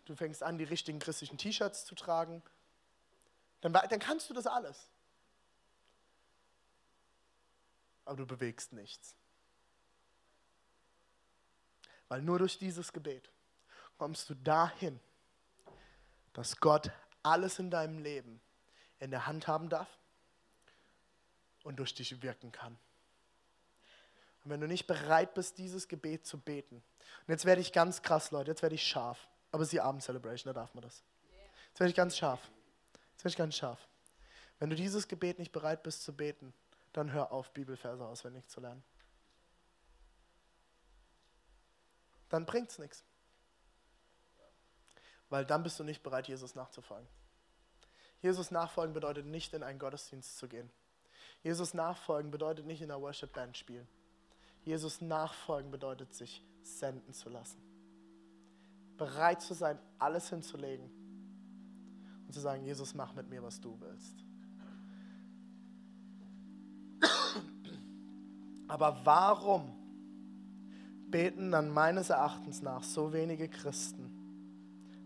Du 0.06 0.16
fängst 0.16 0.44
an, 0.44 0.58
die 0.58 0.64
richtigen 0.64 1.00
christlichen 1.00 1.38
T-Shirts 1.38 1.86
zu 1.86 1.96
tragen. 1.96 2.44
Dann, 3.62 3.74
dann 3.74 4.00
kannst 4.00 4.30
du 4.30 4.34
das 4.34 4.46
alles. 4.46 4.88
Aber 8.06 8.18
du 8.18 8.28
bewegst 8.28 8.74
nichts. 8.74 9.16
Weil 12.08 12.22
nur 12.22 12.40
durch 12.40 12.58
dieses 12.58 12.94
Gebet 12.94 13.30
kommst 13.98 14.30
du 14.30 14.36
dahin, 14.36 15.00
dass 16.34 16.60
Gott 16.60 16.92
alles 17.24 17.60
in 17.60 17.72
deinem 17.72 18.00
Leben 18.00 18.42
in 19.00 19.12
der 19.12 19.26
Hand 19.26 19.48
haben 19.48 19.70
darf 19.70 19.88
und 21.64 21.78
durch 21.78 21.96
dich 21.96 22.22
wirken 22.22 22.52
kann. 22.52 22.78
Und 24.44 24.52
wenn 24.52 24.62
du 24.62 24.68
nicht 24.68 24.86
bereit 24.86 25.34
bist, 25.34 25.58
dieses 25.58 25.88
Gebet 25.88 26.26
zu 26.26 26.40
beten, 26.40 26.76
und 26.76 27.32
jetzt 27.32 27.46
werde 27.46 27.62
ich 27.62 27.74
ganz 27.74 28.02
krass, 28.02 28.32
Leute, 28.32 28.52
jetzt 28.52 28.62
werde 28.62 28.76
ich 28.76 28.88
scharf, 28.88 29.28
aber 29.52 29.64
es 29.64 29.68
ist 29.68 29.74
die 29.74 29.82
Abend-Celebration, 29.82 30.54
da 30.54 30.60
darf 30.60 30.74
man 30.76 30.84
das. 30.84 31.04
Jetzt 31.70 31.80
werde 31.80 31.90
ich 31.90 31.96
ganz 31.96 32.16
scharf. 32.16 32.40
Jetzt 33.14 33.24
werde 33.24 33.30
ich 33.30 33.38
ganz 33.38 33.56
scharf. 33.56 33.88
Wenn 34.60 34.70
du 34.70 34.76
dieses 34.76 35.08
Gebet 35.08 35.40
nicht 35.40 35.52
bereit 35.52 35.84
bist 35.84 36.04
zu 36.04 36.16
beten, 36.16 36.54
dann 36.94 37.12
hör 37.12 37.32
auf, 37.32 37.52
Bibelverse 37.52 38.06
auswendig 38.06 38.48
zu 38.48 38.62
lernen. 38.62 38.84
Dann 42.30 42.46
bringt 42.46 42.70
es 42.72 42.80
nichts. 42.80 43.04
Weil 45.30 45.46
dann 45.46 45.64
bist 45.64 45.80
du 45.80 45.84
nicht 45.84 46.04
bereit, 46.04 46.28
Jesus 46.28 46.56
nachzufolgen. 46.56 47.08
Jesus 48.22 48.52
nachfolgen 48.52 48.94
bedeutet 48.94 49.26
nicht, 49.26 49.54
in 49.54 49.64
einen 49.64 49.80
Gottesdienst 49.80 50.38
zu 50.38 50.48
gehen. 50.48 50.70
Jesus 51.44 51.74
nachfolgen 51.74 52.32
bedeutet 52.32 52.66
nicht 52.66 52.82
in 52.82 52.88
der 52.88 53.02
Worship 53.02 53.34
Band 53.34 53.58
spielen. 53.58 53.88
Jesus 54.64 55.02
nachfolgen 55.02 55.70
bedeutet, 55.70 56.14
sich 56.14 56.44
senden 56.64 57.14
zu 57.14 57.30
lassen. 57.30 57.62
Bereit 58.98 59.42
zu 59.42 59.54
sein, 59.54 59.78
alles 60.00 60.30
hinzulegen 60.30 60.90
und 62.26 62.34
zu 62.34 62.40
sagen, 62.40 62.64
Jesus, 62.64 62.96
mach 62.96 63.14
mit 63.14 63.30
mir, 63.30 63.44
was 63.44 63.62
du 63.62 63.80
willst. 63.80 64.26
Aber 68.68 69.06
warum 69.06 69.85
beten 71.12 71.52
dann 71.52 71.70
meines 71.70 72.10
Erachtens 72.10 72.62
nach 72.62 72.84
so 72.84 73.14
wenige 73.14 73.48
Christen 73.48 74.10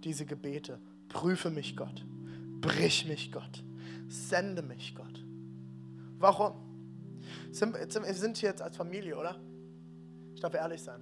diese 0.03 0.25
Gebete. 0.25 0.79
Prüfe 1.09 1.49
mich 1.49 1.75
Gott, 1.75 2.05
brich 2.61 3.07
mich 3.07 3.31
Gott, 3.31 3.63
sende 4.07 4.61
mich 4.61 4.95
Gott. 4.95 5.25
Warum? 6.19 6.53
Wir 7.51 8.13
sind 8.13 8.37
hier 8.37 8.49
jetzt 8.49 8.61
als 8.61 8.77
Familie, 8.77 9.17
oder? 9.17 9.39
Ich 10.35 10.41
darf 10.41 10.53
ehrlich 10.53 10.81
sein. 10.81 11.01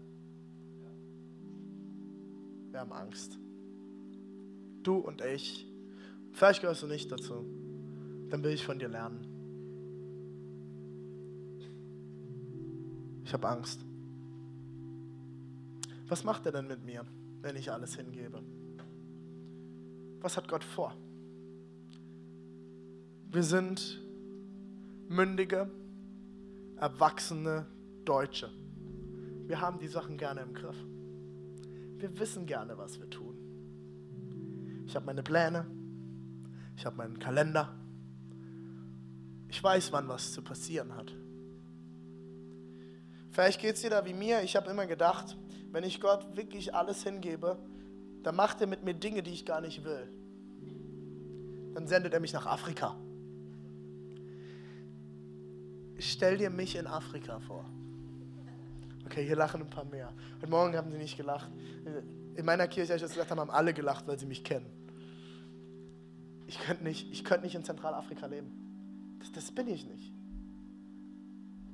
Wir 2.72 2.80
haben 2.80 2.92
Angst. 2.92 3.38
Du 4.84 4.98
und 4.98 5.22
ich. 5.22 5.68
Vielleicht 6.32 6.62
gehörst 6.62 6.84
du 6.84 6.88
nicht 6.88 7.12
dazu. 7.12 7.46
Dann 8.30 8.44
will 8.44 8.52
ich 8.52 8.64
von 8.64 8.78
dir 8.78 8.88
lernen. 8.88 9.26
Ich 13.26 13.34
habe 13.34 13.48
Angst. 13.50 13.87
Was 16.08 16.24
macht 16.24 16.46
er 16.46 16.52
denn 16.52 16.68
mit 16.68 16.84
mir, 16.84 17.06
wenn 17.42 17.56
ich 17.56 17.72
alles 17.72 17.96
hingebe? 17.96 18.42
Was 20.22 20.38
hat 20.38 20.48
Gott 20.48 20.64
vor? 20.64 20.96
Wir 23.30 23.44
sind 23.44 24.02
mündige, 25.10 25.70
erwachsene 26.78 27.66
Deutsche. 28.06 28.50
Wir 29.48 29.60
haben 29.62 29.80
die 29.80 29.88
Sachen 29.88 30.18
gerne 30.18 30.42
im 30.42 30.54
Griff. 30.54 30.78
Wir 31.98 32.18
wissen 32.20 32.46
gerne, 32.46 32.78
was 32.78 33.00
wir 33.00 33.10
tun. 33.10 33.36
Ich 34.86 34.96
habe 34.96 35.06
meine 35.06 35.24
Pläne, 35.24 35.66
ich 36.78 36.86
habe 36.86 36.96
meinen 36.96 37.20
Kalender. 37.20 37.74
Ich 39.50 39.62
weiß, 39.62 39.92
wann 39.92 40.08
was 40.08 40.32
zu 40.32 40.42
passieren 40.42 40.96
hat. 40.96 41.14
Vielleicht 43.32 43.60
geht 43.60 43.76
es 43.76 43.82
dir 43.82 43.90
da 43.90 44.06
wie 44.06 44.14
mir. 44.14 44.42
Ich 44.44 44.56
habe 44.56 44.70
immer 44.70 44.88
gedacht, 44.88 45.38
wenn 45.78 45.84
ich 45.84 46.02
Gott 46.02 46.36
wirklich 46.36 46.74
alles 46.74 47.04
hingebe, 47.04 47.56
dann 48.24 48.36
macht 48.36 48.62
er 48.62 48.66
mit 48.66 48.84
mir 48.84 48.96
Dinge, 48.96 49.22
die 49.22 49.30
ich 49.30 49.46
gar 49.46 49.62
nicht 49.62 49.84
will. 49.84 50.12
Dann 51.76 51.86
sendet 51.86 52.16
er 52.16 52.20
mich 52.20 52.34
nach 52.34 52.48
Afrika. 52.48 52.96
Stell 56.00 56.40
dir 56.40 56.50
mich 56.50 56.76
in 56.76 56.88
Afrika 56.88 57.40
vor. 57.42 57.64
Okay, 59.06 59.24
hier 59.24 59.36
lachen 59.36 59.62
ein 59.62 59.70
paar 59.70 59.86
mehr. 59.86 60.12
Heute 60.38 60.50
Morgen 60.50 60.76
haben 60.76 60.90
sie 60.90 60.98
nicht 60.98 61.16
gelacht. 61.16 61.52
In 62.34 62.44
meiner 62.44 62.68
Kirche, 62.68 62.94
als 62.94 63.04
ich 63.04 63.08
das 63.08 63.14
gesagt 63.14 63.30
habe, 63.30 63.42
haben 63.42 63.52
alle 63.52 63.72
gelacht, 63.72 64.08
weil 64.08 64.18
sie 64.18 64.26
mich 64.26 64.44
kennen. 64.44 64.66
Ich 66.48 66.58
könnte 66.58 66.86
nicht, 66.86 67.24
könnt 67.24 67.44
nicht 67.44 67.54
in 67.54 67.64
Zentralafrika 67.64 68.26
leben. 68.26 69.20
Das, 69.20 69.32
das 69.32 69.52
bin 69.52 69.68
ich 69.68 69.86
nicht. 69.86 70.12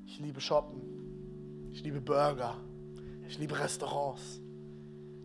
Ich 0.08 0.20
liebe 0.20 0.42
Shoppen. 0.42 1.70
Ich 1.72 1.82
liebe 1.84 2.02
Burger. 2.02 2.58
Ich 3.28 3.38
liebe 3.38 3.58
Restaurants. 3.58 4.40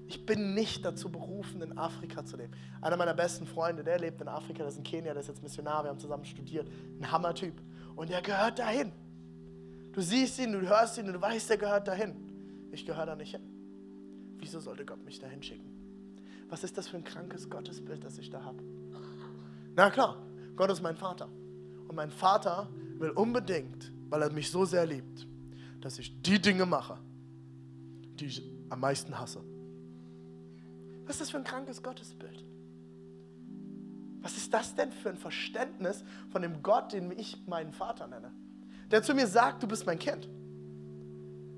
Ich 0.07 0.24
bin 0.24 0.55
nicht 0.55 0.84
dazu 0.84 1.11
berufen, 1.11 1.61
in 1.61 1.76
Afrika 1.76 2.24
zu 2.24 2.36
leben. 2.36 2.53
Einer 2.80 2.96
meiner 2.96 3.12
besten 3.12 3.46
Freunde, 3.46 3.84
der 3.84 3.99
lebt 3.99 4.20
in 4.22 4.28
Afrika, 4.28 4.61
der 4.61 4.68
ist 4.68 4.78
in 4.78 4.82
Kenia, 4.82 5.12
der 5.12 5.20
ist 5.20 5.28
jetzt 5.28 5.42
Missionar, 5.42 5.84
wir 5.84 5.90
haben 5.90 5.99
zusammen 5.99 6.24
studiert. 6.24 6.66
Ein 6.99 7.12
Hammertyp. 7.12 7.55
Und 7.94 8.09
der 8.09 8.22
gehört 8.22 8.59
dahin. 8.59 8.90
Du 9.92 10.01
siehst 10.01 10.38
ihn, 10.38 10.53
du 10.53 10.61
hörst 10.61 10.96
ihn 10.96 11.12
du 11.12 11.20
weißt, 11.20 11.51
der 11.51 11.59
gehört 11.59 11.88
dahin. 11.88 12.14
Ich 12.72 12.86
gehöre 12.86 13.05
da 13.07 13.16
nicht 13.16 13.32
hin. 13.32 13.42
Wieso 14.38 14.61
sollte 14.61 14.86
Gott 14.86 15.05
mich 15.05 15.18
dahin 15.18 15.42
schicken? 15.42 15.68
Was 16.49 16.64
ist 16.64 16.78
das 16.78 16.88
für 16.88 16.96
ein 16.96 17.05
krankes 17.05 17.51
Gottesbild, 17.51 18.03
das 18.03 18.16
ich 18.18 18.30
da 18.30 18.42
habe? 18.42 18.62
Na 19.74 19.90
klar, 19.90 20.16
Gott 20.57 20.70
ist 20.70 20.82
mein 20.82 20.96
Vater. 20.96 21.28
Und 21.88 21.94
mein 21.94 22.11
Vater 22.11 22.68
will 22.99 23.11
unbedingt, 23.11 23.92
weil 24.09 24.22
er 24.22 24.32
mich 24.32 24.51
so 24.51 24.64
sehr 24.64 24.86
liebt, 24.86 25.26
dass 25.80 25.99
ich 25.99 26.22
die 26.22 26.40
Dinge 26.40 26.64
mache, 26.64 26.99
die 28.20 28.26
ich 28.26 28.42
am 28.68 28.80
meisten 28.80 29.18
hasse. 29.18 29.42
Was 31.06 31.16
ist 31.16 31.20
das 31.22 31.30
für 31.30 31.38
ein 31.38 31.44
krankes 31.44 31.82
Gottesbild? 31.82 32.44
Was 34.20 34.36
ist 34.36 34.52
das 34.52 34.74
denn 34.74 34.92
für 34.92 35.10
ein 35.10 35.16
Verständnis 35.16 36.04
von 36.30 36.42
dem 36.42 36.62
Gott, 36.62 36.92
den 36.92 37.10
ich 37.12 37.46
meinen 37.46 37.72
Vater 37.72 38.06
nenne? 38.06 38.32
Der 38.90 39.02
zu 39.02 39.14
mir 39.14 39.26
sagt, 39.26 39.62
du 39.62 39.68
bist 39.68 39.86
mein 39.86 39.98
Kind. 39.98 40.28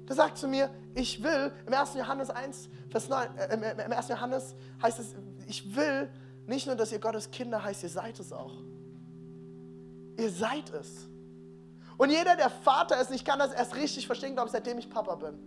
Der 0.08 0.16
sagt 0.16 0.38
zu 0.38 0.48
mir, 0.48 0.70
ich 0.94 1.22
will, 1.22 1.52
im 1.66 1.72
1. 1.72 1.94
Johannes 1.94 2.30
1, 2.30 2.68
Vers 2.90 3.08
9, 3.08 3.36
äh, 3.36 3.84
im 3.84 3.92
1. 3.92 4.08
Johannes 4.08 4.54
heißt 4.82 4.98
es, 4.98 5.14
ich 5.46 5.74
will 5.74 6.10
nicht 6.46 6.66
nur, 6.66 6.76
dass 6.76 6.92
ihr 6.92 6.98
Gottes 6.98 7.30
Kinder 7.30 7.62
heißt, 7.62 7.82
ihr 7.82 7.88
seid 7.88 8.18
es 8.18 8.32
auch. 8.32 8.54
Ihr 10.18 10.30
seid 10.30 10.70
es. 10.70 11.08
Und 11.96 12.10
jeder, 12.10 12.36
der 12.36 12.50
Vater 12.50 13.00
ist, 13.00 13.10
ich 13.10 13.24
kann 13.24 13.38
das 13.38 13.52
erst 13.52 13.76
richtig 13.76 14.06
verstehen, 14.06 14.34
glaube 14.34 14.48
ich, 14.48 14.52
seitdem 14.52 14.78
ich 14.78 14.90
Papa 14.90 15.14
bin. 15.16 15.38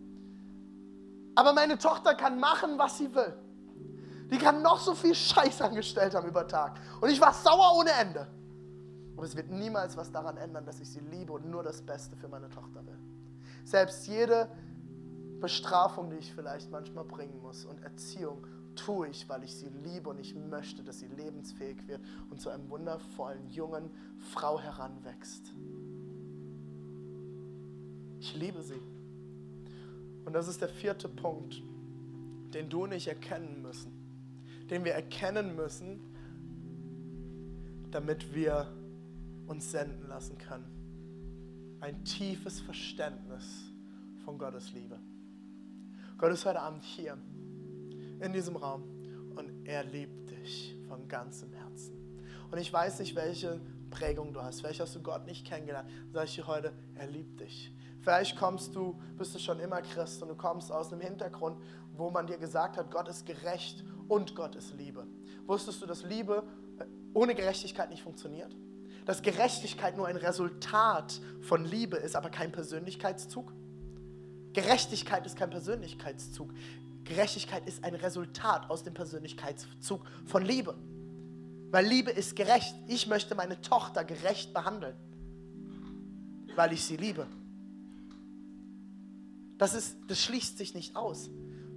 Aber 1.36 1.54
meine 1.54 1.78
Tochter 1.78 2.16
kann 2.16 2.40
machen, 2.40 2.78
was 2.78 2.98
sie 2.98 3.14
will. 3.14 3.34
Die 4.32 4.38
kann 4.38 4.62
noch 4.62 4.80
so 4.80 4.96
viel 4.96 5.16
Scheiß 5.16 5.62
angestellt 5.62 6.16
haben 6.16 6.28
über 6.28 6.48
Tag. 6.48 6.80
Und 7.02 7.10
ich 7.10 7.20
war 7.20 7.34
sauer 7.34 7.78
ohne 7.78 7.92
Ende. 7.92 8.28
Aber 9.16 9.26
es 9.26 9.36
wird 9.36 9.50
niemals 9.50 9.96
was 9.96 10.12
daran 10.12 10.38
ändern, 10.38 10.66
dass 10.66 10.80
ich 10.80 10.90
sie 10.90 11.00
liebe 11.00 11.34
und 11.34 11.50
nur 11.50 11.64
das 11.64 11.82
Beste 11.82 12.16
für 12.16 12.28
meine 12.28 12.50
Tochter 12.50 12.86
will. 12.86 12.98
Selbst 13.64 14.08
jede 14.08 14.50
Bestrafung, 15.40 16.10
die 16.10 16.18
ich 16.18 16.34
vielleicht 16.34 16.72
manchmal 16.72 17.04
bringen 17.04 17.40
muss 17.42 17.66
und 17.66 17.82
Erziehung, 17.84 18.46
tue 18.76 19.10
ich, 19.10 19.28
weil 19.30 19.44
ich 19.44 19.56
sie 19.56 19.70
liebe 19.70 20.10
und 20.10 20.20
ich 20.20 20.36
möchte, 20.36 20.84
dass 20.84 21.00
sie 21.00 21.08
lebensfähig 21.08 21.88
wird 21.88 22.02
und 22.30 22.42
zu 22.42 22.50
einem 22.50 22.70
wundervollen 22.70 23.50
jungen 23.50 23.92
Frau 24.32 24.60
heranwächst. 24.60 25.54
Ich 28.20 28.36
liebe 28.36 28.62
sie. 28.62 28.82
Und 30.26 30.34
das 30.34 30.48
ist 30.48 30.62
der 30.62 30.70
vierte 30.70 31.10
Punkt, 31.10 31.62
den 32.54 32.70
du 32.70 32.84
und 32.84 32.92
ich 32.94 33.08
erkennen 33.08 33.62
müssen. 33.62 33.92
Den 34.70 34.86
wir 34.86 34.94
erkennen 34.94 35.56
müssen, 35.56 36.00
damit 37.92 38.34
wir 38.34 38.68
uns 39.48 39.72
senden 39.72 40.08
lassen 40.08 40.38
können. 40.38 41.78
Ein 41.80 42.04
tiefes 42.06 42.60
Verständnis 42.62 43.46
von 44.24 44.38
Gottes 44.38 44.72
Liebe. 44.74 44.98
Gott 46.18 46.32
ist 46.32 46.46
heute 46.46 46.62
Abend 46.62 46.84
hier 46.84 47.18
in 48.22 48.32
diesem 48.32 48.56
Raum 48.56 48.84
und 49.36 49.68
er 49.68 49.84
liebt 49.84 50.32
dich 50.32 50.76
von 50.88 51.08
ganzem 51.08 51.52
Herzen. 51.52 51.94
Und 52.50 52.58
ich 52.58 52.72
weiß 52.72 53.00
nicht, 53.00 53.16
welche 53.16 53.60
Prägung 53.90 54.34
du 54.34 54.42
hast, 54.42 54.62
vielleicht 54.62 54.80
hast 54.80 54.96
du 54.96 55.02
Gott 55.02 55.26
nicht 55.26 55.46
kennengelernt, 55.46 55.90
sage 56.14 56.26
ich 56.26 56.36
dir 56.36 56.48
heute, 56.48 56.74
er 56.96 57.08
liebt 57.08 57.40
dich. 57.42 57.74
Vielleicht 58.04 58.36
kommst 58.36 58.76
du, 58.76 59.00
bist 59.18 59.34
du 59.34 59.40
schon 59.40 59.60
immer 59.62 59.82
Christ 59.82 60.22
und 60.22 60.28
du 60.28 60.36
kommst 60.36 60.72
aus 60.72 60.92
einem 60.92 61.02
Hintergrund, 61.02 61.58
wo 61.96 62.10
man 62.10 62.28
dir 62.28 62.38
gesagt 62.38 62.76
hat, 62.76 62.92
Gott 62.92 63.08
ist 63.08 63.26
gerecht 63.26 63.84
und 64.10 64.36
Gott 64.36 64.56
ist 64.56 64.74
Liebe. 64.74 65.08
Wusstest 65.46 65.82
du, 65.82 65.86
dass 65.86 66.04
Liebe 66.04 66.44
äh, 66.80 66.84
ohne 67.14 67.34
Gerechtigkeit 67.34 67.90
nicht 67.90 68.04
funktioniert? 68.04 68.54
Dass 69.06 69.22
Gerechtigkeit 69.22 69.96
nur 69.96 70.08
ein 70.08 70.18
Resultat 70.18 71.20
von 71.42 71.64
Liebe 71.64 71.96
ist, 71.96 72.18
aber 72.18 72.30
kein 72.30 72.52
Persönlichkeitszug? 72.52 73.54
Gerechtigkeit 74.52 75.26
ist 75.26 75.38
kein 75.38 75.50
Persönlichkeitszug. 75.50 76.54
Gerechtigkeit 77.06 77.66
ist 77.66 77.86
ein 77.86 77.96
Resultat 77.96 78.70
aus 78.70 78.84
dem 78.84 78.94
Persönlichkeitszug 78.94 80.02
von 80.26 80.44
Liebe. 80.44 80.76
Weil 81.72 81.86
Liebe 81.86 82.12
ist 82.12 82.36
gerecht. 82.36 82.76
Ich 82.88 83.08
möchte 83.08 83.34
meine 83.34 83.62
Tochter 83.62 84.04
gerecht 84.04 84.54
behandeln, 84.54 84.96
weil 86.56 86.74
ich 86.74 86.84
sie 86.84 86.98
liebe. 86.98 87.28
Das, 89.58 89.74
ist, 89.74 89.98
das 90.08 90.22
schließt 90.22 90.58
sich 90.58 90.74
nicht 90.74 90.96
aus. 90.96 91.30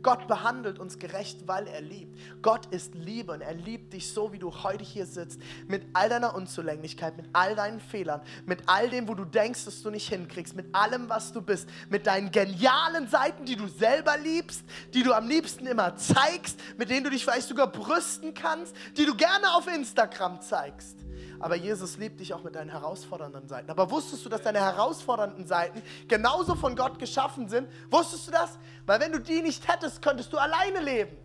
Gott 0.06 0.28
behandelt 0.28 0.78
uns 0.78 1.00
gerecht, 1.00 1.48
weil 1.48 1.66
er 1.66 1.80
liebt. 1.80 2.16
Gott 2.40 2.66
ist 2.66 2.94
Liebe 2.94 3.32
und 3.32 3.40
er 3.40 3.54
liebt 3.54 3.92
dich 3.92 4.12
so, 4.12 4.32
wie 4.32 4.38
du 4.38 4.62
heute 4.62 4.84
hier 4.84 5.04
sitzt, 5.04 5.40
mit 5.66 5.82
all 5.94 6.08
deiner 6.08 6.36
Unzulänglichkeit, 6.36 7.16
mit 7.16 7.26
all 7.32 7.56
deinen 7.56 7.80
Fehlern, 7.80 8.20
mit 8.44 8.60
all 8.66 8.88
dem, 8.88 9.08
wo 9.08 9.14
du 9.14 9.24
denkst, 9.24 9.64
dass 9.64 9.82
du 9.82 9.90
nicht 9.90 10.08
hinkriegst, 10.08 10.54
mit 10.54 10.72
allem, 10.72 11.08
was 11.08 11.32
du 11.32 11.42
bist, 11.42 11.68
mit 11.90 12.06
deinen 12.06 12.30
genialen 12.30 13.08
Seiten, 13.08 13.46
die 13.46 13.56
du 13.56 13.66
selber 13.66 14.16
liebst, 14.16 14.64
die 14.94 15.02
du 15.02 15.12
am 15.12 15.26
liebsten 15.26 15.66
immer 15.66 15.96
zeigst, 15.96 16.60
mit 16.78 16.88
denen 16.88 17.02
du 17.02 17.10
dich 17.10 17.24
vielleicht 17.24 17.48
sogar 17.48 17.66
brüsten 17.66 18.32
kannst, 18.32 18.76
die 18.96 19.06
du 19.06 19.16
gerne 19.16 19.54
auf 19.54 19.66
Instagram 19.66 20.40
zeigst. 20.40 21.05
Aber 21.38 21.56
Jesus 21.56 21.98
liebt 21.98 22.20
dich 22.20 22.32
auch 22.32 22.42
mit 22.42 22.54
deinen 22.54 22.70
herausfordernden 22.70 23.48
Seiten. 23.48 23.70
Aber 23.70 23.90
wusstest 23.90 24.24
du, 24.24 24.28
dass 24.28 24.42
deine 24.42 24.60
herausfordernden 24.60 25.46
Seiten 25.46 25.82
genauso 26.08 26.54
von 26.54 26.76
Gott 26.76 26.98
geschaffen 26.98 27.48
sind? 27.48 27.68
Wusstest 27.90 28.28
du 28.28 28.32
das? 28.32 28.58
Weil 28.86 29.00
wenn 29.00 29.12
du 29.12 29.20
die 29.20 29.42
nicht 29.42 29.68
hättest, 29.68 30.00
könntest 30.02 30.32
du 30.32 30.38
alleine 30.38 30.80
leben. 30.80 31.16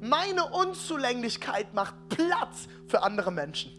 Meine 0.00 0.44
Unzulänglichkeit 0.46 1.74
macht 1.74 1.94
Platz 2.08 2.68
für 2.86 3.02
andere 3.02 3.32
Menschen. 3.32 3.72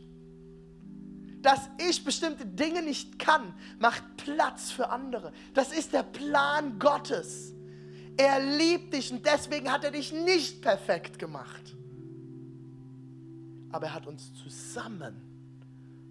Dass 1.41 1.69
ich 1.77 2.03
bestimmte 2.03 2.45
Dinge 2.45 2.81
nicht 2.81 3.17
kann, 3.17 3.53
macht 3.79 4.03
Platz 4.17 4.71
für 4.71 4.89
andere. 4.89 5.31
Das 5.53 5.71
ist 5.71 5.93
der 5.93 6.03
Plan 6.03 6.77
Gottes. 6.79 7.53
Er 8.17 8.39
liebt 8.39 8.93
dich 8.93 9.13
und 9.13 9.25
deswegen 9.25 9.71
hat 9.71 9.85
er 9.85 9.91
dich 9.91 10.11
nicht 10.11 10.61
perfekt 10.61 11.19
gemacht 11.19 11.75
aber 13.71 13.87
er 13.87 13.93
hat 13.93 14.07
uns 14.07 14.33
zusammen 14.33 15.15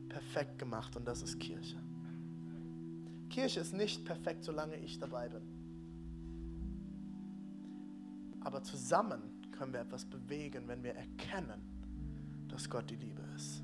perfekt 0.09 0.59
gemacht 0.59 0.97
und 0.97 1.07
das 1.07 1.23
ist 1.23 1.39
Kirche. 1.39 1.77
Kirche 3.29 3.61
ist 3.61 3.75
nicht 3.75 4.05
perfekt, 4.05 4.45
solange 4.45 4.77
ich 4.77 4.99
dabei 4.99 5.29
bin. 5.29 5.43
Aber 8.41 8.63
zusammen 8.63 9.23
können 9.53 9.73
wir 9.73 9.81
etwas 9.81 10.05
bewegen, 10.05 10.69
wenn 10.69 10.83
wir 10.83 10.95
erkennen, 10.95 11.61
dass 12.49 12.71
Gott 12.71 12.89
die 12.91 12.97
Liebe 12.97 13.23
ist. 13.37 13.63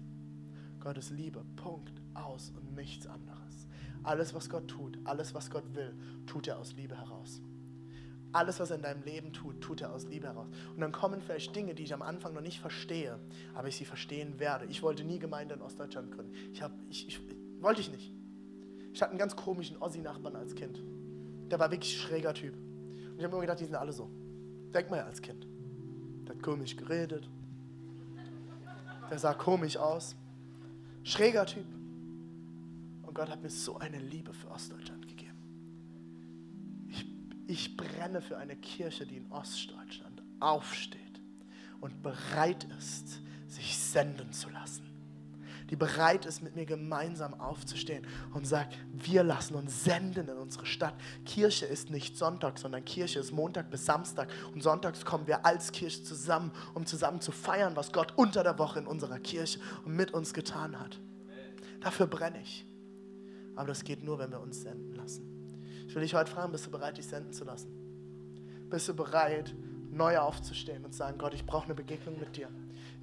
Gott 0.80 0.98
ist 0.98 1.10
Liebe, 1.10 1.44
Punkt, 1.56 2.02
aus 2.12 2.50
und 2.50 2.74
nichts 2.74 3.06
anderes. 3.06 3.66
Alles, 4.02 4.34
was 4.34 4.50
Gott 4.50 4.68
tut, 4.68 4.98
alles, 5.04 5.32
was 5.32 5.50
Gott 5.50 5.74
will, 5.74 5.94
tut 6.26 6.46
er 6.46 6.58
aus 6.58 6.74
Liebe 6.74 6.96
heraus. 6.96 7.40
Alles, 8.34 8.58
was 8.58 8.70
er 8.70 8.76
in 8.76 8.82
deinem 8.82 9.04
Leben 9.04 9.32
tut, 9.32 9.60
tut 9.60 9.80
er 9.80 9.92
aus 9.92 10.08
Liebe 10.08 10.26
heraus. 10.26 10.48
Und 10.74 10.80
dann 10.80 10.90
kommen 10.90 11.22
vielleicht 11.22 11.54
Dinge, 11.54 11.72
die 11.72 11.84
ich 11.84 11.94
am 11.94 12.02
Anfang 12.02 12.34
noch 12.34 12.40
nicht 12.40 12.58
verstehe, 12.58 13.20
aber 13.54 13.68
ich 13.68 13.76
sie 13.76 13.84
verstehen 13.84 14.40
werde. 14.40 14.64
Ich 14.66 14.82
wollte 14.82 15.04
nie 15.04 15.20
Gemeinde 15.20 15.54
in 15.54 15.62
Ostdeutschland 15.62 16.10
gründen. 16.10 16.32
Ich, 16.52 16.60
hab, 16.60 16.72
ich, 16.90 17.06
ich 17.06 17.20
wollte 17.60 17.80
ich 17.80 17.92
nicht. 17.92 18.12
Ich 18.92 19.00
hatte 19.00 19.10
einen 19.10 19.20
ganz 19.20 19.36
komischen 19.36 19.76
Ossi-Nachbarn 19.76 20.34
als 20.34 20.56
Kind. 20.56 20.82
Der 21.48 21.60
war 21.60 21.70
wirklich 21.70 21.94
ein 21.94 22.08
schräger 22.08 22.34
Typ. 22.34 22.54
Und 22.54 23.18
ich 23.18 23.24
habe 23.24 23.36
mir 23.36 23.42
gedacht, 23.42 23.60
die 23.60 23.66
sind 23.66 23.76
alle 23.76 23.92
so. 23.92 24.10
Denk 24.74 24.90
mal 24.90 24.96
ja 24.96 25.04
als 25.04 25.22
Kind. 25.22 25.46
Der 26.26 26.34
hat 26.34 26.42
komisch 26.42 26.76
geredet. 26.76 27.28
Der 29.10 29.18
sah 29.20 29.34
komisch 29.34 29.76
aus. 29.76 30.16
Schräger 31.04 31.46
Typ. 31.46 31.66
Und 33.02 33.14
Gott 33.14 33.30
hat 33.30 33.40
mir 33.40 33.50
so 33.50 33.78
eine 33.78 33.98
Liebe 33.98 34.34
für 34.34 34.50
Ostdeutschland 34.50 35.03
ich 37.46 37.76
brenne 37.76 38.20
für 38.22 38.36
eine 38.36 38.56
Kirche, 38.56 39.06
die 39.06 39.16
in 39.16 39.30
Ostdeutschland 39.30 40.22
aufsteht 40.40 41.00
und 41.80 42.02
bereit 42.02 42.66
ist, 42.78 43.20
sich 43.46 43.76
senden 43.76 44.32
zu 44.32 44.48
lassen. 44.50 44.90
Die 45.70 45.76
bereit 45.76 46.26
ist, 46.26 46.42
mit 46.42 46.56
mir 46.56 46.66
gemeinsam 46.66 47.40
aufzustehen 47.40 48.06
und 48.34 48.46
sagt, 48.46 48.76
wir 48.92 49.22
lassen 49.22 49.54
uns 49.54 49.84
senden 49.84 50.28
in 50.28 50.36
unsere 50.36 50.66
Stadt. 50.66 50.94
Kirche 51.24 51.64
ist 51.64 51.90
nicht 51.90 52.18
Sonntag, 52.18 52.58
sondern 52.58 52.84
Kirche 52.84 53.18
ist 53.18 53.32
Montag 53.32 53.70
bis 53.70 53.86
Samstag. 53.86 54.28
Und 54.52 54.62
sonntags 54.62 55.04
kommen 55.04 55.26
wir 55.26 55.46
als 55.46 55.72
Kirche 55.72 56.04
zusammen, 56.04 56.52
um 56.74 56.84
zusammen 56.84 57.20
zu 57.20 57.32
feiern, 57.32 57.76
was 57.76 57.92
Gott 57.92 58.12
unter 58.16 58.42
der 58.42 58.58
Woche 58.58 58.78
in 58.78 58.86
unserer 58.86 59.18
Kirche 59.18 59.58
und 59.84 59.96
mit 59.96 60.12
uns 60.12 60.34
getan 60.34 60.78
hat. 60.78 61.00
Dafür 61.80 62.06
brenne 62.06 62.42
ich. 62.42 62.66
Aber 63.56 63.68
das 63.68 63.84
geht 63.84 64.02
nur, 64.02 64.18
wenn 64.18 64.30
wir 64.30 64.40
uns 64.40 64.60
senden 64.60 64.94
lassen. 64.94 65.33
Ich 65.94 65.96
will 65.96 66.02
dich 66.02 66.14
heute 66.16 66.28
fragen, 66.28 66.50
bist 66.50 66.66
du 66.66 66.72
bereit, 66.72 66.98
dich 66.98 67.06
senden 67.06 67.32
zu 67.32 67.44
lassen? 67.44 67.68
Bist 68.68 68.88
du 68.88 68.94
bereit, 68.94 69.54
neu 69.94 70.18
aufzustehen 70.18 70.84
und 70.84 70.94
sagen, 70.94 71.18
Gott, 71.18 71.34
ich 71.34 71.46
brauche 71.46 71.64
eine 71.64 71.74
Begegnung 71.74 72.18
mit 72.18 72.36
dir. 72.36 72.48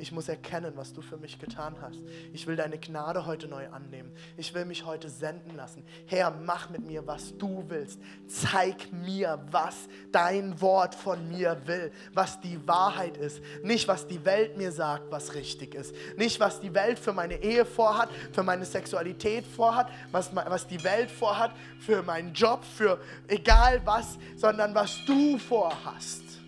Ich 0.01 0.11
muss 0.11 0.27
erkennen, 0.29 0.73
was 0.75 0.93
du 0.93 1.01
für 1.01 1.17
mich 1.17 1.37
getan 1.37 1.75
hast. 1.79 1.99
Ich 2.33 2.47
will 2.47 2.55
deine 2.55 2.79
Gnade 2.79 3.27
heute 3.27 3.47
neu 3.47 3.67
annehmen. 3.69 4.11
Ich 4.35 4.53
will 4.53 4.65
mich 4.65 4.83
heute 4.83 5.09
senden 5.09 5.55
lassen. 5.55 5.83
Herr, 6.07 6.31
mach 6.31 6.71
mit 6.71 6.85
mir, 6.87 7.05
was 7.05 7.37
du 7.37 7.63
willst. 7.67 7.99
Zeig 8.25 8.91
mir, 8.91 9.45
was 9.51 9.75
dein 10.11 10.59
Wort 10.59 10.95
von 10.95 11.27
mir 11.29 11.61
will, 11.65 11.91
was 12.13 12.41
die 12.41 12.67
Wahrheit 12.67 13.15
ist. 13.17 13.41
Nicht, 13.63 13.87
was 13.87 14.07
die 14.07 14.25
Welt 14.25 14.57
mir 14.57 14.71
sagt, 14.71 15.11
was 15.11 15.35
richtig 15.35 15.75
ist. 15.75 15.93
Nicht, 16.17 16.39
was 16.39 16.59
die 16.59 16.73
Welt 16.73 16.97
für 16.97 17.13
meine 17.13 17.35
Ehe 17.35 17.63
vorhat, 17.65 18.09
für 18.31 18.41
meine 18.43 18.65
Sexualität 18.65 19.45
vorhat, 19.45 19.91
was, 20.11 20.35
was 20.35 20.65
die 20.65 20.83
Welt 20.83 21.11
vorhat, 21.11 21.51
für 21.79 22.01
meinen 22.01 22.33
Job, 22.33 22.63
für 22.63 22.99
egal 23.27 23.81
was, 23.85 24.17
sondern 24.35 24.73
was 24.73 24.97
du 25.05 25.37
vorhast. 25.37 26.40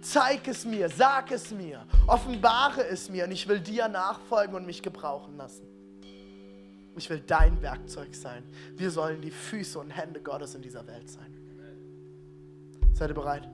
Zeig 0.00 0.48
es 0.48 0.64
mir, 0.64 0.88
sag 0.88 1.30
es 1.30 1.50
mir, 1.50 1.84
offenbare 2.06 2.86
es 2.86 3.10
mir 3.10 3.24
und 3.24 3.32
ich 3.32 3.46
will 3.46 3.60
dir 3.60 3.88
nachfolgen 3.88 4.54
und 4.54 4.64
mich 4.64 4.82
gebrauchen 4.82 5.36
lassen. 5.36 5.66
Ich 6.96 7.08
will 7.10 7.20
dein 7.20 7.60
Werkzeug 7.62 8.14
sein. 8.14 8.42
Wir 8.76 8.90
sollen 8.90 9.20
die 9.20 9.30
Füße 9.30 9.78
und 9.78 9.90
Hände 9.90 10.20
Gottes 10.20 10.54
in 10.54 10.62
dieser 10.62 10.86
Welt 10.86 11.08
sein. 11.08 11.36
Seid 12.94 13.10
ihr 13.10 13.14
bereit? 13.14 13.48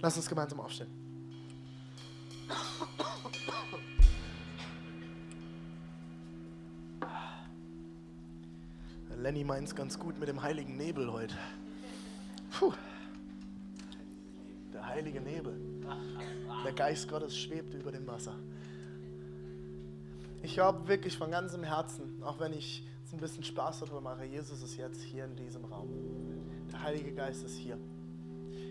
Lass 0.00 0.16
uns 0.16 0.28
gemeinsam 0.28 0.60
aufstehen. 0.60 0.90
Lenny 9.16 9.44
meint 9.44 9.68
es 9.68 9.74
ganz 9.74 9.98
gut 9.98 10.18
mit 10.18 10.28
dem 10.28 10.42
heiligen 10.42 10.76
Nebel 10.76 11.10
heute. 11.10 11.34
Puh 12.58 12.74
heilige 14.86 15.20
Nebel. 15.20 15.54
Der 16.64 16.72
Geist 16.72 17.08
Gottes 17.08 17.36
schwebt 17.36 17.74
über 17.74 17.92
dem 17.92 18.06
Wasser. 18.06 18.34
Ich 20.42 20.54
glaube 20.54 20.86
wirklich 20.88 21.16
von 21.16 21.30
ganzem 21.30 21.62
Herzen, 21.62 22.22
auch 22.22 22.38
wenn 22.38 22.52
ich 22.52 22.84
jetzt 23.00 23.14
ein 23.14 23.20
bisschen 23.20 23.44
Spaß 23.44 23.80
darüber 23.80 24.00
mache, 24.00 24.24
Jesus 24.24 24.62
ist 24.62 24.76
jetzt 24.76 25.02
hier 25.02 25.24
in 25.24 25.36
diesem 25.36 25.64
Raum. 25.64 25.88
Der 26.70 26.82
Heilige 26.82 27.12
Geist 27.12 27.44
ist 27.44 27.56
hier. 27.56 27.78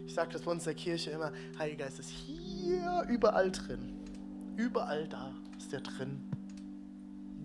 Ich 0.05 0.13
sage 0.13 0.33
das 0.33 0.41
bei 0.41 0.51
uns 0.51 0.65
der 0.65 0.75
Kirche 0.75 1.11
immer, 1.11 1.31
Heilige 1.57 1.83
Geist 1.83 1.99
ist 1.99 2.09
hier 2.09 3.05
überall 3.09 3.51
drin. 3.51 3.93
Überall 4.55 5.07
da 5.07 5.33
ist 5.57 5.71
der 5.71 5.81
drin. 5.81 6.21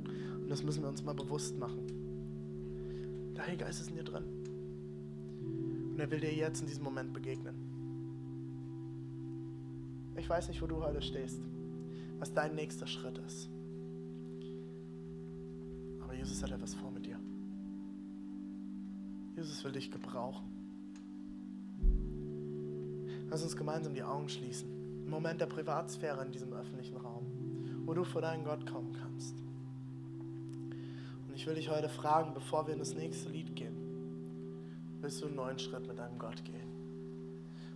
Und 0.04 0.48
das 0.50 0.62
müssen 0.62 0.82
wir 0.82 0.88
uns 0.88 1.02
mal 1.02 1.14
bewusst 1.14 1.58
machen. 1.58 3.32
Der 3.34 3.44
Heilige 3.44 3.64
Geist 3.64 3.80
ist 3.80 3.90
in 3.90 3.96
dir 3.96 4.04
drin. 4.04 4.24
Und 5.92 6.00
er 6.00 6.10
will 6.10 6.20
dir 6.20 6.34
jetzt 6.34 6.60
in 6.60 6.66
diesem 6.66 6.84
Moment 6.84 7.12
begegnen. 7.12 7.67
Ich 10.18 10.28
weiß 10.28 10.48
nicht, 10.48 10.60
wo 10.60 10.66
du 10.66 10.82
heute 10.82 11.00
stehst, 11.00 11.40
was 12.18 12.32
dein 12.34 12.54
nächster 12.56 12.86
Schritt 12.86 13.18
ist. 13.18 13.48
Aber 16.02 16.12
Jesus 16.14 16.42
hat 16.42 16.50
etwas 16.50 16.74
vor 16.74 16.90
mit 16.90 17.06
dir. 17.06 17.18
Jesus 19.36 19.62
will 19.62 19.72
dich 19.72 19.90
gebrauchen. 19.90 20.44
Lass 23.30 23.42
uns 23.44 23.56
gemeinsam 23.56 23.94
die 23.94 24.02
Augen 24.02 24.28
schließen. 24.28 24.68
Ein 25.06 25.10
Moment 25.10 25.40
der 25.40 25.46
Privatsphäre 25.46 26.24
in 26.24 26.32
diesem 26.32 26.52
öffentlichen 26.52 26.96
Raum, 26.96 27.24
wo 27.86 27.94
du 27.94 28.02
vor 28.02 28.20
deinen 28.20 28.44
Gott 28.44 28.66
kommen 28.66 28.92
kannst. 29.00 29.36
Und 31.28 31.34
ich 31.34 31.46
will 31.46 31.54
dich 31.54 31.70
heute 31.70 31.88
fragen, 31.88 32.34
bevor 32.34 32.66
wir 32.66 32.72
in 32.72 32.80
das 32.80 32.94
nächste 32.94 33.28
Lied 33.28 33.54
gehen, 33.54 33.76
willst 35.00 35.22
du 35.22 35.26
einen 35.26 35.36
neuen 35.36 35.58
Schritt 35.58 35.86
mit 35.86 35.98
deinem 35.98 36.18
Gott 36.18 36.44
gehen? 36.44 36.68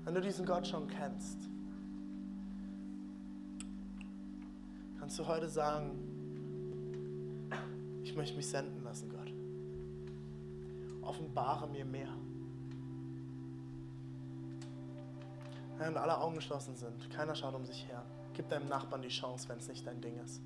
Wenn 0.05 0.15
du 0.15 0.21
diesen 0.21 0.45
Gott 0.45 0.67
schon 0.67 0.89
kennst, 0.89 1.52
kannst 5.13 5.21
du 5.21 5.27
heute 5.27 5.49
sagen, 5.51 5.91
ich 8.03 8.17
möchte 8.17 8.35
mich 8.35 8.49
senden 8.49 8.83
lassen, 8.83 9.11
Gott. 9.11 9.31
Offenbare 11.03 11.69
mir 11.69 11.85
mehr. 11.85 12.09
Während 15.77 15.99
alle 15.99 16.19
Augen 16.19 16.37
geschlossen 16.37 16.75
sind, 16.77 17.11
keiner 17.11 17.35
schaut 17.35 17.55
um 17.55 17.67
sich 17.67 17.87
her. 17.89 18.03
Gib 18.33 18.49
deinem 18.49 18.71
Nachbarn 18.71 19.03
die 19.03 19.09
Chance, 19.09 19.51
wenn 19.51 19.59
es 19.59 19.69
nicht 19.69 19.87
dein 19.87 20.01
Ding 20.01 20.19
ist. 20.25 20.41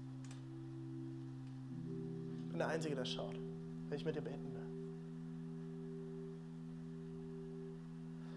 Ich 2.47 2.49
bin 2.49 2.59
der 2.59 2.67
Einzige, 2.67 2.97
der 2.97 3.05
schaut, 3.05 3.39
wenn 3.89 3.97
ich 3.97 4.05
mit 4.05 4.17
dir 4.17 4.23
beten 4.23 4.53
will. 4.53 4.67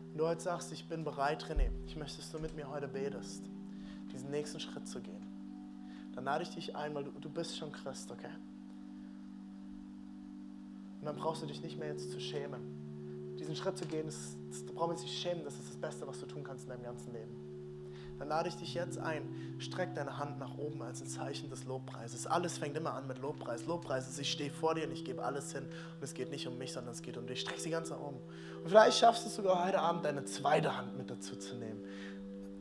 Wenn 0.10 0.18
du 0.20 0.28
heute 0.28 0.42
sagst, 0.42 0.72
ich 0.74 0.88
bin 0.88 1.04
bereit, 1.04 1.44
René, 1.46 1.72
ich 1.88 1.96
möchte, 1.96 2.18
dass 2.18 2.32
du 2.32 2.38
mit 2.38 2.56
mir 2.56 2.70
heute 2.70 2.88
betest, 2.88 3.50
diesen 4.14 4.30
nächsten 4.30 4.60
Schritt 4.60 4.88
zu 4.88 5.02
gehen 5.02 5.29
dann 6.14 6.24
lade 6.24 6.44
ich 6.44 6.50
dich 6.50 6.76
ein, 6.76 6.94
weil 6.96 7.04
du, 7.06 7.12
du 7.12 7.30
bist 7.30 7.58
schon 7.58 7.72
Christ, 7.72 8.12
okay? 8.12 8.32
Und 11.00 11.06
dann 11.06 11.16
brauchst 11.16 11.42
du 11.42 11.46
dich 11.46 11.62
nicht 11.62 11.80
mehr 11.80 11.90
jetzt 11.90 12.12
zu 12.12 12.20
schämen. 12.20 13.38
Diesen 13.40 13.56
Schritt 13.56 13.78
zu 13.78 13.86
gehen, 13.86 14.08
ist, 14.08 14.36
du 14.68 14.74
brauchst 14.74 15.04
dich 15.04 15.12
nicht 15.12 15.22
schämen, 15.22 15.46
das 15.46 15.56
ist 15.56 15.70
das 15.70 15.78
Beste, 15.78 16.06
was 16.08 16.20
du 16.20 16.26
tun 16.26 16.44
kannst 16.44 16.66
in 16.66 16.72
deinem 16.72 16.84
ganzen 16.84 17.14
Leben. 17.14 17.50
Dann 18.18 18.28
lade 18.28 18.50
ich 18.50 18.56
dich 18.56 18.74
jetzt 18.74 18.98
ein, 18.98 19.56
streck 19.60 19.96
deine 19.96 20.18
Hand 20.18 20.40
nach 20.40 20.58
oben 20.58 20.82
als 20.82 21.02
ein 21.02 21.08
Zeichen 21.08 21.50
des 21.50 21.64
Lobpreises. 21.64 22.28
Alles 22.28 22.58
fängt 22.58 22.76
immer 22.76 22.94
an 22.94 23.08
mit 23.08 23.20
Lobpreis. 23.20 23.66
Lobpreis 23.66 24.10
ist, 24.10 24.20
ich 24.20 24.30
stehe 24.30 24.52
vor 24.52 24.76
dir 24.76 24.86
und 24.86 24.92
ich 24.92 25.06
gebe 25.06 25.24
alles 25.24 25.54
hin. 25.54 25.64
Und 25.64 26.04
es 26.04 26.14
geht 26.14 26.30
nicht 26.30 26.46
um 26.46 26.58
mich, 26.58 26.74
sondern 26.74 26.94
es 26.94 27.02
geht 27.02 27.16
um 27.16 27.28
dich. 27.28 27.40
Streck 27.40 27.60
sie 27.60 27.70
ganz 27.70 27.92
nach 27.92 28.02
oben. 28.02 28.20
Und 28.62 28.68
vielleicht 28.68 28.98
schaffst 28.98 29.24
du 29.24 29.30
es 29.30 29.36
sogar 29.38 29.66
heute 29.66 29.80
Abend, 29.80 30.04
deine 30.04 30.26
zweite 30.26 30.76
Hand 30.76 30.98
mit 30.98 31.10
dazu 31.10 31.38
zu 31.38 31.56
nehmen 31.56 31.82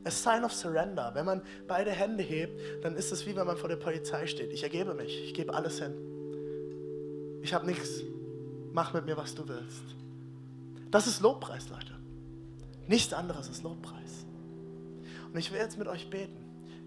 a 0.03 0.11
sign 0.11 0.43
of 0.43 0.53
surrender. 0.53 1.11
Wenn 1.13 1.25
man 1.25 1.41
beide 1.67 1.91
Hände 1.91 2.23
hebt, 2.23 2.83
dann 2.83 2.95
ist 2.95 3.11
es 3.11 3.25
wie 3.25 3.35
wenn 3.35 3.47
man 3.47 3.57
vor 3.57 3.69
der 3.69 3.75
Polizei 3.75 4.27
steht. 4.27 4.51
Ich 4.53 4.63
ergebe 4.63 4.93
mich, 4.93 5.23
ich 5.23 5.33
gebe 5.33 5.53
alles 5.53 5.79
hin. 5.79 5.93
Ich 7.41 7.53
habe 7.53 7.65
nichts. 7.65 8.01
Mach 8.71 8.93
mit 8.93 9.05
mir, 9.05 9.17
was 9.17 9.35
du 9.35 9.47
willst. 9.47 9.83
Das 10.91 11.07
ist 11.07 11.21
Lobpreis, 11.21 11.69
Leute. 11.69 11.93
Nichts 12.87 13.13
anderes 13.13 13.49
ist 13.49 13.63
Lobpreis. 13.63 14.25
Und 15.31 15.37
ich 15.37 15.51
will 15.51 15.59
jetzt 15.59 15.77
mit 15.77 15.87
euch 15.87 16.09
beten. 16.09 16.37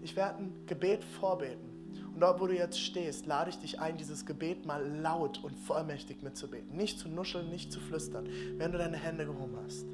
Ich 0.01 0.15
werde 0.15 0.39
ein 0.39 0.65
Gebet 0.65 1.03
vorbeten. 1.03 1.69
Und 2.13 2.19
dort, 2.19 2.39
wo 2.39 2.47
du 2.47 2.55
jetzt 2.55 2.79
stehst, 2.79 3.25
lade 3.25 3.49
ich 3.49 3.57
dich 3.57 3.79
ein, 3.79 3.97
dieses 3.97 4.25
Gebet 4.25 4.65
mal 4.65 4.85
laut 4.99 5.43
und 5.43 5.57
vollmächtig 5.57 6.21
mitzubeten. 6.21 6.75
Nicht 6.75 6.99
zu 6.99 7.07
nuscheln, 7.09 7.49
nicht 7.49 7.71
zu 7.71 7.79
flüstern, 7.79 8.27
wenn 8.57 8.71
du 8.71 8.77
deine 8.77 8.97
Hände 8.97 9.25
gehoben 9.25 9.57
hast. 9.65 9.85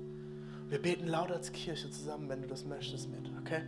Wir 0.69 0.79
beten 0.79 1.07
laut 1.07 1.31
als 1.31 1.51
Kirche 1.51 1.89
zusammen, 1.89 2.29
wenn 2.29 2.43
du 2.43 2.47
das 2.47 2.63
möchtest, 2.63 3.09
mit, 3.09 3.31
okay? 3.41 3.63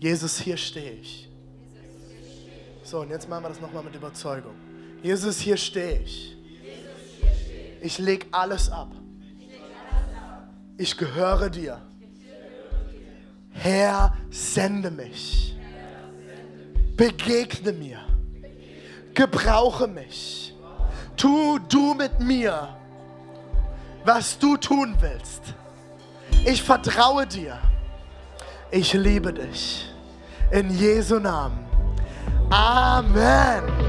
Jesus, 0.00 0.38
hier 0.38 0.56
stehe 0.56 0.94
ich. 0.94 1.28
So, 2.82 3.00
und 3.00 3.10
jetzt 3.10 3.28
machen 3.28 3.44
wir 3.44 3.48
das 3.50 3.60
nochmal 3.60 3.84
mit 3.84 3.94
Überzeugung. 3.94 4.54
Jesus, 5.02 5.38
hier 5.38 5.56
stehe 5.56 6.00
ich. 6.00 6.36
Ich 7.80 7.98
lege 7.98 8.26
alles 8.32 8.68
ab. 8.68 8.90
Ich 10.76 10.96
gehöre 10.96 11.48
dir. 11.50 11.80
Herr, 13.50 14.16
sende 14.30 14.90
mich. 14.90 15.56
Begegne 16.96 17.72
mir. 17.72 18.00
Gebrauche 19.14 19.86
mich. 19.86 20.54
Tu 21.16 21.60
du 21.68 21.94
mit 21.94 22.18
mir 22.18 22.76
was 24.04 24.38
du 24.38 24.56
tun 24.56 24.94
willst. 25.00 25.42
Ich 26.44 26.62
vertraue 26.62 27.26
dir. 27.26 27.58
Ich 28.70 28.92
liebe 28.92 29.32
dich. 29.32 29.90
In 30.50 30.70
Jesu 30.70 31.18
Namen. 31.18 31.64
Amen. 32.50 33.83